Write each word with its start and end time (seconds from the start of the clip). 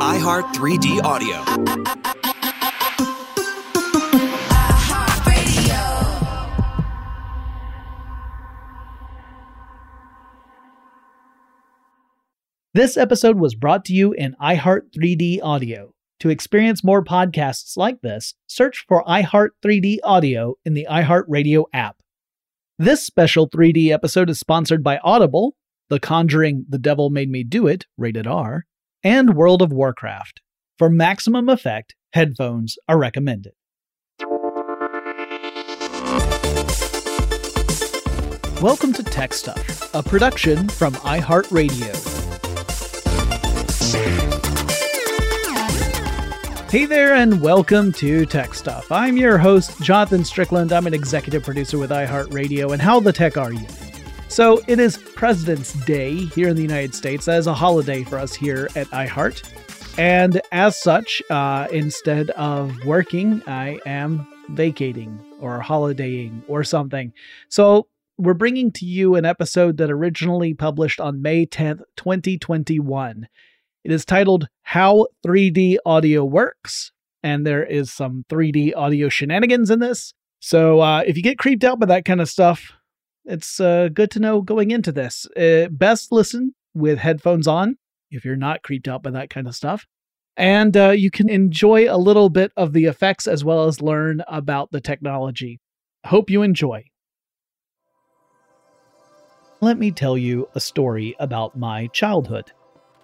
iHeart 0.00 0.54
3D 0.54 1.02
Audio. 1.02 1.44
This 12.72 12.96
episode 12.96 13.40
was 13.40 13.56
brought 13.56 13.84
to 13.86 13.92
you 13.92 14.12
in 14.12 14.36
iHeart 14.40 14.82
3D 14.96 15.40
Audio. 15.42 15.92
To 16.20 16.28
experience 16.28 16.84
more 16.84 17.02
podcasts 17.02 17.76
like 17.76 18.00
this, 18.00 18.34
search 18.46 18.84
for 18.86 19.02
iHeart 19.04 19.48
3D 19.64 19.98
Audio 20.04 20.54
in 20.64 20.74
the 20.74 20.86
iHeartRadio 20.88 21.64
app. 21.72 21.96
This 22.78 23.04
special 23.04 23.50
3D 23.50 23.90
episode 23.90 24.30
is 24.30 24.38
sponsored 24.38 24.84
by 24.84 24.98
Audible, 24.98 25.56
The 25.88 25.98
Conjuring 25.98 26.66
The 26.68 26.78
Devil 26.78 27.10
Made 27.10 27.30
Me 27.30 27.42
Do 27.42 27.66
It, 27.66 27.86
rated 27.96 28.28
R, 28.28 28.64
and 29.04 29.36
World 29.36 29.62
of 29.62 29.72
Warcraft. 29.72 30.40
For 30.76 30.90
maximum 30.90 31.48
effect, 31.48 31.94
headphones 32.12 32.76
are 32.88 32.98
recommended. 32.98 33.52
Welcome 38.60 38.92
to 38.94 39.04
Tech 39.04 39.32
Stuff, 39.34 39.94
a 39.94 40.02
production 40.02 40.68
from 40.68 40.94
iHeartRadio. 40.94 42.16
Hey 46.68 46.84
there, 46.84 47.14
and 47.14 47.40
welcome 47.40 47.92
to 47.92 48.26
Tech 48.26 48.52
Stuff. 48.52 48.90
I'm 48.90 49.16
your 49.16 49.38
host, 49.38 49.80
Jonathan 49.80 50.24
Strickland. 50.24 50.72
I'm 50.72 50.88
an 50.88 50.94
executive 50.94 51.44
producer 51.44 51.78
with 51.78 51.90
iHeartRadio. 51.90 52.72
And 52.72 52.82
how 52.82 52.98
the 52.98 53.12
tech 53.12 53.36
are 53.36 53.52
you? 53.52 53.66
So, 54.28 54.60
it 54.68 54.78
is 54.78 54.98
President's 54.98 55.72
Day 55.84 56.14
here 56.14 56.48
in 56.48 56.54
the 56.54 56.62
United 56.62 56.94
States. 56.94 57.24
That 57.24 57.38
is 57.38 57.46
a 57.46 57.54
holiday 57.54 58.04
for 58.04 58.18
us 58.18 58.34
here 58.34 58.68
at 58.76 58.86
iHeart. 58.88 59.42
And 59.98 60.40
as 60.52 60.76
such, 60.76 61.22
uh, 61.30 61.66
instead 61.72 62.30
of 62.30 62.84
working, 62.84 63.42
I 63.46 63.80
am 63.86 64.28
vacating 64.50 65.18
or 65.40 65.60
holidaying 65.60 66.42
or 66.46 66.62
something. 66.62 67.12
So, 67.48 67.88
we're 68.18 68.34
bringing 68.34 68.70
to 68.72 68.84
you 68.84 69.14
an 69.14 69.24
episode 69.24 69.78
that 69.78 69.90
originally 69.90 70.52
published 70.52 71.00
on 71.00 71.22
May 71.22 71.46
10th, 71.46 71.80
2021. 71.96 73.28
It 73.82 73.90
is 73.90 74.04
titled 74.04 74.48
How 74.62 75.06
3D 75.26 75.78
Audio 75.86 76.24
Works, 76.24 76.92
and 77.22 77.46
there 77.46 77.64
is 77.64 77.90
some 77.90 78.26
3D 78.28 78.76
audio 78.76 79.08
shenanigans 79.08 79.70
in 79.70 79.78
this. 79.78 80.12
So, 80.38 80.80
uh, 80.80 81.02
if 81.06 81.16
you 81.16 81.22
get 81.22 81.38
creeped 81.38 81.64
out 81.64 81.80
by 81.80 81.86
that 81.86 82.04
kind 82.04 82.20
of 82.20 82.28
stuff, 82.28 82.72
it's 83.28 83.60
uh, 83.60 83.88
good 83.92 84.10
to 84.12 84.20
know 84.20 84.40
going 84.40 84.70
into 84.70 84.90
this. 84.90 85.26
Uh, 85.36 85.68
best 85.70 86.10
listen 86.10 86.54
with 86.74 86.98
headphones 86.98 87.46
on 87.46 87.76
if 88.10 88.24
you're 88.24 88.36
not 88.36 88.62
creeped 88.62 88.88
out 88.88 89.02
by 89.02 89.10
that 89.10 89.30
kind 89.30 89.46
of 89.46 89.54
stuff. 89.54 89.86
And 90.36 90.76
uh, 90.76 90.90
you 90.90 91.10
can 91.10 91.28
enjoy 91.28 91.92
a 91.92 91.98
little 91.98 92.30
bit 92.30 92.52
of 92.56 92.72
the 92.72 92.86
effects 92.86 93.26
as 93.26 93.44
well 93.44 93.66
as 93.66 93.82
learn 93.82 94.22
about 94.28 94.70
the 94.70 94.80
technology. 94.80 95.60
Hope 96.06 96.30
you 96.30 96.42
enjoy. 96.42 96.84
Let 99.60 99.78
me 99.78 99.90
tell 99.90 100.16
you 100.16 100.48
a 100.54 100.60
story 100.60 101.16
about 101.18 101.56
my 101.58 101.88
childhood. 101.88 102.52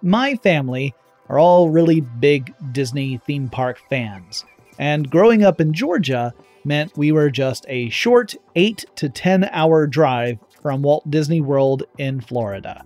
My 0.01 0.35
family 0.37 0.95
are 1.27 1.37
all 1.37 1.69
really 1.69 2.01
big 2.01 2.53
Disney 2.71 3.17
theme 3.17 3.49
park 3.49 3.79
fans, 3.89 4.45
and 4.79 5.09
growing 5.09 5.43
up 5.43 5.59
in 5.59 5.73
Georgia 5.73 6.33
meant 6.65 6.97
we 6.97 7.11
were 7.11 7.29
just 7.29 7.65
a 7.69 7.89
short 7.89 8.35
8 8.55 8.85
to 8.95 9.09
10 9.09 9.49
hour 9.51 9.87
drive 9.87 10.39
from 10.61 10.81
Walt 10.81 11.09
Disney 11.09 11.41
World 11.41 11.83
in 11.97 12.21
Florida. 12.21 12.83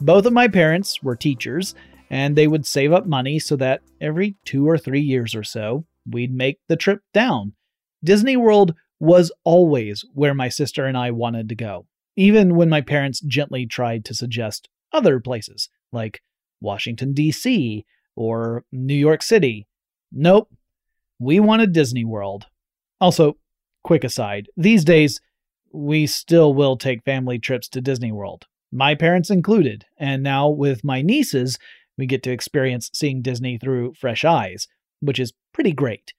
Both 0.00 0.26
of 0.26 0.32
my 0.32 0.48
parents 0.48 1.02
were 1.02 1.16
teachers, 1.16 1.74
and 2.10 2.34
they 2.34 2.48
would 2.48 2.66
save 2.66 2.92
up 2.92 3.06
money 3.06 3.38
so 3.38 3.56
that 3.56 3.82
every 4.00 4.36
two 4.44 4.68
or 4.68 4.76
three 4.76 5.00
years 5.00 5.34
or 5.34 5.44
so, 5.44 5.84
we'd 6.10 6.34
make 6.34 6.58
the 6.68 6.76
trip 6.76 7.02
down. 7.14 7.52
Disney 8.02 8.36
World 8.36 8.74
was 8.98 9.30
always 9.44 10.04
where 10.14 10.34
my 10.34 10.48
sister 10.48 10.84
and 10.86 10.96
I 10.96 11.10
wanted 11.10 11.48
to 11.48 11.54
go, 11.54 11.86
even 12.16 12.56
when 12.56 12.68
my 12.68 12.80
parents 12.80 13.20
gently 13.20 13.66
tried 13.66 14.04
to 14.06 14.14
suggest 14.14 14.68
other 14.92 15.20
places, 15.20 15.68
like 15.92 16.20
Washington, 16.60 17.12
D.C., 17.12 17.84
or 18.16 18.64
New 18.72 18.94
York 18.94 19.22
City. 19.22 19.66
Nope, 20.12 20.50
we 21.18 21.38
wanted 21.40 21.72
Disney 21.72 22.04
World. 22.04 22.46
Also, 23.00 23.36
quick 23.82 24.04
aside, 24.04 24.48
these 24.56 24.84
days, 24.84 25.20
we 25.72 26.06
still 26.06 26.52
will 26.52 26.76
take 26.76 27.04
family 27.04 27.38
trips 27.38 27.68
to 27.68 27.80
Disney 27.80 28.12
World, 28.12 28.46
my 28.72 28.94
parents 28.94 29.30
included, 29.30 29.86
and 29.98 30.22
now 30.22 30.48
with 30.48 30.84
my 30.84 31.02
nieces, 31.02 31.58
we 31.98 32.06
get 32.06 32.22
to 32.22 32.30
experience 32.30 32.90
seeing 32.94 33.20
Disney 33.20 33.58
through 33.58 33.94
fresh 33.94 34.24
eyes. 34.24 34.68
which 35.02 35.18
is 35.18 35.32
pretty 35.54 35.72
great. 35.72 36.12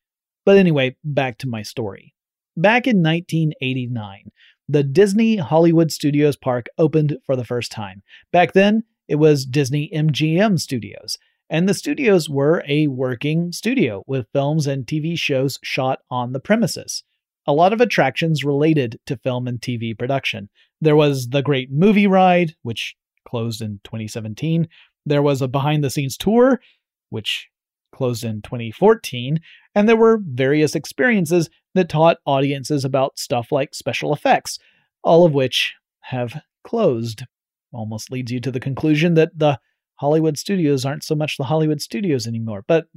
But 0.43 0.57
anyway, 0.57 0.95
back 1.03 1.37
to 1.37 1.47
my 1.47 1.61
story. 1.61 2.15
Back 2.57 2.87
in 2.87 3.03
1989, 3.03 4.31
the 4.67 4.81
Disney 4.81 5.37
Hollywood 5.37 5.91
Studios 5.91 6.35
Park 6.35 6.65
opened 6.79 7.17
for 7.23 7.35
the 7.35 7.45
first 7.45 7.71
time. 7.71 8.01
Back 8.33 8.53
then, 8.53 8.85
it 9.07 9.15
was 9.15 9.45
Disney 9.45 9.91
MGM 9.93 10.59
Studios, 10.59 11.19
and 11.51 11.67
the 11.67 11.73
studios 11.73 12.29
were 12.29 12.63
a 12.65 12.87
working 12.87 13.51
studio 13.51 14.03
with 14.07 14.31
films 14.31 14.67
and 14.67 14.87
TV 14.87 15.19
shows 15.19 15.59
shot 15.61 15.99
on 16.09 16.31
the 16.31 16.39
premises. 16.39 17.03
A 17.45 17.51
lot 17.51 17.73
of 17.73 17.81
attractions 17.81 18.45
related 18.45 18.97
to 19.05 19.17
film 19.17 19.49
and 19.49 19.59
TV 19.59 19.97
production. 19.97 20.49
There 20.79 20.95
was 20.95 21.27
the 21.27 21.41
Great 21.41 21.69
Movie 21.69 22.07
Ride, 22.07 22.55
which 22.61 22.95
closed 23.27 23.61
in 23.61 23.81
2017. 23.83 24.69
There 25.05 25.21
was 25.21 25.41
a 25.41 25.49
behind 25.49 25.83
the 25.83 25.89
scenes 25.89 26.15
tour, 26.15 26.61
which 27.09 27.49
closed 27.93 28.23
in 28.23 28.41
2014. 28.43 29.41
And 29.75 29.89
there 29.89 29.97
were 29.97 30.21
various 30.25 30.73
experiences 30.73 31.49
that 31.75 31.89
taught 31.89 32.17
audiences 32.25 32.85
about 32.85 33.19
stuff 33.19 33.51
like 33.51 33.75
special 33.75 34.13
effects, 34.13 34.57
all 35.03 35.25
of 35.25 35.33
which 35.33 35.73
have 36.03 36.41
closed. 36.63 37.25
Almost 37.73 38.09
leads 38.09 38.31
you 38.31 38.39
to 38.39 38.51
the 38.51 38.59
conclusion 38.61 39.15
that 39.15 39.37
the 39.37 39.59
Hollywood 40.01 40.35
studios 40.35 40.83
aren't 40.83 41.03
so 41.03 41.13
much 41.13 41.37
the 41.37 41.43
Hollywood 41.43 41.79
studios 41.79 42.25
anymore, 42.25 42.65
but 42.67 42.87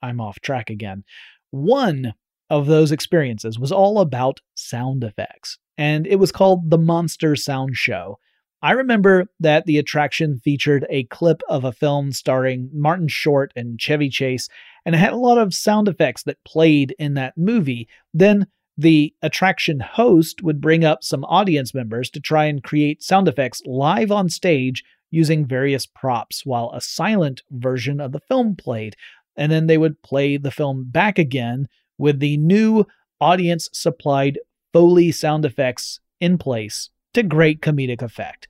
I'm 0.00 0.22
off 0.22 0.40
track 0.40 0.70
again. 0.70 1.04
One 1.50 2.14
of 2.48 2.64
those 2.64 2.92
experiences 2.92 3.58
was 3.58 3.70
all 3.70 4.00
about 4.00 4.40
sound 4.54 5.04
effects, 5.04 5.58
and 5.76 6.06
it 6.06 6.16
was 6.16 6.32
called 6.32 6.70
the 6.70 6.78
Monster 6.78 7.36
Sound 7.36 7.76
Show. 7.76 8.18
I 8.62 8.70
remember 8.70 9.26
that 9.38 9.66
the 9.66 9.76
attraction 9.76 10.38
featured 10.38 10.86
a 10.88 11.04
clip 11.04 11.42
of 11.46 11.64
a 11.64 11.72
film 11.72 12.10
starring 12.12 12.70
Martin 12.72 13.08
Short 13.08 13.52
and 13.54 13.78
Chevy 13.78 14.08
Chase, 14.08 14.48
and 14.86 14.94
it 14.94 14.98
had 14.98 15.12
a 15.12 15.18
lot 15.18 15.36
of 15.36 15.52
sound 15.52 15.88
effects 15.88 16.22
that 16.22 16.42
played 16.46 16.96
in 16.98 17.12
that 17.14 17.34
movie. 17.36 17.86
Then 18.14 18.46
the 18.78 19.12
attraction 19.20 19.80
host 19.80 20.42
would 20.42 20.62
bring 20.62 20.86
up 20.86 21.04
some 21.04 21.24
audience 21.24 21.74
members 21.74 22.08
to 22.10 22.20
try 22.20 22.46
and 22.46 22.62
create 22.62 23.02
sound 23.02 23.28
effects 23.28 23.60
live 23.66 24.10
on 24.10 24.30
stage 24.30 24.82
using 25.10 25.46
various 25.46 25.86
props 25.86 26.44
while 26.44 26.70
a 26.72 26.80
silent 26.80 27.42
version 27.50 28.00
of 28.00 28.12
the 28.12 28.20
film 28.20 28.56
played. 28.56 28.96
And 29.36 29.52
then 29.52 29.66
they 29.66 29.78
would 29.78 30.02
play 30.02 30.36
the 30.36 30.50
film 30.50 30.84
back 30.84 31.18
again 31.18 31.68
with 31.98 32.20
the 32.20 32.36
new 32.36 32.86
audience 33.20 33.68
supplied 33.72 34.38
Foley 34.72 35.12
sound 35.12 35.44
effects 35.44 36.00
in 36.20 36.38
place 36.38 36.90
to 37.14 37.22
great 37.22 37.60
comedic 37.60 38.02
effect. 38.02 38.48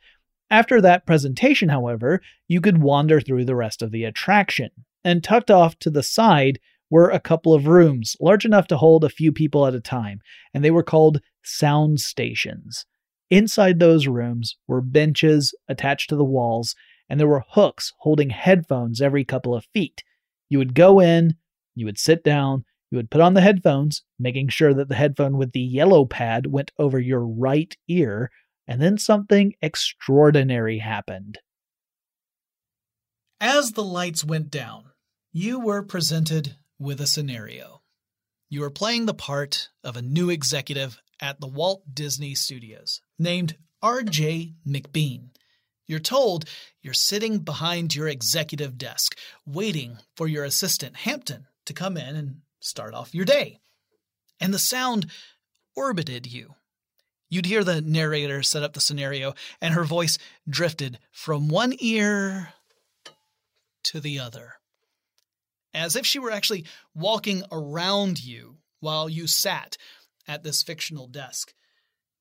After 0.50 0.80
that 0.80 1.06
presentation, 1.06 1.68
however, 1.68 2.20
you 2.48 2.60
could 2.60 2.78
wander 2.78 3.20
through 3.20 3.44
the 3.44 3.56
rest 3.56 3.82
of 3.82 3.90
the 3.90 4.04
attraction, 4.04 4.70
and 5.04 5.22
tucked 5.22 5.50
off 5.50 5.78
to 5.80 5.90
the 5.90 6.02
side 6.02 6.58
were 6.90 7.10
a 7.10 7.20
couple 7.20 7.52
of 7.52 7.66
rooms 7.66 8.16
large 8.20 8.44
enough 8.44 8.68
to 8.68 8.76
hold 8.76 9.04
a 9.04 9.08
few 9.08 9.32
people 9.32 9.66
at 9.66 9.74
a 9.74 9.80
time, 9.80 10.20
and 10.54 10.64
they 10.64 10.70
were 10.70 10.82
called 10.82 11.20
sound 11.44 12.00
stations. 12.00 12.86
Inside 13.31 13.78
those 13.78 14.06
rooms 14.06 14.56
were 14.69 14.81
benches 14.81 15.55
attached 15.69 16.11
to 16.11 16.17
the 16.17 16.25
walls, 16.25 16.75
and 17.08 17.19
there 17.19 17.26
were 17.26 17.44
hooks 17.50 17.93
holding 17.99 18.31
headphones 18.31 19.00
every 19.00 19.25
couple 19.25 19.55
of 19.55 19.67
feet. 19.73 20.05
You 20.49 20.58
would 20.58 20.75
go 20.75 21.00
in, 21.00 21.37
you 21.75 21.87
would 21.87 21.99
sit 21.99 22.23
down, 22.23 22.64
you 22.90 22.96
would 22.96 23.11
put 23.11 23.20
on 23.20 23.34
the 23.34 23.40
headphones, 23.40 24.02
making 24.19 24.49
sure 24.49 24.73
that 24.75 24.88
the 24.88 24.94
headphone 24.94 25.37
with 25.37 25.52
the 25.52 25.61
yellow 25.61 26.05
pad 26.05 26.46
went 26.46 26.70
over 26.78 27.00
your 27.00 27.26
right 27.26 27.76
ear 27.88 28.31
and 28.69 28.81
then 28.81 28.99
something 28.99 29.55
extraordinary 29.62 30.78
happened. 30.78 31.38
As 33.40 33.73
the 33.73 33.84
lights 33.84 34.25
went 34.25 34.50
down, 34.50 34.90
you 35.32 35.61
were 35.61 35.82
presented 35.82 36.56
with 36.78 37.00
a 37.00 37.06
scenario. 37.06 37.82
You 38.49 38.61
were 38.61 38.70
playing 38.70 39.06
the 39.06 39.14
part 39.14 39.69
of 39.84 39.96
a 39.96 40.02
new 40.02 40.31
executive 40.31 41.00
at 41.20 41.40
the 41.40 41.46
Walt 41.46 41.82
Disney 41.92 42.34
Studios 42.34 43.00
named 43.18 43.56
R.J. 43.82 44.54
McBean. 44.66 45.30
You're 45.86 45.98
told 45.98 46.46
you're 46.82 46.94
sitting 46.94 47.38
behind 47.38 47.94
your 47.94 48.08
executive 48.08 48.76
desk, 48.76 49.16
waiting 49.44 49.98
for 50.16 50.26
your 50.26 50.44
assistant, 50.44 50.96
Hampton, 50.96 51.46
to 51.66 51.72
come 51.72 51.96
in 51.96 52.16
and 52.16 52.40
start 52.60 52.94
off 52.94 53.14
your 53.14 53.24
day. 53.24 53.60
And 54.40 54.52
the 54.52 54.58
sound 54.58 55.06
orbited 55.76 56.26
you 56.26 56.54
You'd 57.28 57.46
hear 57.46 57.64
the 57.64 57.80
narrator 57.80 58.42
set 58.42 58.62
up 58.62 58.74
the 58.74 58.80
scenario, 58.80 59.34
and 59.60 59.74
her 59.74 59.84
voice 59.84 60.16
drifted 60.48 60.98
from 61.10 61.48
one 61.48 61.74
ear 61.80 62.52
to 63.84 64.00
the 64.00 64.20
other, 64.20 64.54
as 65.74 65.96
if 65.96 66.06
she 66.06 66.18
were 66.18 66.30
actually 66.30 66.64
walking 66.94 67.42
around 67.50 68.22
you 68.22 68.58
while 68.80 69.08
you 69.08 69.26
sat 69.26 69.76
at 70.26 70.43
this 70.43 70.62
fictional 70.62 71.06
desk. 71.06 71.55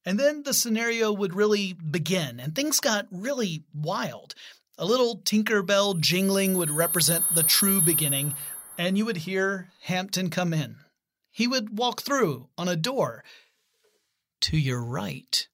And 0.06 0.20
then 0.20 0.44
the 0.44 0.54
scenario 0.54 1.12
would 1.12 1.34
really 1.34 1.74
begin, 1.74 2.40
and 2.40 2.54
things 2.54 2.80
got 2.80 3.08
really 3.12 3.64
wild. 3.74 4.36
A 4.78 4.86
little 4.86 5.18
Tinkerbell 5.20 6.00
jingling 6.00 6.56
would 6.56 6.70
represent 6.70 7.24
the 7.34 7.44
true 7.44 7.82
beginning, 7.82 8.36
and 8.78 8.98
you 8.98 9.06
would 9.06 9.18
hear 9.18 9.70
Hampton 9.84 10.30
come 10.30 10.54
in. 10.54 10.76
He 11.32 11.48
would 11.48 11.78
walk 11.78 12.02
through 12.02 12.50
on 12.58 12.68
a 12.68 12.76
door 12.76 13.24
to 14.42 14.58
your 14.58 14.84
right. 14.84 15.48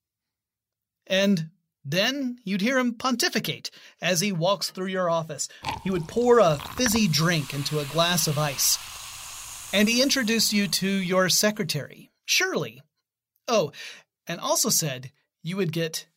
And 1.08 1.50
then 1.84 2.38
you'd 2.44 2.62
hear 2.62 2.78
him 2.78 2.94
pontificate 2.94 3.72
as 4.02 4.22
he 4.22 4.32
walks 4.32 4.70
through 4.70 4.88
your 4.88 5.10
office. 5.10 5.48
He 5.84 5.90
would 5.90 6.08
pour 6.08 6.40
a 6.40 6.58
fizzy 6.76 7.08
drink 7.08 7.54
into 7.54 7.80
a 7.80 7.86
glass 7.86 8.28
of 8.28 8.38
ice. 8.38 8.78
And 9.74 9.88
he 9.88 10.02
introduced 10.02 10.54
you 10.54 10.68
to 10.68 10.90
your 10.90 11.30
secretary, 11.30 12.11
Shirley. 12.32 12.82
Oh, 13.48 13.72
and 14.26 14.40
also 14.40 14.70
said 14.70 15.12
you 15.44 15.58
would 15.58 15.74
get 15.74 16.08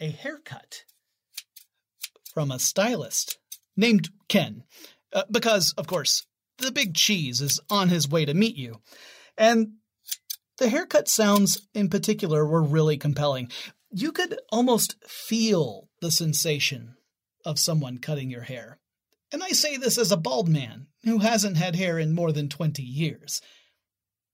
a 0.00 0.10
haircut 0.10 0.84
from 2.34 2.50
a 2.50 2.58
stylist 2.58 3.38
named 3.76 4.10
Ken. 4.28 4.64
Uh, 5.12 5.24
because, 5.30 5.72
of 5.76 5.86
course, 5.86 6.26
the 6.58 6.72
big 6.72 6.94
cheese 6.94 7.40
is 7.40 7.60
on 7.70 7.88
his 7.88 8.08
way 8.08 8.24
to 8.24 8.34
meet 8.34 8.56
you. 8.56 8.80
And 9.36 9.74
the 10.58 10.68
haircut 10.68 11.08
sounds 11.08 11.66
in 11.74 11.88
particular 11.88 12.46
were 12.46 12.62
really 12.62 12.96
compelling. 12.96 13.50
You 13.90 14.12
could 14.12 14.38
almost 14.50 14.96
feel 15.06 15.88
the 16.00 16.10
sensation 16.10 16.96
of 17.44 17.58
someone 17.58 17.98
cutting 17.98 18.30
your 18.30 18.42
hair. 18.42 18.78
And 19.32 19.42
I 19.42 19.48
say 19.48 19.76
this 19.76 19.96
as 19.96 20.12
a 20.12 20.16
bald 20.16 20.48
man 20.48 20.88
who 21.04 21.18
hasn't 21.18 21.56
had 21.56 21.76
hair 21.76 21.98
in 21.98 22.14
more 22.14 22.32
than 22.32 22.48
20 22.48 22.82
years. 22.82 23.40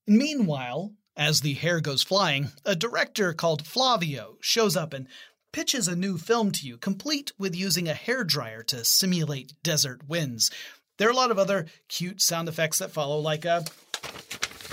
Meanwhile, 0.07 0.93
as 1.19 1.41
the 1.41 1.55
hair 1.55 1.81
goes 1.81 2.05
flying, 2.05 2.53
a 2.65 2.77
director 2.77 3.33
called 3.33 3.67
Flavio 3.67 4.37
shows 4.41 4.77
up 4.77 4.95
and 4.95 5.09
pitches 5.53 5.89
a 5.89 5.97
new 5.97 6.17
film 6.17 6.53
to 6.53 6.65
you, 6.65 6.79
complete 6.79 7.33
with 7.37 7.57
using 7.57 7.89
a 7.89 7.95
hair 7.95 8.23
dryer 8.23 8.63
to 8.63 8.85
simulate 8.85 9.53
desert 9.65 10.09
winds. 10.09 10.51
There 10.97 11.09
are 11.09 11.13
a 11.13 11.17
lot 11.17 11.33
of 11.33 11.39
other 11.39 11.67
cute 11.89 12.23
sound 12.23 12.49
effects 12.49 12.79
that 12.79 12.93
follow, 12.93 13.19
like 13.19 13.45
a 13.45 13.65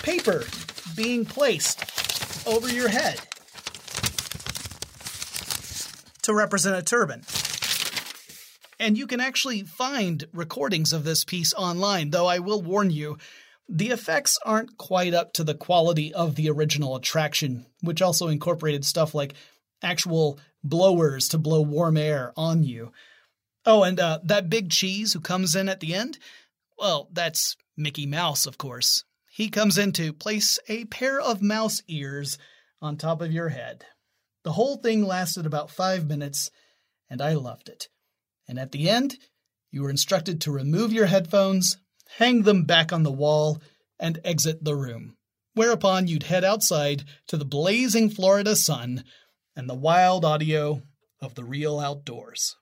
paper 0.04 0.44
being 0.96 1.26
placed 1.26 2.48
over 2.48 2.70
your 2.70 2.90
head 2.90 3.20
to 6.22 6.34
represent 6.34 6.78
a 6.78 6.84
turban. 6.84 7.24
And 8.80 8.98
you 8.98 9.08
can 9.08 9.20
actually 9.20 9.64
find 9.64 10.26
recordings 10.32 10.94
of 10.94 11.06
this 11.06 11.24
piece 11.24 11.54
online, 11.54 12.12
though 12.12 12.28
I 12.28 12.40
will 12.40 12.62
warn 12.62 12.92
you, 12.92 13.18
the 13.68 13.90
effects 13.90 14.38
aren't 14.46 14.78
quite 14.78 15.14
up 15.14 15.34
to 15.34 15.44
the 15.44 15.56
quality 15.56 16.14
of 16.14 16.36
the 16.36 16.50
original 16.50 16.96
attraction, 16.96 17.66
which 17.82 18.02
also 18.02 18.28
incorporated 18.28 18.86
stuff 18.86 19.14
like 19.16 19.34
actual 19.82 20.40
blowers 20.64 21.28
to 21.30 21.38
blow 21.38 21.62
warm 21.62 21.98
air 21.98 22.34
on 22.38 22.64
you. 22.64 22.92
Oh, 23.66 23.84
and 23.84 24.00
uh, 24.00 24.20
that 24.24 24.50
big 24.50 24.70
cheese 24.70 25.14
who 25.14 25.20
comes 25.20 25.56
in 25.56 25.70
at 25.70 25.80
the 25.80 25.96
end? 25.96 26.20
Well, 26.78 27.10
that's 27.12 27.56
Mickey 27.76 28.06
Mouse, 28.06 28.46
of 28.46 28.58
course 28.58 29.04
he 29.36 29.50
comes 29.50 29.78
in 29.78 29.92
to 29.92 30.14
place 30.14 30.60
a 30.70 30.86
pair 30.86 31.20
of 31.20 31.42
mouse 31.42 31.82
ears 31.90 32.38
on 32.82 32.96
top 32.96 33.22
of 33.22 33.34
your 33.34 33.50
head. 33.50 33.84
The 34.46 34.54
whole 34.54 34.78
thing 34.78 35.04
lasted 35.04 35.46
about 35.46 35.70
five 35.70 36.08
minutes, 36.08 36.50
and 37.10 37.22
I 37.22 37.34
loved 37.34 37.68
it. 37.68 37.90
And 38.48 38.58
at 38.58 38.72
the 38.72 38.90
end, 38.90 39.18
you 39.72 39.82
were 39.82 39.90
instructed 39.90 40.40
to 40.42 40.54
remove 40.54 40.94
your 40.94 41.08
headphones, 41.08 41.76
hang 42.18 42.44
them 42.44 42.64
back 42.64 42.94
on 42.94 43.04
the 43.04 43.12
wall, 43.12 43.62
and 44.00 44.20
exit 44.24 44.64
the 44.64 44.76
room. 44.76 45.16
Whereupon 45.54 46.08
you'd 46.08 46.24
head 46.24 46.44
outside 46.44 47.04
to 47.28 47.38
the 47.38 47.46
blazing 47.46 48.10
Florida 48.10 48.56
sun 48.56 49.04
and 49.56 49.70
the 49.70 49.76
wild 49.76 50.26
audio 50.26 50.82
of 51.22 51.36
the 51.36 51.44
real 51.44 51.80
outdoors. 51.80 52.56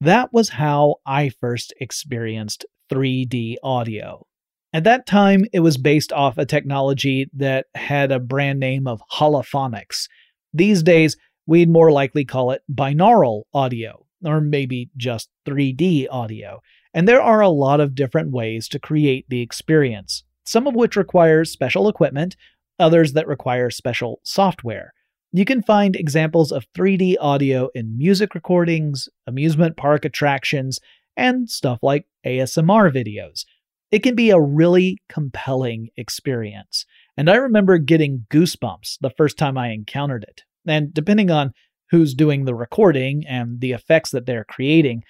That 0.00 0.32
was 0.32 0.48
how 0.48 0.96
I 1.06 1.28
first 1.28 1.72
experienced 1.80 2.66
3D 2.90 3.56
audio. 3.62 4.26
At 4.72 4.84
that 4.84 5.06
time, 5.06 5.44
it 5.52 5.60
was 5.60 5.76
based 5.76 6.12
off 6.12 6.38
a 6.38 6.44
technology 6.44 7.28
that 7.34 7.66
had 7.74 8.12
a 8.12 8.20
brand 8.20 8.60
name 8.60 8.86
of 8.86 9.00
holophonics. 9.12 10.06
These 10.52 10.82
days, 10.82 11.16
we'd 11.46 11.70
more 11.70 11.90
likely 11.90 12.24
call 12.24 12.50
it 12.50 12.62
binaural 12.72 13.44
audio, 13.54 14.04
or 14.24 14.40
maybe 14.40 14.90
just 14.96 15.30
3D 15.46 16.06
audio. 16.10 16.60
And 16.94 17.06
there 17.06 17.22
are 17.22 17.40
a 17.40 17.48
lot 17.48 17.80
of 17.80 17.94
different 17.94 18.30
ways 18.30 18.68
to 18.68 18.78
create 18.78 19.26
the 19.28 19.40
experience, 19.40 20.24
some 20.44 20.66
of 20.66 20.74
which 20.74 20.96
require 20.96 21.44
special 21.44 21.88
equipment, 21.88 22.36
others 22.78 23.12
that 23.12 23.26
require 23.26 23.70
special 23.70 24.20
software. 24.24 24.92
You 25.32 25.44
can 25.44 25.62
find 25.62 25.94
examples 25.94 26.52
of 26.52 26.66
3D 26.76 27.16
audio 27.20 27.68
in 27.74 27.98
music 27.98 28.34
recordings, 28.34 29.08
amusement 29.26 29.76
park 29.76 30.04
attractions, 30.06 30.80
and 31.16 31.50
stuff 31.50 31.80
like 31.82 32.06
ASMR 32.24 32.90
videos. 32.90 33.44
It 33.90 34.00
can 34.00 34.14
be 34.14 34.30
a 34.30 34.40
really 34.40 34.98
compelling 35.08 35.88
experience. 35.96 36.86
And 37.16 37.28
I 37.28 37.36
remember 37.36 37.78
getting 37.78 38.26
goosebumps 38.30 38.98
the 39.00 39.10
first 39.10 39.36
time 39.36 39.58
I 39.58 39.70
encountered 39.70 40.24
it. 40.24 40.42
And 40.66 40.94
depending 40.94 41.30
on 41.30 41.52
who's 41.90 42.14
doing 42.14 42.44
the 42.44 42.54
recording 42.54 43.26
and 43.26 43.60
the 43.60 43.72
effects 43.72 44.10
that 44.10 44.26
they're 44.26 44.44
creating, 44.44 45.02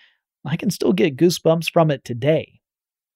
I 0.48 0.56
can 0.56 0.70
still 0.70 0.92
get 0.92 1.16
goosebumps 1.16 1.70
from 1.70 1.90
it 1.90 2.04
today. 2.04 2.60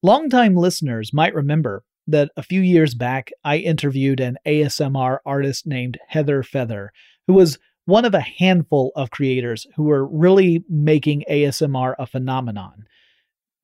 Longtime 0.02 0.56
listeners 0.56 1.12
might 1.12 1.34
remember 1.34 1.84
that 2.06 2.30
a 2.36 2.42
few 2.42 2.60
years 2.60 2.94
back 2.94 3.30
I 3.44 3.58
interviewed 3.58 4.20
an 4.20 4.36
ASMR 4.46 5.18
artist 5.24 5.66
named 5.66 5.98
Heather 6.08 6.42
Feather, 6.42 6.92
who 7.26 7.34
was 7.34 7.58
one 7.84 8.04
of 8.04 8.14
a 8.14 8.20
handful 8.20 8.92
of 8.96 9.10
creators 9.10 9.66
who 9.76 9.84
were 9.84 10.06
really 10.06 10.64
making 10.68 11.24
ASMR 11.30 11.94
a 11.98 12.06
phenomenon. 12.06 12.84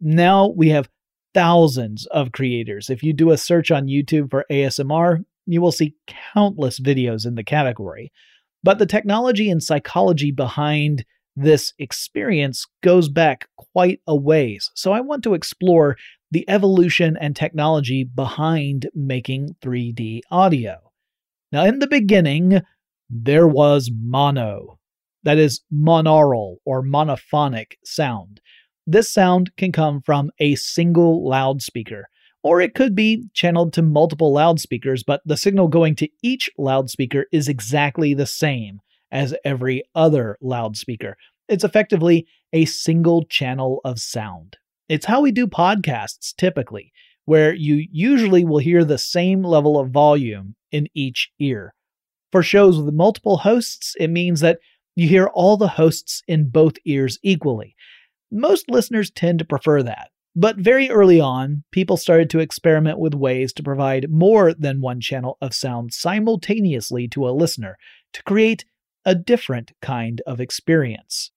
Now 0.00 0.48
we 0.48 0.68
have 0.70 0.88
thousands 1.34 2.06
of 2.06 2.32
creators. 2.32 2.90
If 2.90 3.02
you 3.02 3.12
do 3.12 3.30
a 3.30 3.36
search 3.36 3.70
on 3.70 3.86
YouTube 3.86 4.30
for 4.30 4.44
ASMR, 4.50 5.24
you 5.46 5.60
will 5.60 5.72
see 5.72 5.94
countless 6.34 6.80
videos 6.80 7.26
in 7.26 7.34
the 7.34 7.44
category. 7.44 8.12
But 8.62 8.78
the 8.78 8.86
technology 8.86 9.50
and 9.50 9.62
psychology 9.62 10.30
behind 10.30 11.04
this 11.40 11.72
experience 11.78 12.66
goes 12.82 13.08
back 13.08 13.48
quite 13.56 14.00
a 14.06 14.16
ways. 14.16 14.70
So 14.74 14.92
I 14.92 15.00
want 15.00 15.22
to 15.24 15.34
explore 15.34 15.96
the 16.30 16.48
evolution 16.48 17.16
and 17.20 17.34
technology 17.34 18.04
behind 18.04 18.88
making 18.94 19.56
3D 19.62 20.20
audio. 20.30 20.76
Now, 21.52 21.64
in 21.64 21.78
the 21.78 21.86
beginning, 21.86 22.60
there 23.08 23.46
was 23.46 23.90
mono, 23.94 24.78
that 25.22 25.38
is, 25.38 25.62
monaural 25.72 26.56
or 26.66 26.82
monophonic 26.82 27.74
sound. 27.84 28.40
This 28.86 29.08
sound 29.08 29.52
can 29.56 29.72
come 29.72 30.02
from 30.02 30.30
a 30.38 30.56
single 30.56 31.26
loudspeaker, 31.26 32.08
or 32.42 32.60
it 32.60 32.74
could 32.74 32.94
be 32.94 33.26
channeled 33.32 33.72
to 33.74 33.82
multiple 33.82 34.32
loudspeakers, 34.32 35.02
but 35.02 35.22
the 35.24 35.36
signal 35.36 35.68
going 35.68 35.94
to 35.96 36.08
each 36.22 36.50
loudspeaker 36.58 37.26
is 37.32 37.48
exactly 37.48 38.12
the 38.12 38.26
same 38.26 38.80
as 39.10 39.34
every 39.44 39.84
other 39.94 40.38
loudspeaker. 40.40 41.16
It's 41.48 41.64
effectively 41.64 42.26
a 42.52 42.64
single 42.64 43.24
channel 43.24 43.80
of 43.84 43.98
sound. 43.98 44.56
It's 44.88 45.06
how 45.06 45.20
we 45.20 45.32
do 45.32 45.46
podcasts 45.46 46.34
typically, 46.36 46.92
where 47.24 47.54
you 47.54 47.86
usually 47.90 48.44
will 48.44 48.58
hear 48.58 48.84
the 48.84 48.98
same 48.98 49.42
level 49.42 49.78
of 49.78 49.90
volume 49.90 50.56
in 50.72 50.88
each 50.94 51.30
ear. 51.38 51.74
For 52.32 52.42
shows 52.42 52.80
with 52.80 52.94
multiple 52.94 53.38
hosts, 53.38 53.94
it 53.98 54.08
means 54.08 54.40
that 54.40 54.58
you 54.96 55.08
hear 55.08 55.26
all 55.26 55.56
the 55.56 55.68
hosts 55.68 56.22
in 56.26 56.50
both 56.50 56.74
ears 56.84 57.18
equally. 57.22 57.74
Most 58.30 58.70
listeners 58.70 59.10
tend 59.10 59.38
to 59.38 59.44
prefer 59.44 59.82
that. 59.82 60.10
But 60.36 60.56
very 60.56 60.90
early 60.90 61.20
on, 61.20 61.64
people 61.72 61.96
started 61.96 62.30
to 62.30 62.38
experiment 62.38 62.98
with 62.98 63.14
ways 63.14 63.52
to 63.54 63.62
provide 63.62 64.10
more 64.10 64.52
than 64.54 64.80
one 64.80 65.00
channel 65.00 65.36
of 65.40 65.54
sound 65.54 65.92
simultaneously 65.92 67.08
to 67.08 67.28
a 67.28 67.30
listener 67.30 67.76
to 68.12 68.22
create 68.22 68.64
a 69.08 69.14
different 69.14 69.72
kind 69.80 70.20
of 70.26 70.38
experience. 70.38 71.30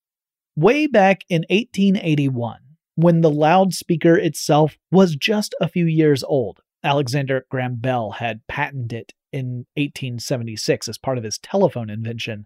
Way 0.57 0.87
back 0.87 1.23
in 1.29 1.45
1881, 1.49 2.57
when 2.95 3.21
the 3.21 3.29
loudspeaker 3.29 4.17
itself 4.17 4.77
was 4.91 5.15
just 5.15 5.55
a 5.61 5.69
few 5.69 5.85
years 5.85 6.21
old, 6.21 6.59
Alexander 6.83 7.45
Graham 7.49 7.77
Bell 7.77 8.11
had 8.11 8.41
patented 8.49 8.91
it 8.91 9.13
in 9.31 9.65
1876 9.75 10.89
as 10.89 10.97
part 10.97 11.17
of 11.17 11.23
his 11.23 11.37
telephone 11.37 11.89
invention. 11.89 12.45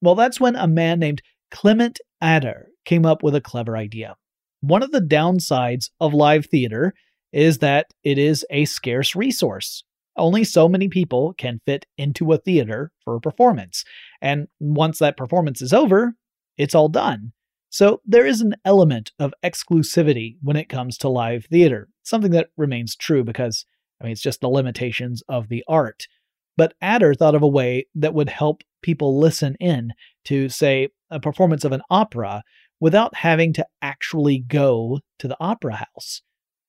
Well, 0.00 0.14
that's 0.14 0.40
when 0.40 0.56
a 0.56 0.66
man 0.66 1.00
named 1.00 1.20
Clement 1.50 2.00
Ader 2.24 2.68
came 2.86 3.04
up 3.04 3.22
with 3.22 3.34
a 3.34 3.42
clever 3.42 3.76
idea. 3.76 4.16
One 4.62 4.82
of 4.82 4.90
the 4.90 5.02
downsides 5.02 5.90
of 6.00 6.14
live 6.14 6.46
theater 6.46 6.94
is 7.30 7.58
that 7.58 7.88
it 8.02 8.16
is 8.16 8.46
a 8.48 8.64
scarce 8.64 9.14
resource. 9.14 9.84
Only 10.16 10.44
so 10.44 10.68
many 10.68 10.88
people 10.88 11.34
can 11.34 11.60
fit 11.66 11.86
into 11.98 12.32
a 12.32 12.38
theater 12.38 12.92
for 13.04 13.16
a 13.16 13.20
performance. 13.20 13.84
And 14.20 14.48
once 14.58 14.98
that 14.98 15.16
performance 15.16 15.60
is 15.60 15.72
over, 15.72 16.14
it's 16.56 16.74
all 16.74 16.88
done. 16.88 17.32
So 17.68 18.00
there 18.06 18.26
is 18.26 18.40
an 18.40 18.54
element 18.64 19.12
of 19.18 19.34
exclusivity 19.44 20.36
when 20.42 20.56
it 20.56 20.68
comes 20.68 20.96
to 20.98 21.08
live 21.08 21.44
theater, 21.46 21.88
something 22.02 22.30
that 22.30 22.48
remains 22.56 22.96
true 22.96 23.24
because, 23.24 23.66
I 24.00 24.04
mean, 24.04 24.12
it's 24.12 24.22
just 24.22 24.40
the 24.40 24.48
limitations 24.48 25.22
of 25.28 25.48
the 25.48 25.62
art. 25.68 26.06
But 26.56 26.74
Ader 26.82 27.12
thought 27.14 27.34
of 27.34 27.42
a 27.42 27.48
way 27.48 27.86
that 27.94 28.14
would 28.14 28.30
help 28.30 28.62
people 28.82 29.20
listen 29.20 29.56
in 29.60 29.92
to, 30.24 30.48
say, 30.48 30.88
a 31.10 31.20
performance 31.20 31.64
of 31.64 31.72
an 31.72 31.82
opera 31.90 32.42
without 32.80 33.14
having 33.16 33.52
to 33.54 33.66
actually 33.82 34.38
go 34.38 35.00
to 35.18 35.28
the 35.28 35.36
opera 35.40 35.84
house. 35.94 36.22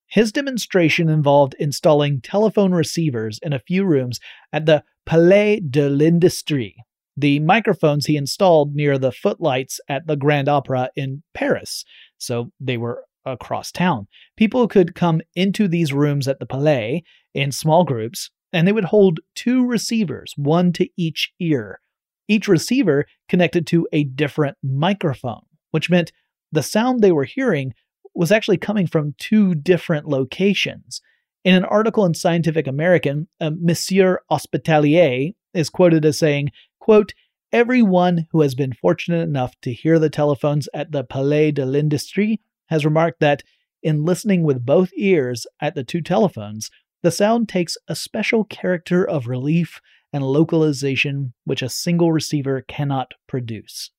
His 0.08 0.32
demonstration 0.32 1.10
involved 1.10 1.56
installing 1.60 2.22
telephone 2.22 2.72
receivers 2.72 3.40
in 3.42 3.54
a 3.54 3.60
few 3.60 3.86
rooms 3.86 4.20
at 4.54 4.66
the 4.66 4.84
Palais 5.06 5.60
de 5.60 5.90
l'Industrie, 5.90 6.76
the 7.16 7.40
microphones 7.40 8.06
he 8.06 8.18
installed 8.18 8.74
near 8.74 8.98
the 8.98 9.12
footlights 9.12 9.80
at 9.90 10.08
the 10.08 10.16
Grand 10.16 10.48
Opera 10.48 10.90
in 10.96 11.24
Paris, 11.34 11.84
so 12.18 12.52
they 12.60 12.78
were 12.78 13.04
across 13.26 13.72
town. 13.72 14.08
People 14.38 14.68
could 14.68 14.96
come 14.96 15.22
into 15.36 15.68
these 15.68 15.92
rooms 15.92 16.28
at 16.28 16.40
the 16.40 16.46
Palais 16.46 17.04
in 17.34 17.52
small 17.52 17.84
groups, 17.84 18.30
and 18.54 18.68
they 18.68 18.72
would 18.72 18.86
hold 18.86 19.20
two 19.36 19.66
receivers, 19.66 20.34
one 20.38 20.72
to 20.74 20.88
each 20.96 21.34
ear. 21.40 21.82
Each 22.30 22.48
receiver 22.48 23.06
connected 23.28 23.68
to 23.68 23.88
a 23.92 24.06
different 24.06 24.58
microphone 24.64 25.42
which 25.72 25.90
meant 25.90 26.12
the 26.52 26.64
sound 26.64 27.02
they 27.02 27.12
were 27.12 27.26
hearing 27.26 27.74
was 28.18 28.32
actually 28.32 28.58
coming 28.58 28.88
from 28.88 29.14
two 29.18 29.54
different 29.54 30.08
locations. 30.08 31.02
In 31.44 31.54
an 31.54 31.66
article 31.66 32.04
in 32.04 32.16
Scientific 32.16 32.66
American, 32.66 33.28
uh, 33.40 33.52
Monsieur 33.58 34.20
Hospitalier 34.32 35.34
is 35.54 35.70
quoted 35.70 36.04
as 36.04 36.18
saying, 36.18 36.52
quote, 36.80 37.14
Everyone 37.54 38.28
who 38.32 38.42
has 38.42 38.56
been 38.56 38.74
fortunate 38.74 39.22
enough 39.22 39.56
to 39.62 39.72
hear 39.72 40.00
the 40.00 40.10
telephones 40.10 40.68
at 40.74 40.92
the 40.92 41.04
Palais 41.04 41.52
de 41.52 41.66
l'Industrie 41.66 42.42
has 42.66 42.84
remarked 42.84 43.22
that 43.22 43.44
in 43.82 44.04
listening 44.04 44.44
with 44.44 44.66
both 44.66 44.90
ears 44.98 45.48
at 45.62 45.76
the 45.76 45.84
two 45.84 46.02
telephones, 46.02 46.70
the 47.04 47.12
sound 47.12 47.48
takes 47.48 47.78
a 47.88 47.96
special 47.96 48.44
character 48.44 49.08
of 49.08 49.28
relief 49.28 49.80
and 50.12 50.26
localization 50.26 51.34
which 51.46 51.62
a 51.62 51.70
single 51.70 52.12
receiver 52.12 52.66
cannot 52.68 53.14
produce. 53.28 53.92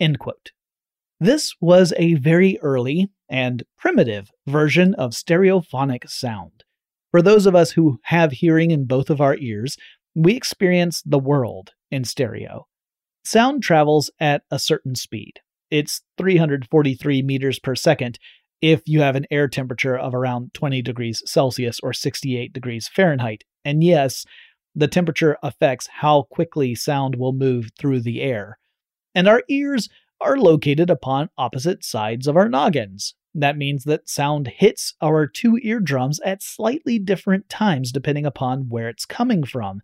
End 0.00 0.18
quote. 0.18 0.52
This 1.20 1.54
was 1.60 1.92
a 1.96 2.14
very 2.14 2.58
early 2.60 3.10
and 3.34 3.64
primitive 3.76 4.30
version 4.46 4.94
of 4.94 5.10
stereophonic 5.10 6.08
sound. 6.08 6.62
For 7.10 7.20
those 7.20 7.46
of 7.46 7.56
us 7.56 7.72
who 7.72 7.98
have 8.04 8.30
hearing 8.30 8.70
in 8.70 8.84
both 8.84 9.10
of 9.10 9.20
our 9.20 9.36
ears, 9.38 9.76
we 10.14 10.36
experience 10.36 11.02
the 11.04 11.18
world 11.18 11.72
in 11.90 12.04
stereo. 12.04 12.68
Sound 13.24 13.64
travels 13.64 14.08
at 14.20 14.42
a 14.52 14.60
certain 14.60 14.94
speed. 14.94 15.40
It's 15.68 16.02
343 16.16 17.22
meters 17.22 17.58
per 17.58 17.74
second 17.74 18.20
if 18.62 18.82
you 18.86 19.00
have 19.00 19.16
an 19.16 19.26
air 19.32 19.48
temperature 19.48 19.98
of 19.98 20.14
around 20.14 20.54
20 20.54 20.80
degrees 20.82 21.20
Celsius 21.26 21.80
or 21.82 21.92
68 21.92 22.52
degrees 22.52 22.86
Fahrenheit. 22.86 23.42
And 23.64 23.82
yes, 23.82 24.24
the 24.76 24.86
temperature 24.86 25.38
affects 25.42 25.88
how 25.90 26.28
quickly 26.30 26.76
sound 26.76 27.16
will 27.16 27.32
move 27.32 27.70
through 27.80 28.02
the 28.02 28.22
air. 28.22 28.58
And 29.12 29.26
our 29.26 29.42
ears 29.48 29.88
are 30.20 30.36
located 30.36 30.88
upon 30.88 31.30
opposite 31.36 31.84
sides 31.84 32.28
of 32.28 32.36
our 32.36 32.48
noggins. 32.48 33.16
That 33.34 33.56
means 33.56 33.84
that 33.84 34.08
sound 34.08 34.48
hits 34.48 34.94
our 35.02 35.26
two 35.26 35.58
eardrums 35.62 36.20
at 36.20 36.42
slightly 36.42 36.98
different 36.98 37.48
times 37.48 37.90
depending 37.90 38.26
upon 38.26 38.68
where 38.68 38.88
it's 38.88 39.04
coming 39.04 39.44
from. 39.44 39.80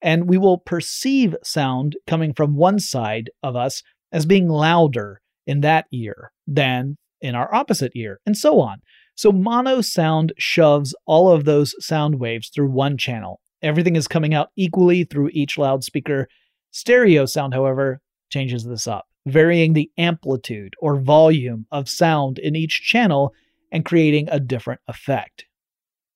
And 0.00 0.28
we 0.28 0.38
will 0.38 0.58
perceive 0.58 1.36
sound 1.42 1.96
coming 2.06 2.32
from 2.32 2.56
one 2.56 2.78
side 2.78 3.30
of 3.42 3.54
us 3.56 3.82
as 4.12 4.24
being 4.24 4.48
louder 4.48 5.20
in 5.46 5.60
that 5.60 5.86
ear 5.92 6.32
than 6.46 6.96
in 7.20 7.34
our 7.34 7.52
opposite 7.54 7.92
ear, 7.94 8.20
and 8.26 8.36
so 8.36 8.60
on. 8.60 8.80
So, 9.14 9.32
mono 9.32 9.80
sound 9.80 10.32
shoves 10.36 10.94
all 11.06 11.30
of 11.30 11.44
those 11.44 11.74
sound 11.84 12.20
waves 12.20 12.50
through 12.50 12.70
one 12.70 12.98
channel. 12.98 13.40
Everything 13.62 13.96
is 13.96 14.06
coming 14.06 14.34
out 14.34 14.50
equally 14.56 15.04
through 15.04 15.30
each 15.32 15.56
loudspeaker. 15.56 16.28
Stereo 16.70 17.24
sound, 17.24 17.54
however, 17.54 18.00
changes 18.30 18.64
this 18.64 18.86
up 18.86 19.06
varying 19.26 19.72
the 19.72 19.90
amplitude 19.98 20.74
or 20.80 21.00
volume 21.00 21.66
of 21.70 21.88
sound 21.88 22.38
in 22.38 22.56
each 22.56 22.82
channel 22.82 23.34
and 23.70 23.84
creating 23.84 24.28
a 24.30 24.40
different 24.40 24.80
effect. 24.88 25.44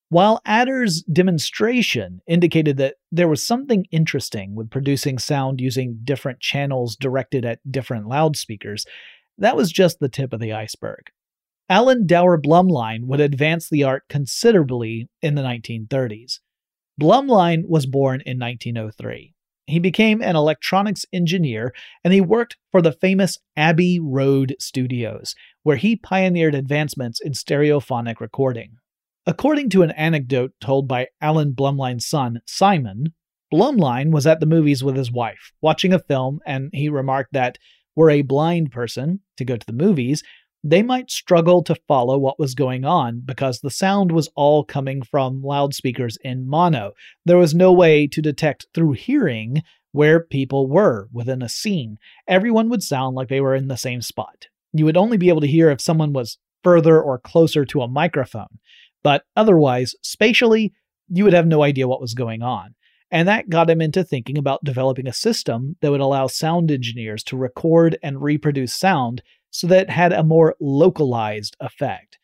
While 0.09 0.41
Ader's 0.45 1.03
demonstration 1.03 2.21
indicated 2.27 2.77
that 2.77 2.95
there 3.11 3.29
was 3.29 3.45
something 3.45 3.85
interesting 3.91 4.55
with 4.55 4.69
producing 4.69 5.17
sound 5.17 5.61
using 5.61 5.99
different 6.03 6.39
channels 6.41 6.95
directed 6.95 7.45
at 7.45 7.59
different 7.69 8.07
loudspeakers, 8.07 8.85
that 9.37 9.55
was 9.55 9.71
just 9.71 9.99
the 9.99 10.09
tip 10.09 10.33
of 10.33 10.39
the 10.39 10.51
iceberg. 10.51 11.11
Alan 11.69 12.05
Dower 12.05 12.37
Blumlein 12.37 13.05
would 13.05 13.21
advance 13.21 13.69
the 13.69 13.83
art 13.83 14.03
considerably 14.09 15.07
in 15.21 15.35
the 15.35 15.41
1930s. 15.41 16.39
Blumlein 16.99 17.63
was 17.65 17.85
born 17.85 18.21
in 18.25 18.37
1903. 18.37 19.33
He 19.71 19.79
became 19.79 20.21
an 20.21 20.35
electronics 20.35 21.05
engineer 21.13 21.73
and 22.03 22.13
he 22.13 22.19
worked 22.19 22.57
for 22.73 22.81
the 22.81 22.91
famous 22.91 23.39
Abbey 23.55 24.01
Road 24.01 24.53
Studios, 24.59 25.33
where 25.63 25.77
he 25.77 25.95
pioneered 25.95 26.53
advancements 26.53 27.21
in 27.21 27.31
stereophonic 27.31 28.19
recording. 28.19 28.75
According 29.25 29.69
to 29.69 29.83
an 29.83 29.91
anecdote 29.91 30.51
told 30.59 30.89
by 30.89 31.07
Alan 31.21 31.53
Blumlein's 31.53 32.05
son, 32.05 32.41
Simon, 32.45 33.13
Blumlein 33.49 34.11
was 34.11 34.27
at 34.27 34.41
the 34.41 34.45
movies 34.45 34.83
with 34.83 34.97
his 34.97 35.09
wife, 35.09 35.53
watching 35.61 35.93
a 35.93 35.99
film, 35.99 36.41
and 36.45 36.69
he 36.73 36.89
remarked 36.89 37.31
that 37.31 37.57
were 37.95 38.09
a 38.09 38.23
blind 38.23 38.71
person 38.71 39.21
to 39.37 39.45
go 39.45 39.55
to 39.55 39.65
the 39.65 39.71
movies, 39.71 40.21
they 40.63 40.83
might 40.83 41.09
struggle 41.09 41.63
to 41.63 41.75
follow 41.87 42.17
what 42.17 42.39
was 42.39 42.53
going 42.53 42.85
on 42.85 43.21
because 43.25 43.59
the 43.59 43.71
sound 43.71 44.11
was 44.11 44.29
all 44.35 44.63
coming 44.63 45.01
from 45.01 45.41
loudspeakers 45.41 46.17
in 46.23 46.47
mono. 46.47 46.91
There 47.25 47.37
was 47.37 47.55
no 47.55 47.73
way 47.73 48.07
to 48.07 48.21
detect 48.21 48.67
through 48.73 48.93
hearing 48.93 49.63
where 49.91 50.19
people 50.23 50.67
were 50.67 51.07
within 51.11 51.41
a 51.41 51.49
scene. 51.49 51.97
Everyone 52.27 52.69
would 52.69 52.83
sound 52.83 53.15
like 53.15 53.27
they 53.27 53.41
were 53.41 53.55
in 53.55 53.67
the 53.67 53.77
same 53.77 54.01
spot. 54.01 54.47
You 54.73 54.85
would 54.85 54.97
only 54.97 55.17
be 55.17 55.29
able 55.29 55.41
to 55.41 55.47
hear 55.47 55.69
if 55.69 55.81
someone 55.81 56.13
was 56.13 56.37
further 56.63 57.01
or 57.01 57.19
closer 57.19 57.65
to 57.65 57.81
a 57.81 57.87
microphone, 57.87 58.59
but 59.03 59.23
otherwise, 59.35 59.95
spatially, 60.03 60.73
you 61.09 61.23
would 61.23 61.33
have 61.33 61.47
no 61.47 61.63
idea 61.63 61.87
what 61.87 61.99
was 61.99 62.13
going 62.13 62.41
on. 62.41 62.75
And 63.11 63.27
that 63.27 63.49
got 63.49 63.69
him 63.69 63.81
into 63.81 64.03
thinking 64.03 64.37
about 64.37 64.63
developing 64.63 65.07
a 65.07 65.13
system 65.13 65.75
that 65.81 65.91
would 65.91 65.99
allow 65.99 66.27
sound 66.27 66.71
engineers 66.71 67.23
to 67.25 67.37
record 67.37 67.97
and 68.01 68.21
reproduce 68.21 68.73
sound 68.73 69.21
so 69.49 69.67
that 69.67 69.83
it 69.83 69.89
had 69.89 70.13
a 70.13 70.23
more 70.23 70.55
localized 70.61 71.57
effect. 71.59 72.17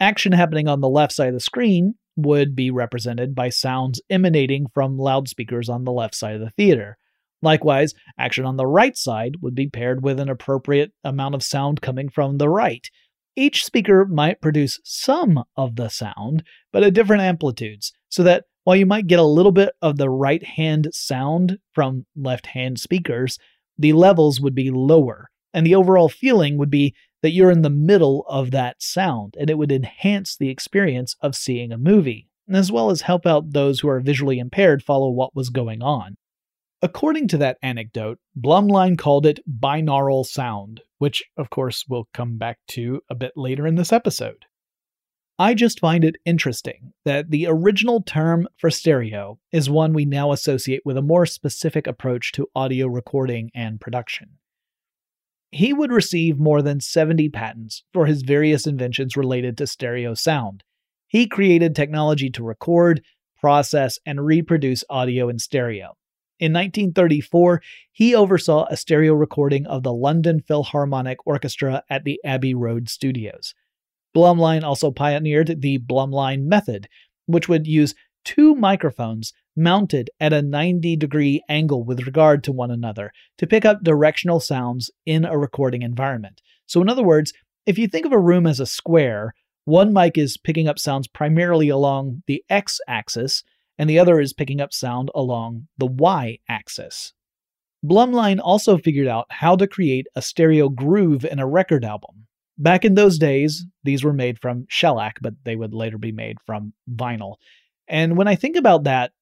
Action 0.00 0.32
happening 0.32 0.66
on 0.66 0.80
the 0.80 0.88
left 0.88 1.12
side 1.12 1.28
of 1.28 1.34
the 1.34 1.40
screen 1.40 1.94
would 2.16 2.56
be 2.56 2.70
represented 2.70 3.34
by 3.34 3.50
sounds 3.50 4.00
emanating 4.10 4.66
from 4.74 4.98
loudspeakers 4.98 5.68
on 5.68 5.84
the 5.84 5.92
left 5.92 6.14
side 6.14 6.34
of 6.34 6.40
the 6.40 6.50
theater. 6.50 6.98
Likewise, 7.42 7.94
action 8.18 8.44
on 8.44 8.56
the 8.56 8.66
right 8.66 8.96
side 8.96 9.36
would 9.42 9.54
be 9.54 9.68
paired 9.68 10.02
with 10.02 10.18
an 10.18 10.28
appropriate 10.28 10.92
amount 11.04 11.34
of 11.34 11.42
sound 11.42 11.80
coming 11.80 12.08
from 12.08 12.38
the 12.38 12.48
right. 12.48 12.90
Each 13.36 13.64
speaker 13.64 14.06
might 14.06 14.40
produce 14.40 14.80
some 14.82 15.44
of 15.56 15.76
the 15.76 15.88
sound, 15.88 16.42
but 16.72 16.82
at 16.82 16.94
different 16.94 17.22
amplitudes, 17.22 17.92
so 18.08 18.22
that 18.22 18.44
while 18.66 18.74
you 18.74 18.84
might 18.84 19.06
get 19.06 19.20
a 19.20 19.24
little 19.24 19.52
bit 19.52 19.70
of 19.80 19.96
the 19.96 20.10
right 20.10 20.42
hand 20.42 20.88
sound 20.90 21.56
from 21.72 22.04
left 22.16 22.46
hand 22.46 22.80
speakers, 22.80 23.38
the 23.78 23.92
levels 23.92 24.40
would 24.40 24.56
be 24.56 24.72
lower 24.72 25.30
and 25.54 25.64
the 25.64 25.76
overall 25.76 26.08
feeling 26.08 26.58
would 26.58 26.68
be 26.68 26.92
that 27.22 27.30
you're 27.30 27.52
in 27.52 27.62
the 27.62 27.70
middle 27.70 28.24
of 28.28 28.50
that 28.50 28.82
sound, 28.82 29.36
and 29.38 29.48
it 29.48 29.56
would 29.56 29.70
enhance 29.70 30.36
the 30.36 30.48
experience 30.48 31.14
of 31.20 31.36
seeing 31.36 31.70
a 31.70 31.78
movie, 31.78 32.28
as 32.52 32.72
well 32.72 32.90
as 32.90 33.02
help 33.02 33.24
out 33.24 33.52
those 33.52 33.78
who 33.78 33.88
are 33.88 34.00
visually 34.00 34.40
impaired 34.40 34.82
follow 34.82 35.10
what 35.10 35.36
was 35.36 35.48
going 35.48 35.80
on. 35.80 36.16
According 36.82 37.28
to 37.28 37.38
that 37.38 37.58
anecdote, 37.62 38.18
Blumlein 38.36 38.98
called 38.98 39.26
it 39.26 39.38
binaural 39.48 40.26
sound, 40.26 40.80
which, 40.98 41.22
of 41.36 41.50
course, 41.50 41.84
we'll 41.88 42.08
come 42.12 42.36
back 42.36 42.58
to 42.70 43.00
a 43.08 43.14
bit 43.14 43.32
later 43.36 43.64
in 43.64 43.76
this 43.76 43.92
episode. 43.92 44.44
I 45.38 45.54
just 45.54 45.80
find 45.80 46.04
it 46.04 46.16
interesting 46.24 46.92
that 47.04 47.30
the 47.30 47.46
original 47.46 48.02
term 48.02 48.48
for 48.56 48.70
stereo 48.70 49.38
is 49.52 49.68
one 49.68 49.92
we 49.92 50.06
now 50.06 50.32
associate 50.32 50.82
with 50.84 50.96
a 50.96 51.02
more 51.02 51.26
specific 51.26 51.86
approach 51.86 52.32
to 52.32 52.48
audio 52.54 52.86
recording 52.86 53.50
and 53.54 53.80
production 53.80 54.38
he 55.56 55.72
would 55.72 55.92
receive 55.92 56.38
more 56.38 56.62
than 56.62 56.80
70 56.80 57.28
patents 57.30 57.82
for 57.92 58.06
his 58.06 58.22
various 58.22 58.66
inventions 58.66 59.16
related 59.16 59.56
to 59.58 59.66
stereo 59.66 60.14
sound. 60.14 60.62
He 61.06 61.26
created 61.26 61.74
technology 61.74 62.30
to 62.30 62.44
record, 62.44 63.02
process, 63.40 63.98
and 64.04 64.24
reproduce 64.24 64.84
audio 64.90 65.28
in 65.28 65.38
stereo. 65.38 65.96
In 66.38 66.52
1934, 66.52 67.62
he 67.92 68.14
oversaw 68.14 68.66
a 68.68 68.76
stereo 68.76 69.14
recording 69.14 69.66
of 69.66 69.82
the 69.82 69.92
London 69.92 70.42
Philharmonic 70.46 71.26
Orchestra 71.26 71.82
at 71.88 72.04
the 72.04 72.20
Abbey 72.24 72.54
Road 72.54 72.90
Studios. 72.90 73.54
Blumlein 74.16 74.62
also 74.62 74.90
pioneered 74.90 75.60
the 75.60 75.78
Blumlein 75.78 76.44
method, 76.44 76.88
which 77.26 77.50
would 77.50 77.66
use 77.66 77.94
two 78.24 78.54
microphones 78.54 79.34
mounted 79.54 80.08
at 80.18 80.32
a 80.32 80.40
90 80.40 80.96
degree 80.96 81.42
angle 81.50 81.84
with 81.84 82.06
regard 82.06 82.42
to 82.44 82.52
one 82.52 82.70
another 82.70 83.12
to 83.36 83.46
pick 83.46 83.66
up 83.66 83.84
directional 83.84 84.40
sounds 84.40 84.90
in 85.04 85.26
a 85.26 85.36
recording 85.36 85.82
environment. 85.82 86.40
So, 86.64 86.80
in 86.80 86.88
other 86.88 87.02
words, 87.02 87.34
if 87.66 87.76
you 87.76 87.88
think 87.88 88.06
of 88.06 88.12
a 88.12 88.18
room 88.18 88.46
as 88.46 88.58
a 88.58 88.64
square, 88.64 89.34
one 89.66 89.92
mic 89.92 90.16
is 90.16 90.38
picking 90.38 90.66
up 90.66 90.78
sounds 90.78 91.08
primarily 91.08 91.68
along 91.68 92.22
the 92.26 92.42
x 92.48 92.80
axis, 92.88 93.44
and 93.78 93.90
the 93.90 93.98
other 93.98 94.18
is 94.18 94.32
picking 94.32 94.62
up 94.62 94.72
sound 94.72 95.10
along 95.14 95.68
the 95.76 95.86
y 95.86 96.38
axis. 96.48 97.12
Blumlein 97.84 98.40
also 98.42 98.78
figured 98.78 99.08
out 99.08 99.26
how 99.28 99.56
to 99.56 99.66
create 99.66 100.06
a 100.16 100.22
stereo 100.22 100.70
groove 100.70 101.26
in 101.26 101.38
a 101.38 101.46
record 101.46 101.84
album. 101.84 102.25
Back 102.58 102.84
in 102.84 102.94
those 102.94 103.18
days, 103.18 103.66
these 103.84 104.02
were 104.02 104.12
made 104.12 104.38
from 104.38 104.66
shellac, 104.68 105.18
but 105.20 105.34
they 105.44 105.56
would 105.56 105.74
later 105.74 105.98
be 105.98 106.12
made 106.12 106.38
from 106.46 106.72
vinyl. 106.90 107.36
And 107.88 108.16
when 108.16 108.28
I 108.28 108.34
think 108.34 108.56
about 108.56 108.84
that, 108.84 109.12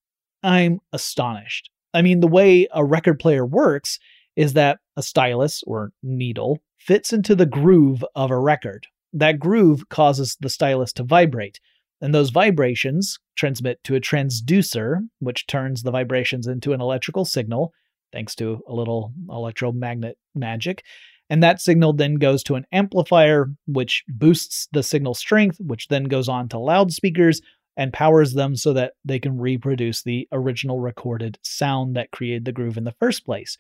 I'm 0.43 0.81
astonished. 0.93 1.71
I 1.93 2.03
mean, 2.03 2.21
the 2.21 2.29
way 2.29 2.69
a 2.73 2.85
record 2.85 3.19
player 3.19 3.45
works 3.45 3.99
is 4.37 4.53
that 4.55 4.79
a 4.97 5.03
stylus 5.03 5.63
or 5.67 5.93
needle 6.03 6.61
fits 6.79 7.13
into 7.13 7.35
the 7.35 7.47
groove 7.47 8.05
of 8.15 8.31
a 8.31 8.39
record. 8.39 8.87
That 9.13 9.39
groove 9.39 9.89
causes 9.89 10.37
the 10.41 10.51
stylus 10.51 10.93
to 10.95 11.05
vibrate, 11.05 11.61
and 12.01 12.15
those 12.15 12.31
vibrations 12.31 13.19
transmit 13.37 13.83
to 13.85 13.95
a 13.95 14.01
transducer, 14.01 14.99
which 15.21 15.47
turns 15.47 15.83
the 15.83 15.93
vibrations 15.93 16.47
into 16.47 16.73
an 16.73 16.81
electrical 16.81 17.25
signal, 17.25 17.73
thanks 18.13 18.35
to 18.37 18.61
a 18.69 18.75
little 18.75 19.13
electromagnet 19.29 20.19
magic. 20.35 20.85
And 21.31 21.43
that 21.43 21.61
signal 21.61 21.95
then 21.95 22.17
goes 22.17 22.43
to 22.45 22.55
an 22.55 22.67
amplifier, 22.73 23.47
which 23.67 24.05
boosts 24.09 24.69
the 24.73 24.83
signal 24.83 25.15
strength, 25.15 25.59
which 25.59 25.89
then 25.89 26.05
goes 26.05 26.29
on 26.29 26.49
to 26.51 26.59
loudspeakers, 26.59 27.41
and 27.77 27.93
powers 27.93 28.35
them 28.35 28.57
so 28.57 28.73
that 28.73 28.93
they 29.05 29.19
can 29.19 29.39
reproduce 29.39 30.03
the 30.03 30.29
original 30.33 30.81
recorded 30.81 31.39
sound 31.43 31.97
that 31.97 32.11
created 32.11 32.45
the 32.45 32.53
groove 32.53 32.77
in 32.77 32.85
the 32.85 32.95
first 33.01 33.25
place. 33.25 33.57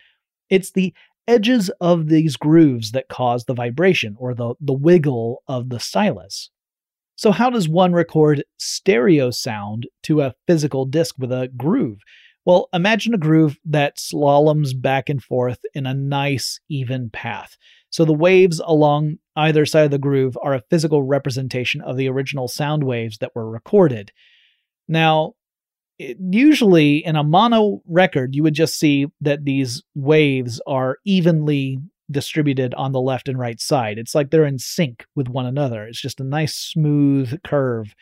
It's 0.50 0.70
the 0.70 0.94
edges 1.26 1.70
of 1.80 2.08
these 2.08 2.36
grooves 2.36 2.92
that 2.92 3.08
cause 3.08 3.44
the 3.44 3.54
vibration 3.54 4.14
or 4.18 4.34
the, 4.34 4.54
the 4.60 4.72
wiggle 4.72 5.42
of 5.48 5.70
the 5.70 5.80
stylus. 5.80 6.50
So, 7.16 7.30
how 7.30 7.50
does 7.50 7.68
one 7.68 7.92
record 7.92 8.44
stereo 8.58 9.30
sound 9.30 9.86
to 10.02 10.20
a 10.20 10.34
physical 10.46 10.84
disc 10.84 11.14
with 11.18 11.32
a 11.32 11.48
groove? 11.56 11.98
Well, 12.46 12.68
imagine 12.72 13.14
a 13.14 13.18
groove 13.18 13.58
that 13.64 13.96
slaloms 13.96 14.78
back 14.78 15.08
and 15.08 15.22
forth 15.22 15.60
in 15.74 15.86
a 15.86 15.94
nice, 15.94 16.60
even 16.68 17.08
path. 17.10 17.56
So 17.90 18.04
the 18.04 18.12
waves 18.12 18.60
along 18.64 19.18
either 19.36 19.64
side 19.64 19.86
of 19.86 19.90
the 19.90 19.98
groove 19.98 20.36
are 20.42 20.54
a 20.54 20.62
physical 20.68 21.02
representation 21.02 21.80
of 21.80 21.96
the 21.96 22.08
original 22.08 22.48
sound 22.48 22.84
waves 22.84 23.18
that 23.18 23.34
were 23.34 23.48
recorded. 23.48 24.12
Now, 24.88 25.34
it, 25.98 26.18
usually 26.20 27.04
in 27.04 27.16
a 27.16 27.24
mono 27.24 27.80
record, 27.86 28.34
you 28.34 28.42
would 28.42 28.54
just 28.54 28.78
see 28.78 29.06
that 29.20 29.44
these 29.44 29.82
waves 29.94 30.60
are 30.66 30.98
evenly 31.04 31.78
distributed 32.10 32.74
on 32.74 32.92
the 32.92 33.00
left 33.00 33.28
and 33.28 33.38
right 33.38 33.60
side. 33.60 33.98
It's 33.98 34.14
like 34.14 34.30
they're 34.30 34.44
in 34.44 34.58
sync 34.58 35.06
with 35.14 35.28
one 35.28 35.46
another. 35.46 35.84
It's 35.84 36.00
just 36.00 36.20
a 36.20 36.24
nice 36.24 36.54
smooth 36.54 37.40
curve. 37.42 37.94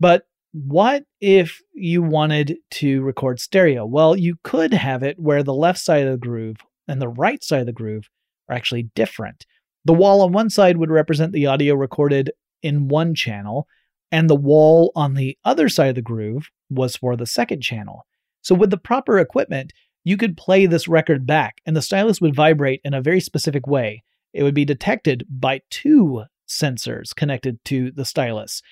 But 0.00 0.26
what 0.54 1.02
if 1.20 1.60
you 1.72 2.00
wanted 2.00 2.58
to 2.70 3.02
record 3.02 3.40
stereo? 3.40 3.84
Well, 3.84 4.16
you 4.16 4.36
could 4.44 4.72
have 4.72 5.02
it 5.02 5.18
where 5.18 5.42
the 5.42 5.52
left 5.52 5.80
side 5.80 6.06
of 6.06 6.12
the 6.12 6.16
groove 6.16 6.58
and 6.86 7.02
the 7.02 7.08
right 7.08 7.42
side 7.42 7.60
of 7.60 7.66
the 7.66 7.72
groove 7.72 8.08
are 8.48 8.54
actually 8.54 8.84
different. 8.94 9.46
The 9.84 9.92
wall 9.92 10.22
on 10.22 10.30
one 10.30 10.50
side 10.50 10.76
would 10.76 10.92
represent 10.92 11.32
the 11.32 11.46
audio 11.46 11.74
recorded 11.74 12.30
in 12.62 12.86
one 12.86 13.16
channel, 13.16 13.66
and 14.12 14.30
the 14.30 14.36
wall 14.36 14.92
on 14.94 15.14
the 15.14 15.36
other 15.44 15.68
side 15.68 15.88
of 15.88 15.96
the 15.96 16.02
groove 16.02 16.50
was 16.70 16.96
for 16.96 17.16
the 17.16 17.26
second 17.26 17.60
channel. 17.60 18.06
So, 18.40 18.54
with 18.54 18.70
the 18.70 18.78
proper 18.78 19.18
equipment, 19.18 19.72
you 20.04 20.16
could 20.16 20.36
play 20.36 20.66
this 20.66 20.86
record 20.86 21.26
back, 21.26 21.62
and 21.66 21.76
the 21.76 21.82
stylus 21.82 22.20
would 22.20 22.34
vibrate 22.34 22.80
in 22.84 22.94
a 22.94 23.02
very 23.02 23.20
specific 23.20 23.66
way. 23.66 24.04
It 24.32 24.44
would 24.44 24.54
be 24.54 24.64
detected 24.64 25.26
by 25.28 25.62
two 25.68 26.24
sensors 26.48 27.14
connected 27.14 27.58
to 27.64 27.90
the 27.90 28.04
stylus. 28.04 28.62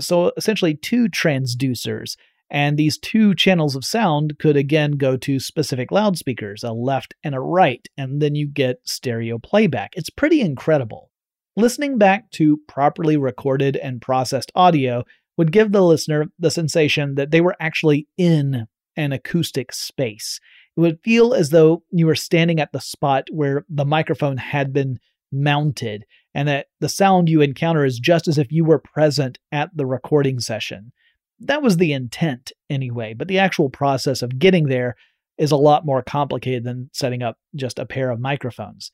So, 0.00 0.32
essentially, 0.36 0.74
two 0.74 1.08
transducers 1.08 2.16
and 2.50 2.76
these 2.76 2.98
two 2.98 3.34
channels 3.34 3.74
of 3.74 3.84
sound 3.84 4.38
could 4.38 4.56
again 4.56 4.92
go 4.92 5.16
to 5.16 5.40
specific 5.40 5.90
loudspeakers, 5.90 6.62
a 6.62 6.72
left 6.72 7.14
and 7.24 7.34
a 7.34 7.40
right, 7.40 7.86
and 7.96 8.22
then 8.22 8.34
you 8.34 8.46
get 8.46 8.80
stereo 8.84 9.38
playback. 9.38 9.92
It's 9.96 10.10
pretty 10.10 10.40
incredible. 10.40 11.10
Listening 11.56 11.98
back 11.98 12.30
to 12.32 12.58
properly 12.68 13.16
recorded 13.16 13.76
and 13.76 14.02
processed 14.02 14.52
audio 14.54 15.04
would 15.36 15.52
give 15.52 15.72
the 15.72 15.82
listener 15.82 16.26
the 16.38 16.50
sensation 16.50 17.14
that 17.16 17.30
they 17.30 17.40
were 17.40 17.56
actually 17.58 18.06
in 18.16 18.66
an 18.96 19.12
acoustic 19.12 19.72
space. 19.72 20.38
It 20.76 20.80
would 20.80 21.00
feel 21.02 21.34
as 21.34 21.50
though 21.50 21.82
you 21.90 22.06
were 22.06 22.14
standing 22.14 22.60
at 22.60 22.72
the 22.72 22.80
spot 22.80 23.24
where 23.30 23.64
the 23.68 23.84
microphone 23.84 24.36
had 24.36 24.72
been 24.72 24.98
mounted 25.32 26.04
and 26.34 26.48
that 26.48 26.66
the 26.80 26.88
sound 26.88 27.28
you 27.28 27.40
encounter 27.40 27.84
is 27.84 27.98
just 27.98 28.28
as 28.28 28.38
if 28.38 28.52
you 28.52 28.64
were 28.64 28.78
present 28.78 29.38
at 29.52 29.70
the 29.74 29.86
recording 29.86 30.38
session. 30.38 30.92
That 31.40 31.62
was 31.62 31.76
the 31.76 31.92
intent 31.92 32.52
anyway, 32.70 33.14
but 33.14 33.28
the 33.28 33.38
actual 33.38 33.70
process 33.70 34.22
of 34.22 34.38
getting 34.38 34.66
there 34.66 34.96
is 35.38 35.50
a 35.50 35.56
lot 35.56 35.84
more 35.84 36.02
complicated 36.02 36.64
than 36.64 36.90
setting 36.92 37.22
up 37.22 37.38
just 37.54 37.78
a 37.78 37.86
pair 37.86 38.10
of 38.10 38.20
microphones. 38.20 38.92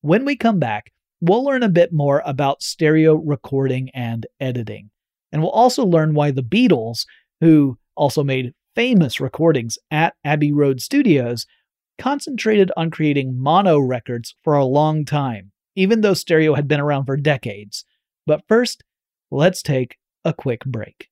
When 0.00 0.24
we 0.24 0.36
come 0.36 0.58
back, 0.58 0.92
we'll 1.20 1.44
learn 1.44 1.62
a 1.62 1.68
bit 1.68 1.92
more 1.92 2.22
about 2.26 2.62
stereo 2.62 3.14
recording 3.14 3.90
and 3.94 4.26
editing. 4.40 4.90
And 5.32 5.40
we'll 5.42 5.50
also 5.50 5.84
learn 5.84 6.14
why 6.14 6.30
the 6.30 6.42
Beatles, 6.42 7.06
who 7.40 7.78
also 7.96 8.22
made 8.22 8.54
famous 8.74 9.20
recordings 9.20 9.78
at 9.90 10.14
Abbey 10.24 10.52
Road 10.52 10.80
Studios, 10.80 11.46
concentrated 11.98 12.70
on 12.76 12.90
creating 12.90 13.40
mono 13.40 13.78
records 13.78 14.34
for 14.42 14.54
a 14.54 14.64
long 14.64 15.04
time, 15.04 15.52
even 15.76 16.00
though 16.00 16.14
stereo 16.14 16.54
had 16.54 16.68
been 16.68 16.80
around 16.80 17.06
for 17.06 17.16
decades. 17.16 17.84
But 18.26 18.42
first, 18.48 18.82
let's 19.30 19.62
take 19.62 19.96
a 20.24 20.32
quick 20.32 20.64
break. 20.64 21.08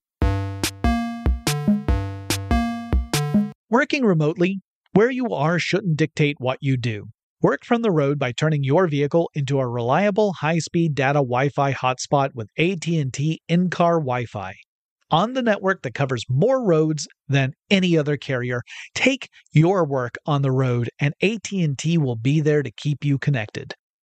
Working 3.69 4.05
remotely, 4.05 4.61
where 4.93 5.09
you 5.09 5.29
are 5.29 5.57
shouldn't 5.57 5.97
dictate 5.97 6.35
what 6.39 6.59
you 6.61 6.77
do. 6.77 7.07
Work 7.41 7.65
from 7.65 7.81
the 7.81 7.91
road 7.91 8.19
by 8.19 8.31
turning 8.31 8.63
your 8.63 8.87
vehicle 8.87 9.29
into 9.33 9.59
a 9.59 9.67
reliable 9.67 10.33
high-speed 10.33 10.95
data 10.95 11.19
Wi-Fi 11.19 11.73
hotspot 11.73 12.29
with 12.33 12.47
AT&T 12.57 13.41
in-car 13.49 13.99
Wi-Fi. 13.99 14.53
On 15.11 15.33
the 15.33 15.41
network 15.41 15.81
that 15.81 15.93
covers 15.93 16.23
more 16.29 16.65
roads 16.65 17.07
than 17.27 17.53
any 17.69 17.97
other 17.97 18.15
carrier, 18.15 18.61
take 18.95 19.27
your 19.51 19.85
work 19.85 20.15
on 20.25 20.41
the 20.41 20.51
road 20.51 20.89
and 20.99 21.13
AT&T 21.21 21.97
will 21.97 22.15
be 22.15 22.39
there 22.39 22.63
to 22.63 22.71
keep 22.71 23.03
you 23.03 23.17
connected. 23.17 23.75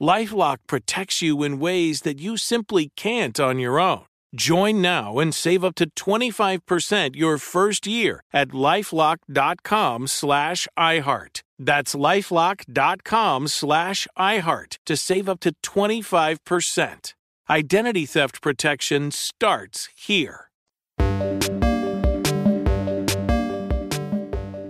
LifeLock 0.00 0.58
protects 0.68 1.22
you 1.22 1.42
in 1.42 1.58
ways 1.58 2.02
that 2.02 2.20
you 2.20 2.36
simply 2.36 2.92
can't 2.96 3.40
on 3.40 3.58
your 3.58 3.80
own. 3.80 4.04
Join 4.34 4.80
now 4.80 5.18
and 5.18 5.34
save 5.34 5.64
up 5.64 5.74
to 5.76 5.90
25% 5.90 7.16
your 7.16 7.38
first 7.38 7.86
year 7.86 8.22
at 8.32 8.50
lifelock.com 8.50 10.06
slash 10.06 10.68
iHeart. 10.78 11.42
That's 11.58 11.94
lifelock.com 11.94 13.48
slash 13.48 14.06
iHeart 14.16 14.78
to 14.86 14.96
save 14.96 15.28
up 15.28 15.40
to 15.40 15.52
25%. 15.64 17.14
Identity 17.50 18.06
theft 18.06 18.42
protection 18.42 19.10
starts 19.10 19.88
here. 19.96 20.50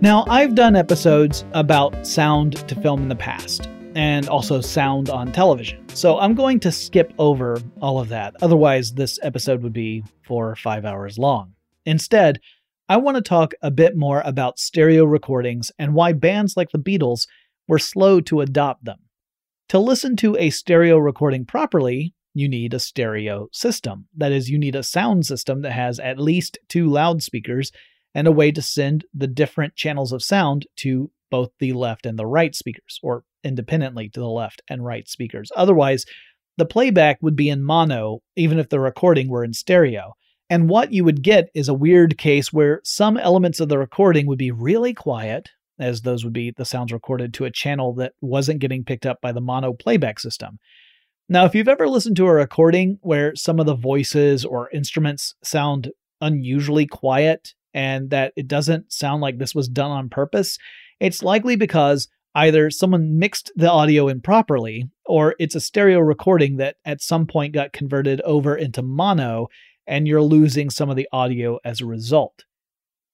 Now, 0.01 0.23
I've 0.29 0.55
done 0.55 0.77
episodes 0.77 1.43
about 1.51 2.07
sound 2.07 2.65
to 2.69 2.75
film 2.75 3.01
in 3.01 3.09
the 3.09 3.15
past 3.15 3.67
and 3.95 4.27
also 4.29 4.61
sound 4.61 5.09
on 5.09 5.31
television. 5.31 5.87
So 5.89 6.19
I'm 6.19 6.35
going 6.35 6.59
to 6.61 6.71
skip 6.71 7.13
over 7.17 7.61
all 7.81 7.99
of 7.99 8.09
that. 8.09 8.35
Otherwise, 8.41 8.93
this 8.93 9.19
episode 9.23 9.63
would 9.63 9.73
be 9.73 10.03
four 10.23 10.49
or 10.49 10.55
five 10.55 10.85
hours 10.85 11.17
long. 11.17 11.53
Instead, 11.85 12.39
I 12.87 12.97
want 12.97 13.15
to 13.17 13.21
talk 13.21 13.53
a 13.61 13.71
bit 13.71 13.95
more 13.95 14.21
about 14.25 14.59
stereo 14.59 15.05
recordings 15.05 15.71
and 15.77 15.93
why 15.93 16.13
bands 16.13 16.57
like 16.57 16.71
the 16.71 16.79
Beatles 16.79 17.27
were 17.67 17.79
slow 17.79 18.19
to 18.21 18.41
adopt 18.41 18.85
them. 18.85 18.99
To 19.69 19.79
listen 19.79 20.15
to 20.17 20.35
a 20.37 20.49
stereo 20.49 20.97
recording 20.97 21.45
properly, 21.45 22.15
you 22.33 22.49
need 22.49 22.73
a 22.73 22.79
stereo 22.79 23.47
system. 23.51 24.07
That 24.17 24.31
is, 24.31 24.49
you 24.49 24.57
need 24.57 24.75
a 24.75 24.83
sound 24.83 25.25
system 25.25 25.61
that 25.61 25.73
has 25.73 25.99
at 25.99 26.19
least 26.19 26.57
two 26.67 26.87
loudspeakers 26.87 27.71
and 28.15 28.27
a 28.27 28.31
way 28.31 28.51
to 28.51 28.61
send 28.61 29.05
the 29.13 29.27
different 29.27 29.75
channels 29.75 30.11
of 30.11 30.23
sound 30.23 30.65
to 30.77 31.11
both 31.29 31.51
the 31.59 31.73
left 31.73 32.07
and 32.07 32.17
the 32.17 32.25
right 32.25 32.55
speakers, 32.55 32.99
or 33.03 33.23
independently 33.43 34.09
to 34.09 34.19
the 34.19 34.29
left 34.29 34.61
and 34.69 34.85
right 34.85 35.07
speakers. 35.07 35.51
Otherwise, 35.55 36.05
the 36.57 36.65
playback 36.65 37.17
would 37.21 37.35
be 37.35 37.49
in 37.49 37.63
mono 37.63 38.19
even 38.35 38.59
if 38.59 38.69
the 38.69 38.79
recording 38.79 39.29
were 39.29 39.43
in 39.43 39.53
stereo, 39.53 40.13
And 40.49 40.67
what 40.67 40.91
you 40.91 41.03
would 41.03 41.21
get 41.21 41.49
is 41.53 41.69
a 41.69 41.73
weird 41.73 42.17
case 42.17 42.51
where 42.51 42.81
some 42.83 43.17
elements 43.17 43.59
of 43.59 43.69
the 43.69 43.77
recording 43.77 44.25
would 44.25 44.39
be 44.39 44.51
really 44.51 44.93
quiet, 44.93 45.49
as 45.79 46.01
those 46.01 46.23
would 46.23 46.33
be 46.33 46.51
the 46.51 46.65
sounds 46.65 46.91
recorded 46.91 47.33
to 47.35 47.45
a 47.45 47.51
channel 47.51 47.93
that 47.95 48.13
wasn't 48.19 48.59
getting 48.59 48.83
picked 48.83 49.05
up 49.05 49.21
by 49.21 49.31
the 49.31 49.41
mono 49.41 49.73
playback 49.73 50.19
system. 50.19 50.57
Now, 51.29 51.45
if 51.45 51.53
you've 51.53 51.67
ever 51.67 51.87
listened 51.87 52.15
to 52.17 52.25
a 52.25 52.33
recording 52.33 52.97
where 53.01 53.35
some 53.35 53.59
of 53.59 53.67
the 53.67 53.75
voices 53.75 54.43
or 54.43 54.71
instruments 54.71 55.35
sound 55.43 55.91
unusually 56.19 56.87
quiet 56.87 57.53
and 57.71 58.09
that 58.09 58.33
it 58.35 58.47
doesn't 58.47 58.91
sound 58.91 59.21
like 59.21 59.37
this 59.37 59.53
was 59.53 59.69
done 59.69 59.91
on 59.91 60.09
purpose, 60.09 60.57
it's 60.99 61.21
likely 61.21 61.55
because 61.55 62.07
either 62.35 62.69
someone 62.69 63.17
mixed 63.17 63.51
the 63.55 63.69
audio 63.69 64.07
improperly 64.07 64.89
or 65.05 65.35
it's 65.39 65.55
a 65.55 65.59
stereo 65.59 65.99
recording 65.99 66.57
that 66.57 66.75
at 66.85 67.01
some 67.01 67.25
point 67.25 67.53
got 67.53 67.73
converted 67.73 68.21
over 68.21 68.55
into 68.55 68.81
mono 68.81 69.47
and 69.87 70.07
you're 70.07 70.21
losing 70.21 70.69
some 70.69 70.89
of 70.89 70.95
the 70.95 71.09
audio 71.11 71.59
as 71.65 71.81
a 71.81 71.85
result. 71.85 72.45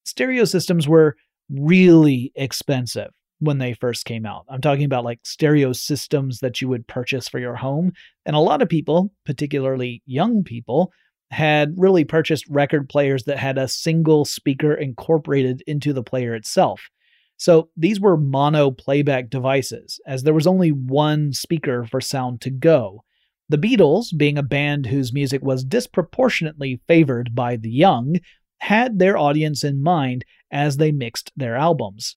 Stereo 0.04 0.44
systems 0.46 0.88
were 0.88 1.16
really 1.50 2.32
expensive 2.36 3.12
when 3.40 3.58
they 3.58 3.74
first 3.74 4.06
came 4.06 4.26
out. 4.26 4.46
I'm 4.50 4.62
talking 4.62 4.86
about 4.86 5.06
like 5.06 5.20
stereo 5.24 5.74
systems 5.74 6.40
that 6.40 6.62
you 6.62 6.68
would 6.68 6.88
purchase 6.88 7.28
for 7.28 7.40
your 7.40 7.56
home. 7.56 7.94
And 8.26 8.36
a 8.36 8.40
lot 8.40 8.62
of 8.62 8.70
people, 8.70 9.12
particularly 9.26 10.02
young 10.06 10.44
people, 10.44 10.92
had 11.32 11.74
really 11.78 12.06
purchased 12.06 12.46
record 12.50 12.88
players 12.88 13.24
that 13.24 13.40
had 13.40 13.58
a 13.58 13.68
single 13.68 14.26
speaker 14.26 14.74
incorporated 14.74 15.64
into 15.68 15.92
the 15.92 16.04
player 16.04 16.36
itself. 16.36 16.90
So 17.38 17.70
these 17.76 18.00
were 18.00 18.18
mono 18.18 18.72
playback 18.72 19.30
devices, 19.30 20.00
as 20.08 20.24
there 20.24 20.34
was 20.34 20.48
only 20.48 20.72
one 20.72 21.34
speaker 21.34 21.86
for 21.86 22.00
sound 22.00 22.42
to 22.42 22.50
go. 22.50 23.04
The 23.50 23.58
Beatles, 23.58 24.08
being 24.16 24.38
a 24.38 24.44
band 24.44 24.88
whose 24.88 25.14
music 25.14 25.44
was 25.44 25.64
disproportionately 25.64 26.82
favored 26.88 27.36
by 27.36 27.58
the 27.58 27.70
young, 27.70 28.16
had 28.60 28.98
their 28.98 29.18
audience 29.18 29.64
in 29.64 29.84
mind 29.84 30.26
as 30.52 30.78
they 30.78 30.92
mixed 30.92 31.32
their 31.36 31.56
albums. 31.56 32.16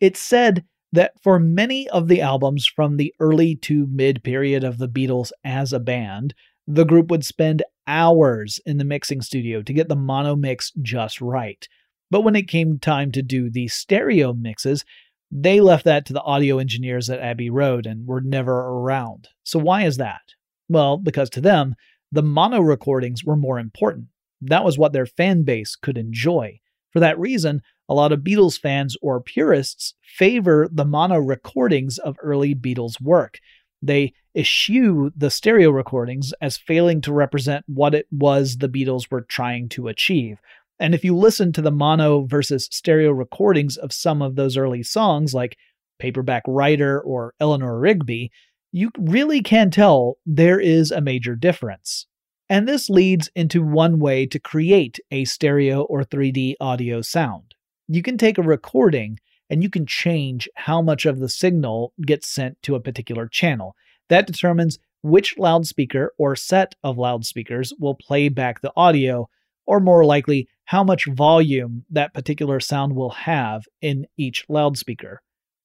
It's 0.00 0.20
said 0.20 0.64
that 0.92 1.12
for 1.22 1.38
many 1.38 1.88
of 1.88 2.08
the 2.08 2.20
albums 2.20 2.66
from 2.66 2.96
the 2.96 3.14
early 3.20 3.56
to 3.56 3.86
mid 3.90 4.22
period 4.24 4.64
of 4.64 4.78
the 4.78 4.88
Beatles 4.88 5.30
as 5.44 5.72
a 5.72 5.80
band, 5.80 6.34
the 6.66 6.84
group 6.84 7.10
would 7.10 7.24
spend 7.24 7.62
hours 7.86 8.60
in 8.66 8.78
the 8.78 8.84
mixing 8.84 9.20
studio 9.20 9.62
to 9.62 9.72
get 9.72 9.88
the 9.88 9.96
mono 9.96 10.36
mix 10.36 10.72
just 10.82 11.20
right. 11.20 11.66
But 12.10 12.22
when 12.22 12.36
it 12.36 12.48
came 12.48 12.78
time 12.78 13.12
to 13.12 13.22
do 13.22 13.50
the 13.50 13.68
stereo 13.68 14.32
mixes, 14.32 14.84
they 15.30 15.60
left 15.60 15.84
that 15.84 16.04
to 16.06 16.12
the 16.12 16.22
audio 16.22 16.58
engineers 16.58 17.08
at 17.08 17.20
Abbey 17.20 17.50
Road 17.50 17.86
and 17.86 18.06
were 18.06 18.20
never 18.20 18.52
around. 18.52 19.28
So, 19.44 19.58
why 19.58 19.82
is 19.84 19.96
that? 19.98 20.22
Well, 20.68 20.96
because 20.96 21.30
to 21.30 21.40
them, 21.40 21.76
the 22.10 22.22
mono 22.22 22.60
recordings 22.60 23.24
were 23.24 23.36
more 23.36 23.58
important. 23.58 24.06
That 24.40 24.64
was 24.64 24.76
what 24.76 24.92
their 24.92 25.06
fan 25.06 25.44
base 25.44 25.76
could 25.76 25.96
enjoy. 25.96 26.60
For 26.90 26.98
that 27.00 27.18
reason, 27.18 27.62
a 27.88 27.94
lot 27.94 28.12
of 28.12 28.20
Beatles 28.20 28.58
fans 28.58 28.96
or 29.02 29.20
purists 29.20 29.94
favor 30.02 30.68
the 30.70 30.84
mono 30.84 31.18
recordings 31.18 31.98
of 31.98 32.16
early 32.22 32.54
Beatles 32.54 33.00
work. 33.00 33.38
They 33.82 34.12
eschew 34.36 35.10
the 35.16 35.30
stereo 35.30 35.70
recordings 35.70 36.32
as 36.40 36.56
failing 36.56 37.00
to 37.02 37.12
represent 37.12 37.64
what 37.66 37.94
it 37.94 38.06
was 38.10 38.58
the 38.58 38.68
Beatles 38.68 39.10
were 39.10 39.22
trying 39.22 39.68
to 39.70 39.88
achieve. 39.88 40.38
And 40.80 40.94
if 40.94 41.04
you 41.04 41.16
listen 41.16 41.52
to 41.52 41.62
the 41.62 41.70
mono 41.70 42.26
versus 42.26 42.68
stereo 42.72 43.12
recordings 43.12 43.76
of 43.76 43.92
some 43.92 44.22
of 44.22 44.34
those 44.34 44.56
early 44.56 44.82
songs, 44.82 45.32
like 45.32 45.56
Paperback 46.00 46.42
Writer 46.48 47.00
or 47.00 47.34
Eleanor 47.38 47.78
Rigby, 47.78 48.32
you 48.72 48.90
really 48.98 49.42
can 49.42 49.70
tell 49.70 50.16
there 50.26 50.58
is 50.58 50.90
a 50.90 51.00
major 51.00 51.36
difference. 51.36 52.06
And 52.48 52.66
this 52.66 52.90
leads 52.90 53.30
into 53.36 53.62
one 53.62 54.00
way 54.00 54.26
to 54.26 54.40
create 54.40 54.98
a 55.12 55.24
stereo 55.24 55.82
or 55.82 56.02
3D 56.02 56.54
audio 56.60 57.00
sound 57.00 57.54
you 57.92 58.02
can 58.02 58.16
take 58.16 58.38
a 58.38 58.42
recording 58.42 59.18
and 59.50 59.64
you 59.64 59.68
can 59.68 59.84
change 59.84 60.48
how 60.54 60.80
much 60.80 61.06
of 61.06 61.18
the 61.18 61.28
signal 61.28 61.92
gets 62.06 62.28
sent 62.28 62.56
to 62.62 62.76
a 62.76 62.80
particular 62.80 63.26
channel. 63.26 63.74
That 64.08 64.28
determines 64.28 64.78
which 65.02 65.36
loudspeaker 65.36 66.14
or 66.16 66.36
set 66.36 66.76
of 66.84 66.98
loudspeakers 66.98 67.72
will 67.80 67.96
play 67.96 68.28
back 68.28 68.60
the 68.60 68.72
audio, 68.76 69.28
or 69.66 69.80
more 69.80 70.04
likely, 70.04 70.48
how 70.70 70.84
much 70.84 71.06
volume 71.06 71.84
that 71.90 72.14
particular 72.14 72.60
sound 72.60 72.94
will 72.94 73.10
have 73.10 73.64
in 73.82 74.06
each 74.16 74.44
loudspeaker. 74.48 75.20